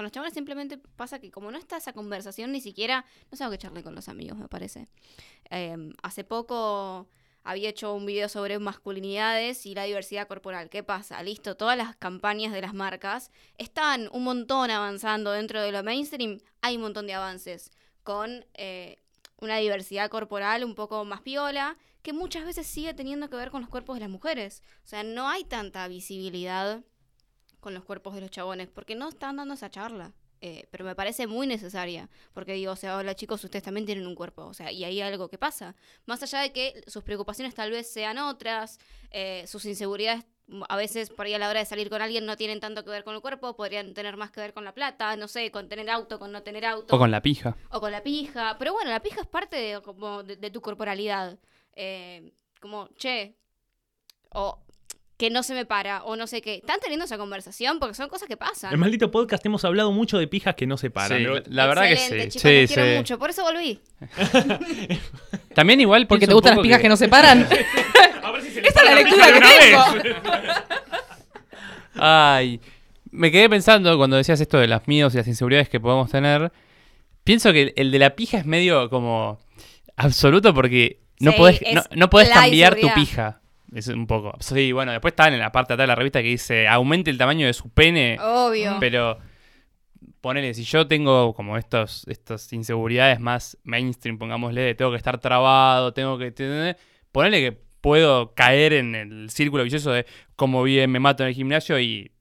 Con 0.00 0.04
los 0.04 0.12
chavales 0.12 0.32
simplemente 0.32 0.78
pasa 0.78 1.18
que 1.18 1.30
como 1.30 1.50
no 1.50 1.58
está 1.58 1.76
esa 1.76 1.92
conversación, 1.92 2.52
ni 2.52 2.62
siquiera, 2.62 3.04
no 3.30 3.36
sé 3.36 3.46
que 3.46 3.54
echarle 3.54 3.82
con 3.82 3.94
los 3.94 4.08
amigos, 4.08 4.38
me 4.38 4.48
parece. 4.48 4.88
Eh, 5.50 5.76
hace 6.02 6.24
poco 6.24 7.06
había 7.44 7.68
hecho 7.68 7.92
un 7.92 8.06
video 8.06 8.30
sobre 8.30 8.58
masculinidades 8.58 9.66
y 9.66 9.74
la 9.74 9.84
diversidad 9.84 10.26
corporal. 10.26 10.70
¿Qué 10.70 10.82
pasa? 10.82 11.22
Listo, 11.22 11.54
todas 11.54 11.76
las 11.76 11.96
campañas 11.96 12.54
de 12.54 12.62
las 12.62 12.72
marcas 12.72 13.30
están 13.58 14.08
un 14.14 14.24
montón 14.24 14.70
avanzando 14.70 15.32
dentro 15.32 15.60
de 15.60 15.70
lo 15.70 15.82
mainstream. 15.82 16.40
Hay 16.62 16.76
un 16.76 16.82
montón 16.82 17.06
de 17.06 17.12
avances 17.12 17.70
con 18.02 18.46
eh, 18.54 19.02
una 19.36 19.58
diversidad 19.58 20.08
corporal 20.08 20.64
un 20.64 20.74
poco 20.74 21.04
más 21.04 21.20
piola, 21.20 21.76
que 22.00 22.14
muchas 22.14 22.46
veces 22.46 22.66
sigue 22.66 22.94
teniendo 22.94 23.28
que 23.28 23.36
ver 23.36 23.50
con 23.50 23.60
los 23.60 23.68
cuerpos 23.68 23.96
de 23.96 24.00
las 24.00 24.08
mujeres. 24.08 24.62
O 24.82 24.88
sea, 24.88 25.02
no 25.02 25.28
hay 25.28 25.44
tanta 25.44 25.86
visibilidad 25.88 26.82
con 27.60 27.74
los 27.74 27.84
cuerpos 27.84 28.14
de 28.14 28.20
los 28.22 28.30
chabones, 28.30 28.68
porque 28.68 28.94
no 28.94 29.08
están 29.08 29.36
dando 29.36 29.54
esa 29.54 29.70
charla. 29.70 30.12
Eh, 30.42 30.66
pero 30.70 30.86
me 30.86 30.94
parece 30.94 31.26
muy 31.26 31.46
necesaria, 31.46 32.08
porque 32.32 32.54
digo, 32.54 32.72
o 32.72 32.76
sea, 32.76 32.96
hola 32.96 33.14
chicos, 33.14 33.44
ustedes 33.44 33.62
también 33.62 33.84
tienen 33.84 34.06
un 34.06 34.14
cuerpo, 34.14 34.46
o 34.46 34.54
sea, 34.54 34.72
y 34.72 34.84
hay 34.84 34.98
algo 35.02 35.28
que 35.28 35.36
pasa. 35.36 35.74
Más 36.06 36.22
allá 36.22 36.40
de 36.40 36.50
que 36.50 36.82
sus 36.86 37.04
preocupaciones 37.04 37.54
tal 37.54 37.70
vez 37.70 37.92
sean 37.92 38.16
otras, 38.16 38.78
eh, 39.10 39.44
sus 39.46 39.66
inseguridades 39.66 40.24
mm, 40.46 40.62
a 40.66 40.76
veces 40.76 41.10
por 41.10 41.26
ahí 41.26 41.34
a 41.34 41.38
la 41.38 41.50
hora 41.50 41.60
de 41.60 41.66
salir 41.66 41.90
con 41.90 42.00
alguien 42.00 42.24
no 42.24 42.38
tienen 42.38 42.58
tanto 42.58 42.82
que 42.84 42.90
ver 42.90 43.04
con 43.04 43.14
el 43.14 43.20
cuerpo, 43.20 43.54
podrían 43.54 43.92
tener 43.92 44.16
más 44.16 44.30
que 44.30 44.40
ver 44.40 44.54
con 44.54 44.64
la 44.64 44.72
plata, 44.72 45.14
no 45.16 45.28
sé, 45.28 45.50
con 45.50 45.68
tener 45.68 45.90
auto, 45.90 46.18
con 46.18 46.32
no 46.32 46.42
tener 46.42 46.64
auto, 46.64 46.96
O 46.96 46.98
con 46.98 47.10
la 47.10 47.20
pija. 47.20 47.54
o 47.70 47.78
con 47.78 47.92
la 47.92 48.02
pija. 48.02 48.56
Pero 48.58 48.72
bueno, 48.72 48.90
la 48.90 49.02
pija 49.02 49.20
es 49.20 49.26
parte 49.26 49.56
de, 49.56 49.82
como 49.82 50.22
de, 50.22 50.36
de 50.36 50.50
tu 50.50 50.62
corporalidad. 50.62 51.38
Eh, 51.74 52.32
como, 52.62 52.88
che, 52.96 53.36
o 54.30 54.58
que 55.20 55.28
no 55.28 55.42
se 55.42 55.52
me 55.52 55.66
para, 55.66 56.02
o 56.04 56.16
no 56.16 56.26
sé 56.26 56.40
qué. 56.40 56.54
Están 56.54 56.80
teniendo 56.80 57.04
esa 57.04 57.18
conversación 57.18 57.78
porque 57.78 57.94
son 57.94 58.08
cosas 58.08 58.26
que 58.26 58.38
pasan. 58.38 58.70
En 58.70 58.76
el 58.76 58.78
maldito 58.78 59.10
podcast 59.10 59.44
hemos 59.44 59.62
hablado 59.66 59.92
mucho 59.92 60.16
de 60.16 60.26
pijas 60.26 60.54
que 60.54 60.66
no 60.66 60.78
se 60.78 60.88
paran. 60.88 61.18
Sí, 61.18 61.26
la 61.50 61.66
verdad 61.66 61.88
que 61.88 61.96
sí. 61.98 62.28
chicos, 62.30 62.40
Sí, 62.40 62.64
quiero 62.66 62.84
sí. 62.90 62.96
mucho. 62.96 63.18
Por 63.18 63.28
eso 63.28 63.42
volví. 63.42 63.78
También 65.54 65.78
igual 65.82 66.06
Porque 66.06 66.26
te 66.26 66.32
gustan 66.32 66.56
las 66.56 66.62
pijas 66.62 66.80
que... 66.80 66.88
no 66.88 66.96
se 66.96 67.08
paran. 67.08 67.46
A 68.22 68.30
ver 68.30 68.40
si 68.40 68.50
se 68.50 68.62
le 68.62 68.68
Esa 68.68 68.80
es 68.80 68.84
la 68.86 68.94
lectura 68.94 69.26
que 69.26 69.40
tengo. 69.40 69.92
vez. 70.02 70.16
Ay, 71.96 72.58
me 73.10 73.30
quedé 73.30 73.50
pensando 73.50 73.98
cuando 73.98 74.16
decías 74.16 74.40
esto 74.40 74.56
de 74.56 74.68
las 74.68 74.88
miedos 74.88 75.12
y 75.12 75.18
las 75.18 75.28
inseguridades 75.28 75.68
que 75.68 75.80
podemos 75.80 76.10
tener. 76.10 76.50
Pienso 77.24 77.52
que 77.52 77.74
el, 77.76 77.90
de 77.90 77.98
la 77.98 78.16
pija 78.16 78.38
es 78.38 78.46
medio 78.46 78.88
como 78.88 79.38
absoluto 79.96 80.54
porque 80.54 81.02
no 81.18 81.32
Sí, 81.32 81.36
podés, 81.36 81.60
no, 81.74 81.82
no 81.94 82.08
podés 82.08 82.30
cambiar 82.30 82.76
tu 82.76 82.88
pija. 82.94 83.39
Es 83.72 83.88
un 83.88 84.06
poco. 84.06 84.34
Sí, 84.40 84.72
bueno, 84.72 84.92
después 84.92 85.12
están 85.12 85.32
en 85.32 85.40
la 85.40 85.52
parte 85.52 85.72
de 85.72 85.74
atrás 85.74 85.84
de 85.84 85.88
la 85.88 85.94
revista 85.94 86.22
que 86.22 86.28
dice 86.28 86.66
aumente 86.66 87.10
el 87.10 87.18
tamaño 87.18 87.46
de 87.46 87.52
su 87.52 87.70
pene. 87.70 88.18
Obvio. 88.20 88.76
Pero 88.80 89.18
ponele, 90.20 90.54
si 90.54 90.64
yo 90.64 90.86
tengo 90.86 91.34
como 91.34 91.56
estos, 91.56 92.06
estas 92.08 92.52
inseguridades 92.52 93.20
más 93.20 93.58
mainstream, 93.64 94.18
pongámosle, 94.18 94.60
de 94.60 94.74
tengo 94.74 94.90
que 94.90 94.96
estar 94.96 95.18
trabado, 95.18 95.92
tengo 95.92 96.18
que. 96.18 96.76
Ponele 97.12 97.40
que 97.40 97.60
puedo 97.80 98.34
caer 98.34 98.72
en 98.74 98.94
el 98.94 99.30
círculo 99.30 99.64
vicioso 99.64 99.90
de 99.92 100.06
como 100.36 100.62
bien 100.62 100.90
me 100.90 101.00
mato 101.00 101.22
en 101.22 101.30
el 101.30 101.34
gimnasio 101.34 101.80
y 101.80 102.12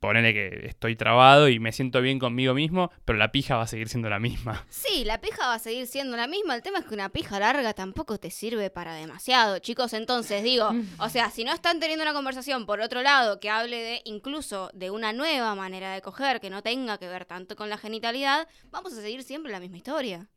ponele 0.00 0.32
que 0.32 0.66
estoy 0.66 0.96
trabado 0.96 1.48
y 1.48 1.58
me 1.58 1.72
siento 1.72 2.00
bien 2.00 2.18
conmigo 2.18 2.54
mismo, 2.54 2.90
pero 3.04 3.18
la 3.18 3.32
pija 3.32 3.56
va 3.56 3.62
a 3.62 3.66
seguir 3.66 3.88
siendo 3.88 4.08
la 4.08 4.18
misma. 4.18 4.64
Sí, 4.78 5.04
la 5.04 5.20
pija 5.20 5.46
va 5.46 5.54
a 5.54 5.58
seguir 5.58 5.86
siendo 5.86 6.16
la 6.16 6.26
misma. 6.26 6.54
El 6.54 6.62
tema 6.62 6.78
es 6.78 6.84
que 6.84 6.94
una 6.94 7.08
pija 7.08 7.38
larga 7.40 7.74
tampoco 7.74 8.18
te 8.18 8.30
sirve 8.30 8.70
para 8.70 8.94
demasiado, 8.94 9.58
chicos. 9.58 9.92
Entonces, 9.92 10.42
digo, 10.42 10.70
o 10.98 11.08
sea, 11.08 11.30
si 11.30 11.44
no 11.44 11.52
están 11.52 11.80
teniendo 11.80 12.04
una 12.04 12.14
conversación 12.14 12.64
por 12.66 12.80
otro 12.80 13.02
lado 13.02 13.40
que 13.40 13.50
hable 13.50 13.76
de 13.76 14.00
incluso 14.04 14.70
de 14.72 14.90
una 14.90 15.12
nueva 15.12 15.54
manera 15.54 15.92
de 15.92 16.00
coger 16.00 16.40
que 16.40 16.50
no 16.50 16.62
tenga 16.62 16.98
que 16.98 17.08
ver 17.08 17.24
tanto 17.24 17.56
con 17.56 17.68
la 17.68 17.78
genitalidad, 17.78 18.48
vamos 18.70 18.92
a 18.92 19.02
seguir 19.02 19.22
siempre 19.22 19.52
la 19.52 19.60
misma 19.60 19.76
historia. 19.78 20.28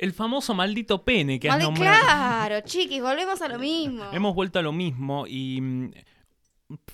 El 0.00 0.14
famoso 0.14 0.54
maldito 0.54 1.04
pene 1.04 1.38
que 1.38 1.50
has 1.50 1.62
nombrado. 1.62 2.00
claro, 2.02 2.60
chiquis, 2.62 3.02
volvemos 3.02 3.42
a 3.42 3.48
lo 3.48 3.58
mismo. 3.58 4.04
Hemos 4.12 4.34
vuelto 4.34 4.58
a 4.58 4.62
lo 4.62 4.72
mismo 4.72 5.26
y. 5.26 5.60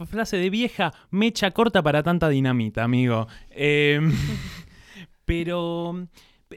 Frase 0.07 0.37
de 0.37 0.51
vieja, 0.51 0.93
mecha 1.11 1.51
corta 1.51 1.83
para 1.83 2.03
tanta 2.03 2.29
dinamita, 2.29 2.85
amigo. 2.85 3.27
Eh, 3.51 4.01
pero. 5.25 6.07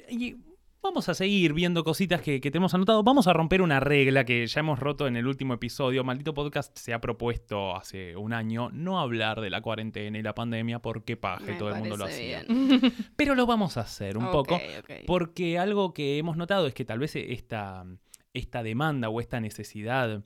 y 0.10 0.36
Vamos 0.82 1.10
a 1.10 1.14
seguir 1.14 1.52
viendo 1.54 1.84
cositas 1.84 2.22
que, 2.22 2.40
que 2.40 2.52
tenemos 2.52 2.74
anotado. 2.74 3.04
Vamos 3.04 3.28
a 3.28 3.34
romper 3.34 3.62
una 3.62 3.82
regla 3.82 4.24
que 4.24 4.48
ya 4.48 4.62
hemos 4.62 4.80
roto 4.80 5.08
en 5.08 5.18
el 5.18 5.28
último 5.28 5.54
episodio. 5.54 6.06
Maldito 6.06 6.34
Podcast 6.34 6.78
se 6.78 6.94
ha 6.94 7.02
propuesto 7.02 7.76
hace 7.76 8.16
un 8.16 8.32
año 8.32 8.70
no 8.72 9.02
hablar 9.02 9.42
de 9.42 9.50
la 9.50 9.62
cuarentena 9.62 10.18
y 10.18 10.22
la 10.22 10.34
pandemia 10.34 10.80
porque 10.80 11.18
paje, 11.18 11.52
Me 11.52 11.58
todo 11.58 11.70
el 11.70 11.80
mundo 11.80 11.98
lo 11.98 12.06
hacía. 12.06 12.44
bien. 12.44 12.94
Pero 13.18 13.36
lo 13.36 13.46
vamos 13.46 13.76
a 13.76 13.82
hacer 13.82 14.18
un 14.18 14.32
poco. 14.32 14.58
Porque 15.06 15.60
algo 15.60 15.94
que 15.94 16.18
hemos 16.18 16.38
notado 16.38 16.66
es 16.66 16.74
que 16.74 16.86
tal 16.86 17.00
vez 17.00 17.14
esta, 17.18 17.86
esta 18.34 18.64
demanda 18.64 19.10
o 19.10 19.20
esta 19.20 19.42
necesidad 19.42 20.24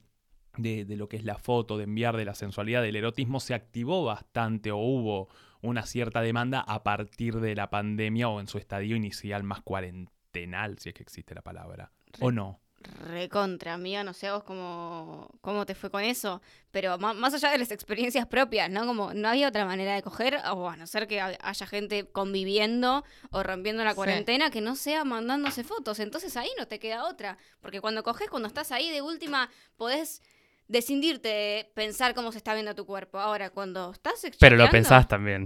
de, 0.58 0.86
de 0.86 0.96
lo 0.98 1.08
que 1.10 1.18
es 1.18 1.24
la 1.24 1.38
foto, 1.38 1.78
de 1.78 1.86
enviar 1.86 2.16
de 2.18 2.26
la 2.26 2.36
sensualidad, 2.36 2.82
del 2.82 2.96
erotismo, 2.96 3.40
se 3.40 3.54
activó 3.54 4.04
bastante 4.06 4.72
o 4.72 4.78
hubo 4.78 5.30
una 5.62 5.84
cierta 5.86 6.22
demanda 6.22 6.60
a 6.60 6.84
partir 6.84 7.40
de 7.40 7.56
la 7.56 7.70
pandemia 7.70 8.30
o 8.30 8.40
en 8.40 8.48
su 8.48 8.58
estadio 8.58 8.96
inicial 8.96 9.44
más 9.44 9.62
cuarentenal, 9.62 10.78
si 10.80 10.90
es 10.90 10.96
que 10.96 11.04
existe 11.04 11.34
la 11.34 11.42
palabra. 11.42 11.92
¿O 12.20 12.32
no? 12.32 12.60
Recontra, 13.06 13.74
amiga, 13.76 14.04
no 14.04 14.14
sé 14.14 14.28
a 14.28 14.34
vos 14.34 14.44
cómo, 14.44 15.30
cómo 15.40 15.66
te 15.66 15.74
fue 15.74 15.90
con 15.90 16.04
eso, 16.04 16.42
pero 16.70 16.98
ma- 16.98 17.14
más 17.14 17.34
allá 17.34 17.50
de 17.52 17.58
las 17.58 17.72
experiencias 17.72 18.28
propias, 18.28 18.70
¿no? 18.70 18.86
Como 18.86 19.14
no 19.14 19.30
había 19.30 19.48
otra 19.48 19.66
manera 19.66 19.96
de 19.96 20.02
coger, 20.04 20.38
o 20.54 20.68
a 20.70 20.76
no 20.76 20.86
ser 20.86 21.08
que 21.08 21.22
ha- 21.22 21.38
haya 21.42 21.66
gente 21.66 22.06
conviviendo 22.12 23.06
o 23.32 23.42
rompiendo 23.42 23.86
la 23.86 23.92
Sí. 23.92 23.96
cuarentena 23.96 24.50
que 24.52 24.60
no 24.60 24.76
sea 24.76 25.06
mandándose 25.06 25.64
fotos, 25.64 26.00
entonces 26.00 26.36
ahí 26.36 26.50
no 26.58 26.68
te 26.68 26.80
queda 26.80 27.06
otra, 27.06 27.38
porque 27.62 27.80
cuando 27.80 28.04
coges, 28.04 28.30
cuando 28.30 28.48
estás 28.50 28.72
ahí 28.74 28.90
de 28.90 29.02
última, 29.02 29.50
podés 29.78 30.22
descindirte 30.68 31.28
de 31.28 31.72
pensar 31.74 32.14
cómo 32.14 32.32
se 32.32 32.38
está 32.38 32.54
viendo 32.54 32.76
tu 32.76 32.86
cuerpo. 32.86 33.20
Ahora, 33.20 33.50
cuando 33.50 33.92
estás 33.92 34.26
Pero 34.40 34.56
lo 34.56 34.70
pensás 34.70 35.08
también. 35.08 35.44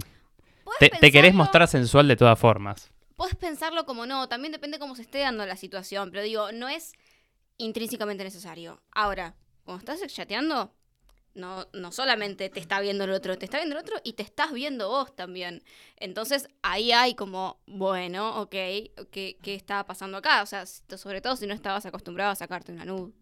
Te, 0.78 0.90
te 0.90 1.12
querés 1.12 1.34
mostrar 1.34 1.66
sensual 1.68 2.08
de 2.08 2.16
todas 2.16 2.38
formas. 2.38 2.90
Puedes 3.16 3.34
pensarlo 3.34 3.84
como 3.84 4.06
no, 4.06 4.28
también 4.28 4.52
depende 4.52 4.78
cómo 4.78 4.94
se 4.94 5.02
esté 5.02 5.18
dando 5.18 5.44
la 5.44 5.56
situación, 5.56 6.10
pero 6.10 6.22
digo, 6.22 6.52
no 6.52 6.68
es 6.68 6.92
intrínsecamente 7.56 8.22
necesario. 8.22 8.80
Ahora, 8.92 9.34
cuando 9.64 9.80
estás 9.92 10.12
chateando, 10.12 10.72
no, 11.34 11.66
no 11.72 11.92
solamente 11.92 12.48
te 12.48 12.60
está 12.60 12.80
viendo 12.80 13.04
el 13.04 13.12
otro, 13.12 13.36
te 13.38 13.44
está 13.44 13.58
viendo 13.58 13.76
el 13.76 13.82
otro 13.82 13.96
y 14.04 14.12
te 14.14 14.22
estás 14.22 14.52
viendo 14.52 14.88
vos 14.88 15.14
también. 15.14 15.62
Entonces 15.96 16.48
ahí 16.62 16.92
hay 16.92 17.14
como, 17.14 17.60
bueno, 17.66 18.40
ok, 18.40 18.50
¿qué, 18.50 19.38
qué 19.42 19.54
está 19.54 19.84
pasando 19.86 20.18
acá? 20.18 20.42
O 20.42 20.46
sea, 20.46 20.66
sobre 20.66 21.20
todo 21.20 21.36
si 21.36 21.46
no 21.46 21.54
estabas 21.54 21.86
acostumbrado 21.86 22.32
a 22.32 22.36
sacarte 22.36 22.72
una 22.72 22.84
nude. 22.84 23.12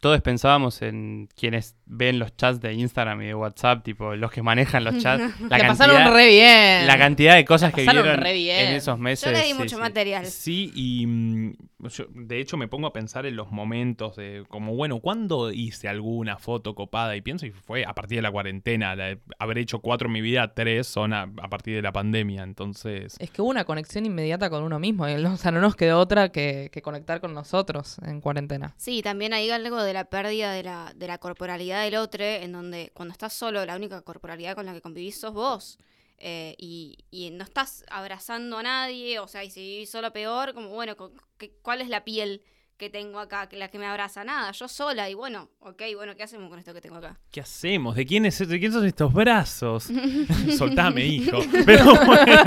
Todos 0.00 0.20
pensábamos 0.22 0.82
en 0.82 1.28
quienes 1.34 1.76
ven 1.90 2.18
los 2.18 2.36
chats 2.36 2.60
de 2.60 2.72
Instagram 2.74 3.22
y 3.22 3.26
de 3.26 3.34
WhatsApp, 3.34 3.82
tipo 3.82 4.14
los 4.14 4.30
que 4.30 4.42
manejan 4.42 4.84
los 4.84 4.98
chats. 4.98 5.22
La 5.48 5.58
La 5.58 5.58
cantidad, 5.58 5.68
pasaron 5.68 6.14
re 6.14 6.28
bien. 6.28 6.86
la 6.86 6.98
cantidad 6.98 7.34
de 7.34 7.44
cosas 7.44 7.72
que 7.72 7.82
vieron 7.82 8.18
re 8.20 8.32
bien. 8.34 8.68
en 8.68 8.74
esos 8.74 8.98
meses. 8.98 9.24
Yo 9.24 9.32
le 9.36 9.42
di 9.44 9.48
sí, 9.52 9.54
mucho 9.54 9.76
sí. 9.76 9.80
material. 9.82 10.26
Sí, 10.26 10.70
y 10.74 11.06
mm, 11.06 11.52
yo, 11.88 12.04
de 12.10 12.40
hecho 12.40 12.56
me 12.56 12.68
pongo 12.68 12.86
a 12.86 12.92
pensar 12.92 13.24
en 13.26 13.36
los 13.36 13.50
momentos 13.50 14.16
de 14.16 14.44
como, 14.48 14.74
bueno, 14.76 15.00
¿cuándo 15.00 15.50
hice 15.50 15.88
alguna 15.88 16.36
foto 16.38 16.74
copada? 16.74 17.16
Y 17.16 17.20
pienso 17.22 17.46
y 17.46 17.50
fue 17.52 17.84
a 17.84 17.94
partir 17.94 18.18
de 18.18 18.22
la 18.22 18.30
cuarentena. 18.30 18.94
la- 18.94 19.16
habré 19.38 19.60
hecho 19.62 19.78
cuatro 19.80 20.06
en 20.08 20.12
mi 20.12 20.20
vida, 20.20 20.52
tres 20.54 20.86
son 20.86 21.12
a, 21.12 21.22
a 21.22 21.48
partir 21.48 21.74
de 21.74 21.82
la 21.82 21.92
pandemia. 21.92 22.42
Entonces, 22.42 23.16
Es 23.18 23.30
que 23.30 23.40
hubo 23.42 23.48
una 23.50 23.64
conexión 23.64 24.04
inmediata 24.06 24.50
con 24.50 24.62
uno 24.62 24.78
mismo. 24.78 25.08
y, 25.08 25.14
O 25.24 25.36
sea, 25.36 25.50
no 25.52 25.60
nos 25.60 25.74
quedó 25.76 25.98
otra 26.00 26.30
que, 26.30 26.68
que 26.72 26.82
conectar 26.82 27.20
con 27.20 27.32
nosotros 27.34 27.96
en 28.06 28.20
cuarentena. 28.20 28.74
Sí, 28.76 29.00
también 29.02 29.32
hay 29.32 29.48
algo 29.50 29.82
de 29.82 29.92
la 29.92 30.04
pérdida 30.04 30.52
de 30.52 30.62
la, 30.64 30.92
de 30.94 31.06
la 31.06 31.18
corporalidad 31.18 31.77
del 31.82 31.96
otro, 31.96 32.24
en 32.24 32.52
donde 32.52 32.90
cuando 32.94 33.12
estás 33.12 33.32
solo, 33.32 33.64
la 33.66 33.76
única 33.76 34.00
corporalidad 34.02 34.54
con 34.54 34.66
la 34.66 34.72
que 34.74 34.80
convivís 34.80 35.18
sos 35.20 35.32
vos. 35.32 35.78
Eh, 36.20 36.56
y, 36.58 36.98
y 37.12 37.30
no 37.30 37.44
estás 37.44 37.84
abrazando 37.90 38.58
a 38.58 38.62
nadie, 38.64 39.20
o 39.20 39.28
sea, 39.28 39.44
y 39.44 39.50
si 39.50 39.60
vivís 39.60 39.90
solo 39.90 40.12
peor, 40.12 40.52
como 40.52 40.68
bueno, 40.70 40.96
co- 40.96 41.12
¿qué- 41.36 41.52
¿cuál 41.62 41.80
es 41.80 41.88
la 41.88 42.02
piel 42.02 42.42
que 42.76 42.90
tengo 42.90 43.18
acá, 43.20 43.48
que 43.48 43.56
la 43.56 43.68
que 43.68 43.78
me 43.78 43.86
abraza, 43.86 44.24
nada, 44.24 44.50
yo 44.52 44.66
sola 44.68 45.08
y 45.10 45.14
bueno, 45.14 45.48
ok, 45.60 45.82
bueno, 45.96 46.14
¿qué 46.16 46.22
hacemos 46.24 46.48
con 46.50 46.58
esto 46.58 46.72
que 46.74 46.80
tengo 46.80 46.96
acá? 46.96 47.18
¿Qué 47.30 47.40
hacemos? 47.40 47.94
¿De 47.96 48.04
quién, 48.06 48.24
es, 48.26 48.38
¿De 48.48 48.58
quién 48.60 48.72
son 48.72 48.84
estos 48.84 49.12
brazos? 49.12 49.88
Soltame, 50.56 51.04
hijo. 51.04 51.38
Pero 51.66 51.84
bueno, 52.04 52.42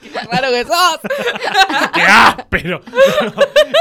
Qué 0.00 0.20
raro 0.30 0.50
que 0.50 0.64
sos. 0.64 1.00
qué 1.94 2.02
áspero. 2.02 2.80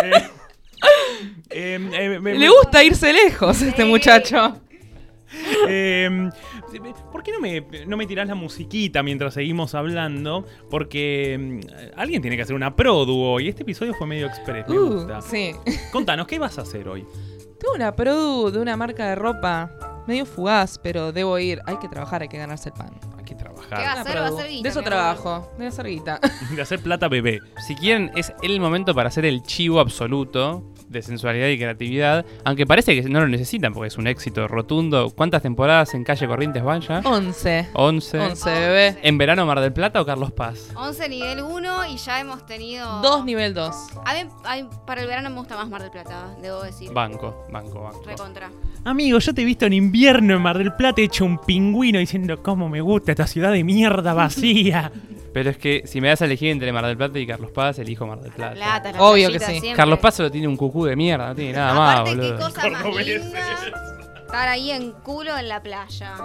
Eh, 0.03 0.29
eh, 1.49 1.79
eh, 1.93 2.19
me- 2.19 2.35
Le 2.35 2.49
gusta 2.49 2.83
irse 2.83 3.11
lejos 3.13 3.61
este 3.61 3.83
Sí. 3.83 3.87
muchacho. 3.87 4.59
Eh, 5.67 6.29
¿Por 7.11 7.23
qué 7.23 7.31
no 7.31 7.39
me, 7.39 7.65
no 7.87 7.97
me 7.97 8.05
tirás 8.05 8.27
la 8.27 8.35
musiquita 8.35 9.01
mientras 9.03 9.33
seguimos 9.33 9.73
hablando? 9.75 10.45
Porque 10.69 11.37
mm, 11.39 11.97
alguien 11.99 12.21
tiene 12.21 12.35
que 12.37 12.43
hacer 12.43 12.55
una 12.55 12.75
produ 12.75 13.19
hoy. 13.19 13.47
Este 13.49 13.63
episodio 13.63 13.93
fue 13.95 14.05
medio 14.07 14.27
express, 14.27 14.67
me 14.67 14.77
Uh, 14.77 14.93
gusta. 14.93 15.21
sí. 15.21 15.51
Contanos, 15.91 16.27
¿qué 16.27 16.37
vas 16.39 16.57
a 16.59 16.61
hacer 16.61 16.87
hoy? 16.87 17.05
Tengo 17.59 17.73
una 17.75 17.95
produ 17.95 18.51
de 18.51 18.59
una 18.59 18.75
marca 18.77 19.07
de 19.09 19.15
ropa. 19.15 19.71
Medio 20.07 20.25
fugaz, 20.25 20.77
pero 20.79 21.11
debo 21.13 21.39
ir. 21.39 21.61
Hay 21.65 21.77
que 21.77 21.87
trabajar, 21.87 22.21
hay 22.21 22.27
que 22.27 22.37
ganarse 22.37 22.69
el 22.69 22.75
pan. 22.75 22.91
Hay 23.17 23.23
que 23.23 23.35
¿Qué 23.35 23.43
va 23.43 23.53
trabajar. 23.53 23.79
a 23.79 23.91
Una 23.93 24.01
hacer? 24.01 24.15
Va 24.17 24.19
a 24.19 24.25
produ. 24.27 24.37
hacer 24.37 24.51
guita, 24.51 24.63
De 24.63 24.69
eso 24.69 24.81
trabajo. 24.81 25.51
A 25.59 25.67
hacer 25.67 25.87
guita. 25.87 26.19
De 26.55 26.61
hacer 26.61 26.79
plata 26.81 27.07
bebé. 27.07 27.39
Si 27.65 27.75
quieren, 27.75 28.11
es 28.15 28.33
el 28.43 28.59
momento 28.59 28.93
para 28.93 29.07
hacer 29.07 29.25
el 29.25 29.41
chivo 29.43 29.79
absoluto 29.79 30.72
de 30.93 31.01
sensualidad 31.01 31.47
y 31.47 31.57
creatividad. 31.57 32.25
Aunque 32.45 32.65
parece 32.65 32.95
que 32.95 33.09
no 33.09 33.19
lo 33.19 33.27
necesitan 33.27 33.73
porque 33.73 33.87
es 33.87 33.97
un 33.97 34.07
éxito 34.07 34.47
rotundo. 34.47 35.11
¿Cuántas 35.13 35.41
temporadas 35.41 35.93
en 35.93 36.03
Calle 36.03 36.27
Corrientes 36.27 36.63
van 36.63 36.81
ya? 36.81 37.01
11. 37.03 37.69
11. 37.73 38.19
11, 38.19 38.49
bebé. 38.51 38.97
¿En 39.01 39.17
verano 39.17 39.45
Mar 39.45 39.59
del 39.59 39.73
Plata 39.73 40.01
o 40.01 40.05
Carlos 40.05 40.31
Paz? 40.31 40.71
11 40.75 41.09
nivel 41.09 41.41
1 41.41 41.85
y 41.89 41.97
ya 41.97 42.21
hemos 42.21 42.45
tenido... 42.45 43.01
2 43.01 43.25
nivel 43.25 43.53
2. 43.53 43.75
A 44.05 44.13
mí, 44.13 44.29
a 44.45 44.55
mí 44.55 44.69
para 44.85 45.01
el 45.01 45.07
verano 45.07 45.29
me 45.29 45.37
gusta 45.37 45.55
más 45.55 45.67
Mar 45.69 45.81
del 45.81 45.91
Plata, 45.91 46.35
debo 46.41 46.63
decir. 46.63 46.91
Banco, 46.93 47.45
banco, 47.51 47.81
banco. 47.81 48.03
Recontra. 48.05 48.49
Amigo, 48.85 49.19
yo 49.19 49.33
te 49.33 49.41
he 49.41 49.45
visto 49.45 49.65
en 49.65 49.73
invierno 49.73 50.35
en 50.35 50.41
Mar 50.41 50.57
del 50.57 50.73
Plata 50.73 51.01
hecho 51.01 51.25
un 51.25 51.39
pingüino 51.39 51.99
diciendo 51.99 52.41
cómo 52.43 52.69
me 52.69 52.81
gusta 52.81 53.11
esta 53.11 53.27
ciudad 53.27 53.51
de 53.51 53.63
mierda 53.63 54.13
vacía. 54.13 54.91
Pero 55.33 55.49
es 55.49 55.57
que 55.57 55.81
si 55.85 55.99
me 55.99 56.09
das 56.09 56.21
a 56.21 56.25
elegir 56.25 56.49
entre 56.51 56.71
Mar 56.71 56.85
del 56.85 56.95
Plata 56.97 57.17
y 57.19 57.25
Carlos 57.27 57.51
Paz, 57.51 57.79
elijo 57.79 58.05
Mar 58.07 58.21
del 58.21 58.31
Plata. 58.31 58.53
Plata, 58.53 58.91
la 58.91 59.01
Obvio 59.01 59.31
que 59.31 59.39
sí. 59.39 59.45
siempre. 59.45 59.73
Carlos 59.73 59.99
Paz 59.99 60.15
solo 60.15 60.31
tiene 60.31 60.47
un 60.47 60.55
cucú 60.57 60.85
de 60.85 60.95
mierda, 60.95 61.29
no 61.29 61.35
tiene 61.35 61.53
nada 61.53 61.73
más, 61.73 61.99
Aparte, 62.01 62.19
qué 62.21 62.31
boludo. 62.31 62.45
cosa 62.45 62.69
más 62.69 63.05
linda 63.05 63.39
estar 64.33 64.47
ahí 64.47 64.71
en 64.71 64.91
culo 64.93 65.37
en 65.37 65.47
la 65.47 65.61
playa. 65.61 66.15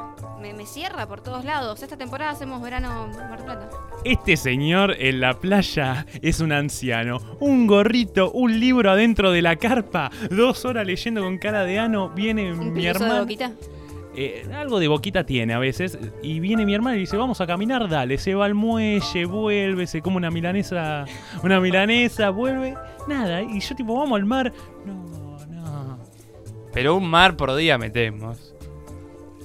Me, 0.41 0.55
me 0.55 0.65
cierra 0.65 1.07
por 1.07 1.21
todos 1.21 1.45
lados. 1.45 1.83
Esta 1.83 1.99
temporada 1.99 2.31
hacemos 2.31 2.63
verano 2.63 3.07
Mar 3.09 3.37
del 3.37 3.45
Plata. 3.45 3.69
Este 4.03 4.39
señor 4.39 4.95
en 4.99 5.21
la 5.21 5.35
playa 5.39 6.07
es 6.23 6.41
un 6.41 6.53
anciano. 6.53 7.19
Un 7.39 7.67
gorrito, 7.67 8.31
un 8.31 8.59
libro 8.61 8.91
adentro 8.91 9.31
de 9.31 9.43
la 9.43 9.57
carpa, 9.57 10.11
dos 10.31 10.65
horas 10.65 10.87
leyendo 10.87 11.23
con 11.23 11.37
cara 11.37 11.65
de 11.65 11.79
ano. 11.79 12.09
Viene 12.09 12.51
Un 12.53 12.73
mi 12.73 12.85
de 12.85 12.89
hermano. 12.89 13.21
boquita. 13.21 13.53
Eh, 14.21 14.45
algo 14.53 14.81
de 14.81 14.89
boquita 14.89 15.25
tiene 15.25 15.55
a 15.55 15.61
veces. 15.61 15.97
Y 16.25 16.41
viene 16.41 16.67
mi 16.67 16.75
hermano 16.75 16.97
y 16.97 17.01
dice, 17.01 17.17
vamos 17.17 17.41
a 17.41 17.47
caminar, 17.47 17.89
dale. 17.89 18.19
Se 18.19 18.35
va 18.35 18.47
al 18.47 18.55
muelle, 18.55 19.25
vuelve, 19.27 19.87
se 19.87 20.03
come 20.03 20.17
una 20.17 20.29
milanesa, 20.29 21.05
una 21.45 21.61
milanesa, 21.61 22.31
vuelve. 22.31 22.75
Nada. 23.07 23.43
Y 23.43 23.61
yo 23.61 23.77
tipo, 23.77 23.95
vamos 23.95 24.19
al 24.19 24.25
mar. 24.25 24.53
No, 24.85 25.39
no. 25.47 25.99
Pero 26.73 26.97
un 26.97 27.09
mar 27.09 27.37
por 27.37 27.55
día 27.55 27.79
metemos. 27.79 28.57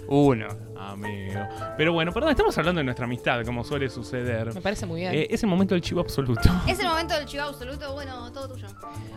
Uno. 0.08 0.48
Amigo. 0.76 1.40
Pero 1.78 1.94
bueno, 1.94 2.12
perdón, 2.12 2.32
estamos 2.32 2.58
hablando 2.58 2.80
de 2.80 2.86
nuestra 2.86 3.06
amistad, 3.06 3.46
como 3.46 3.64
suele 3.64 3.90
suceder. 3.90 4.56
Me 4.56 4.62
parece 4.62 4.88
muy 4.88 5.02
bien. 5.02 5.14
Eh, 5.14 5.28
es 5.30 5.44
el 5.44 5.50
momento 5.50 5.76
del 5.76 5.84
chivo 5.84 6.02
absoluto. 6.02 6.50
Es 6.68 6.80
el 6.80 6.88
momento 6.88 7.14
del 7.14 7.26
chivo 7.26 7.44
absoluto. 7.44 7.94
Bueno, 7.94 8.32
todo 8.32 8.50
tuyo. 8.50 8.68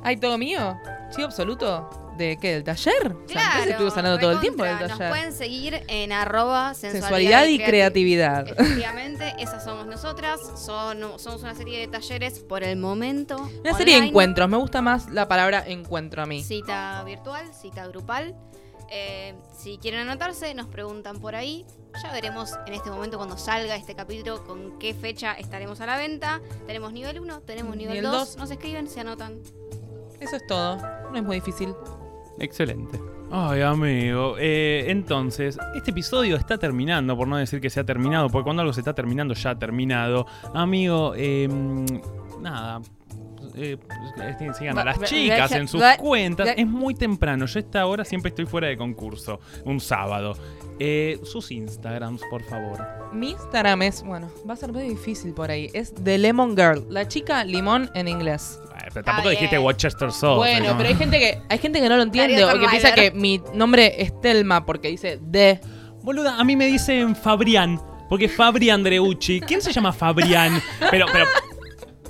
¿Hay 0.02 0.18
todo 0.18 0.36
mío? 0.36 0.76
¿Sí, 1.10 1.22
absoluto? 1.22 2.05
¿De 2.16 2.38
qué? 2.40 2.52
¿Del 2.54 2.64
taller? 2.64 2.94
O 3.08 3.08
sea, 3.10 3.26
Claro. 3.26 3.64
que 3.64 3.70
estuvimos 3.70 3.96
hablando 3.96 4.18
todo 4.18 4.30
el 4.32 4.40
tiempo 4.40 4.62
del 4.64 4.72
recontra. 4.74 4.88
Nos 4.88 4.98
taller. 4.98 5.12
pueden 5.12 5.32
seguir 5.34 5.82
en 5.88 6.12
arroba 6.12 6.72
sensualidad, 6.74 7.00
Sensualidad 7.08 7.44
y 7.46 7.58
creati- 7.58 7.66
creatividad. 7.66 8.48
Efectivamente, 8.48 9.34
esas 9.38 9.64
somos 9.64 9.86
nosotras. 9.86 10.40
Son, 10.56 10.98
somos 11.18 11.42
una 11.42 11.54
serie 11.54 11.78
de 11.80 11.88
talleres 11.88 12.38
por 12.40 12.62
el 12.62 12.76
momento. 12.78 13.36
Una 13.60 13.74
serie 13.76 14.00
de 14.00 14.06
encuentros. 14.08 14.48
Me 14.48 14.56
gusta 14.56 14.80
más 14.82 15.10
la 15.10 15.28
palabra 15.28 15.62
encuentro 15.66 16.22
a 16.22 16.26
mí. 16.26 16.42
Cita 16.42 17.02
virtual, 17.04 17.44
cita 17.54 17.86
grupal. 17.88 18.34
Eh, 18.90 19.34
si 19.58 19.78
quieren 19.78 20.00
anotarse, 20.08 20.54
nos 20.54 20.68
preguntan 20.68 21.18
por 21.20 21.34
ahí. 21.34 21.66
Ya 22.02 22.12
veremos 22.12 22.52
en 22.66 22.74
este 22.74 22.88
momento 22.90 23.16
cuando 23.16 23.36
salga 23.36 23.74
este 23.74 23.94
capítulo 23.96 24.44
con 24.44 24.78
qué 24.78 24.94
fecha 24.94 25.32
estaremos 25.32 25.80
a 25.80 25.86
la 25.86 25.96
venta. 25.96 26.40
Tenemos 26.66 26.92
nivel 26.92 27.18
1, 27.20 27.40
tenemos 27.40 27.76
nivel 27.76 27.94
Nivel 27.96 28.10
2. 28.10 28.12
dos. 28.28 28.36
Nos 28.36 28.50
escriben, 28.50 28.88
se 28.88 29.00
anotan. 29.00 29.40
Eso 30.20 30.36
es 30.36 30.46
todo. 30.46 30.76
No 31.10 31.16
es 31.16 31.22
muy 31.24 31.36
difícil. 31.36 31.74
Excelente. 32.38 33.00
Ay, 33.30 33.62
amigo. 33.62 34.36
Eh, 34.38 34.84
entonces, 34.88 35.58
este 35.74 35.90
episodio 35.90 36.36
está 36.36 36.58
terminando, 36.58 37.16
por 37.16 37.26
no 37.26 37.36
decir 37.36 37.60
que 37.60 37.70
se 37.70 37.80
ha 37.80 37.84
terminado, 37.84 38.28
porque 38.28 38.44
cuando 38.44 38.62
algo 38.62 38.72
se 38.72 38.80
está 38.80 38.94
terminando, 38.94 39.34
ya 39.34 39.50
ha 39.50 39.58
terminado. 39.58 40.26
Amigo, 40.54 41.12
eh, 41.16 41.48
nada. 42.40 42.80
Eh, 43.58 43.78
eh, 44.20 44.52
sigan 44.52 44.78
a 44.78 44.84
las 44.84 45.00
chicas 45.02 45.50
en 45.52 45.66
sus 45.66 45.82
cuentas. 45.98 46.50
Es 46.56 46.66
muy 46.66 46.94
temprano. 46.94 47.46
Yo 47.46 47.58
a 47.58 47.62
esta 47.62 47.86
hora 47.86 48.04
siempre 48.04 48.28
estoy 48.28 48.44
fuera 48.44 48.68
de 48.68 48.76
concurso. 48.76 49.40
Un 49.64 49.80
sábado. 49.80 50.34
Eh, 50.78 51.18
sus 51.22 51.50
Instagrams, 51.50 52.20
por 52.30 52.42
favor. 52.42 52.78
Mi 53.12 53.30
Instagram 53.30 53.82
es, 53.82 54.02
bueno, 54.02 54.30
va 54.48 54.54
a 54.54 54.56
ser 54.56 54.72
muy 54.72 54.82
difícil 54.82 55.32
por 55.32 55.50
ahí. 55.50 55.70
Es 55.72 55.94
The 55.94 56.18
Lemon 56.18 56.56
Girl. 56.56 56.86
La 56.90 57.08
chica 57.08 57.44
limón 57.44 57.90
en 57.94 58.08
inglés. 58.08 58.60
Eh, 58.76 58.88
pero 58.92 59.04
tampoco 59.04 59.30
dijiste 59.30 59.58
Worcester 59.58 60.12
Sauce. 60.12 60.36
bueno, 60.36 60.72
¿no? 60.72 60.76
pero 60.76 60.88
hay 60.90 60.96
gente 60.96 61.18
que 61.18 61.40
hay 61.48 61.58
gente 61.58 61.80
que 61.80 61.88
no 61.88 61.96
lo 61.96 62.02
entiende 62.02 62.44
o 62.44 62.58
que 62.58 62.68
piensa 62.68 62.92
que 62.92 63.10
mi 63.10 63.40
nombre 63.54 64.02
es 64.02 64.20
Telma 64.20 64.66
porque 64.66 64.88
dice 64.88 65.18
de. 65.22 65.60
Boluda, 66.02 66.38
a 66.38 66.44
mí 66.44 66.56
me 66.56 66.66
dicen 66.66 67.16
Fabrián. 67.16 67.80
Porque 68.08 68.28
Fabri 68.28 68.70
Andreucci. 68.70 69.40
¿Quién 69.40 69.60
se 69.60 69.72
llama 69.72 69.92
Fabrián? 69.92 70.62
Pero, 70.90 71.06
pero. 71.12 71.26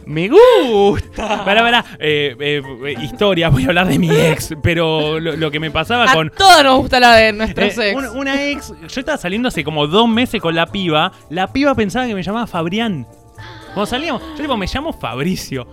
¡Me 0.06 0.28
gusta! 0.28 1.44
Pará, 1.44 1.62
pará. 1.62 1.84
Eh, 1.98 2.36
eh, 2.38 2.62
eh, 2.86 2.94
historia, 3.02 3.48
voy 3.48 3.64
a 3.64 3.68
hablar 3.68 3.88
de 3.88 3.98
mi 3.98 4.10
ex. 4.10 4.54
Pero 4.62 5.18
lo, 5.18 5.36
lo 5.36 5.50
que 5.50 5.58
me 5.60 5.70
pasaba 5.70 6.10
A 6.10 6.14
con. 6.14 6.30
todos 6.30 6.62
nos 6.62 6.78
gusta 6.78 7.00
la 7.00 7.14
de 7.16 7.32
nuestros 7.32 7.76
eh, 7.78 7.90
ex. 7.90 7.96
un- 7.98 8.16
una 8.18 8.44
ex. 8.44 8.72
Yo 8.88 9.00
estaba 9.00 9.18
saliendo 9.18 9.48
hace 9.48 9.64
como 9.64 9.86
dos 9.86 10.08
meses 10.08 10.40
con 10.40 10.54
la 10.54 10.66
piba. 10.66 11.12
La 11.28 11.52
piba 11.52 11.74
pensaba 11.74 12.06
que 12.06 12.14
me 12.14 12.22
llamaba 12.22 12.46
Fabrián. 12.46 13.06
Cuando 13.74 13.86
salíamos, 13.86 14.22
yo 14.22 14.42
tipo, 14.42 14.56
me 14.56 14.66
llamo 14.72 14.92
Fabricio. 14.92 15.66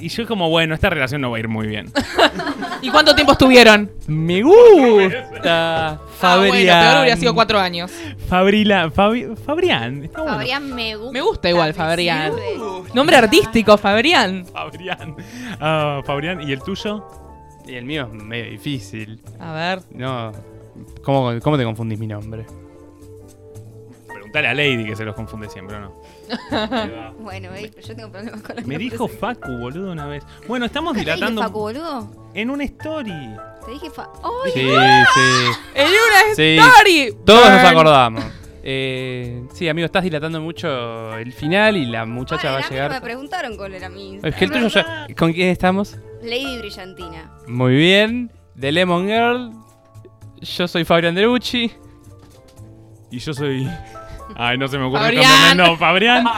Y 0.00 0.08
yo 0.08 0.26
como, 0.28 0.48
bueno, 0.48 0.74
esta 0.74 0.90
relación 0.90 1.20
no 1.20 1.30
va 1.30 1.38
a 1.38 1.40
ir 1.40 1.48
muy 1.48 1.66
bien. 1.66 1.90
¿Y 2.82 2.90
cuánto 2.90 3.14
tiempo 3.14 3.32
estuvieron? 3.32 3.90
¡Me 4.06 4.42
gusta! 4.42 5.88
Ah, 5.94 5.98
Fabrián. 6.18 6.50
bueno, 6.50 6.80
peor 6.92 7.00
hubiera 7.02 7.16
sido 7.16 7.34
cuatro 7.34 7.58
años. 7.58 7.90
Fabrila, 8.28 8.90
Fabi- 8.90 9.36
Fabrián. 9.36 10.04
Está 10.04 10.20
bueno. 10.22 10.36
Fabrián 10.36 10.74
me 10.74 10.94
gusta. 10.96 11.12
Me 11.12 11.20
gusta 11.20 11.48
igual, 11.50 11.74
Fabrián. 11.74 12.32
sirve. 12.32 12.94
Nombre 12.94 13.16
artístico, 13.16 13.76
Fabrián. 13.76 14.44
Fabrián. 14.46 15.16
Ah, 15.60 16.00
Fabrián. 16.06 16.40
¿Y 16.48 16.52
el 16.52 16.62
tuyo? 16.62 17.04
Y 17.66 17.74
el 17.74 17.84
mío 17.84 18.08
es 18.12 18.22
medio 18.22 18.50
difícil. 18.50 19.20
A 19.40 19.52
ver. 19.52 19.80
No. 19.90 20.32
¿Cómo, 21.02 21.32
cómo 21.42 21.58
te 21.58 21.64
confundís 21.64 21.98
mi 21.98 22.06
nombre? 22.06 22.46
Preguntale 24.30 24.48
a 24.48 24.54
Lady 24.54 24.84
que 24.84 24.94
se 24.94 25.04
los 25.04 25.14
confunde 25.14 25.48
siempre, 25.48 25.76
¿o 25.76 25.80
no? 25.80 26.02
Bueno, 27.20 27.54
ey, 27.54 27.70
pero 27.74 27.86
yo 27.86 27.96
tengo 27.96 28.10
problemas 28.12 28.42
con 28.42 28.56
la 28.56 28.62
Me 28.62 28.76
dijo 28.76 29.08
Facu, 29.08 29.56
boludo, 29.58 29.92
una 29.92 30.06
vez. 30.06 30.22
Bueno, 30.46 30.66
estamos 30.66 30.92
¿Te 30.92 31.00
dije 31.00 31.14
dilatando 31.14 31.42
Facu, 31.42 31.58
boludo? 31.58 32.30
en 32.34 32.50
una 32.50 32.64
story. 32.64 33.36
Te 33.64 33.70
dije 33.72 33.90
Fa... 33.90 34.08
¡Ay! 34.22 34.52
Sí, 34.52 34.60
sí. 34.60 35.60
¡En 35.74 35.86
una 35.86 36.34
Sí. 36.36 36.58
story! 36.58 37.16
Todos 37.24 37.50
nos 37.50 37.64
acordamos. 37.64 38.24
Eh, 38.62 39.44
sí, 39.54 39.66
amigo, 39.68 39.86
estás 39.86 40.04
dilatando 40.04 40.42
mucho 40.42 41.16
el 41.16 41.32
final 41.32 41.76
y 41.78 41.86
la 41.86 42.04
muchacha 42.04 42.52
va 42.52 42.58
a 42.58 42.68
llegar. 42.68 42.90
Me 42.90 43.00
preguntaron 43.00 43.56
cuál 43.56 43.74
era 43.74 43.88
mi... 43.88 44.20
Es 44.22 44.34
que 44.34 44.44
el 44.44 44.50
tuyo 44.50 44.68
ya. 44.68 45.06
¿Con 45.16 45.32
quién 45.32 45.48
estamos? 45.48 45.96
Lady 46.22 46.58
Brillantina. 46.58 47.30
Muy 47.46 47.74
bien. 47.76 48.30
The 48.60 48.72
Lemon 48.72 49.06
Girl. 49.06 49.52
Yo 50.42 50.68
soy 50.68 50.84
Fabián 50.84 51.14
Derucci. 51.14 51.72
Y 53.10 53.18
yo 53.20 53.32
soy. 53.32 53.66
Ay, 54.38 54.56
no 54.56 54.68
se 54.68 54.78
me 54.78 54.84
ocurre 54.84 55.00
Fabrián. 55.00 55.56
No, 55.56 55.76
Fabrián. 55.76 56.24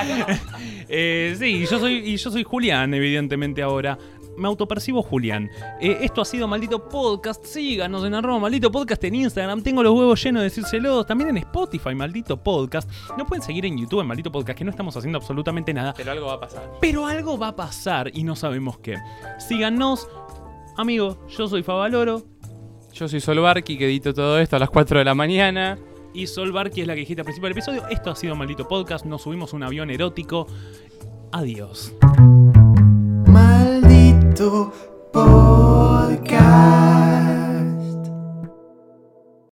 Eh, 0.93 1.37
sí, 1.39 1.67
yo 1.71 1.79
soy, 1.79 1.99
y 1.99 2.17
yo 2.17 2.33
soy 2.33 2.43
Julián, 2.43 2.93
evidentemente 2.95 3.63
ahora. 3.63 3.97
Me 4.37 4.49
autopercibo 4.49 5.05
Julián. 5.05 5.49
Eh, 5.81 5.99
esto 6.01 6.21
ha 6.21 6.25
sido 6.25 6.49
Maldito 6.49 6.89
Podcast. 6.89 7.45
Síganos 7.45 8.05
en 8.05 8.15
arroba 8.15 8.41
Maldito 8.41 8.73
Podcast 8.73 9.05
en 9.05 9.15
Instagram. 9.15 9.63
Tengo 9.63 9.85
los 9.85 9.93
huevos 9.93 10.21
llenos 10.21 10.41
de 10.41 10.45
decírselos. 10.49 11.07
También 11.07 11.31
en 11.31 11.37
Spotify, 11.37 11.95
Maldito 11.95 12.43
Podcast. 12.43 12.91
No 13.17 13.25
pueden 13.25 13.43
seguir 13.43 13.67
en 13.67 13.79
YouTube, 13.79 14.01
en 14.01 14.09
Maldito 14.09 14.33
Podcast, 14.33 14.59
que 14.59 14.65
no 14.65 14.73
estamos 14.73 14.97
haciendo 14.97 15.19
absolutamente 15.19 15.73
nada. 15.73 15.95
Pero 15.97 16.11
algo 16.11 16.27
va 16.27 16.35
a 16.35 16.41
pasar. 16.41 16.71
Pero 16.81 17.07
algo 17.07 17.39
va 17.39 17.49
a 17.49 17.57
pasar 17.57 18.11
y 18.13 18.25
no 18.25 18.35
sabemos 18.35 18.79
qué. 18.79 18.97
Síganos. 19.39 20.09
Amigo, 20.77 21.25
yo 21.29 21.47
soy 21.47 21.63
Favaloro. 21.63 22.25
Yo 22.93 23.09
soy 23.09 23.21
Solbarki, 23.21 23.79
que 23.79 23.85
edito 23.85 24.13
todo 24.13 24.41
esto 24.41 24.57
a 24.57 24.59
las 24.59 24.71
4 24.71 24.99
de 24.99 25.05
la 25.05 25.15
mañana 25.15 25.79
y 26.13 26.27
Solvar, 26.27 26.71
que 26.71 26.83
es 26.83 26.87
la 26.87 26.95
que 26.95 27.01
dijiste 27.01 27.21
al 27.21 27.25
principio 27.25 27.49
del 27.49 27.59
episodio. 27.59 27.87
Esto 27.89 28.11
ha 28.11 28.17
sido 28.17 28.37
Maldito 28.37 28.67
Podcast. 28.69 29.05
Nos 29.05 29.23
subimos 29.23 29.53
un 29.53 29.63
avión 29.63 29.91
erótico. 29.91 30.47
Adiós. 31.33 31.95
Maldito 33.27 34.73
Podcast. 35.13 37.00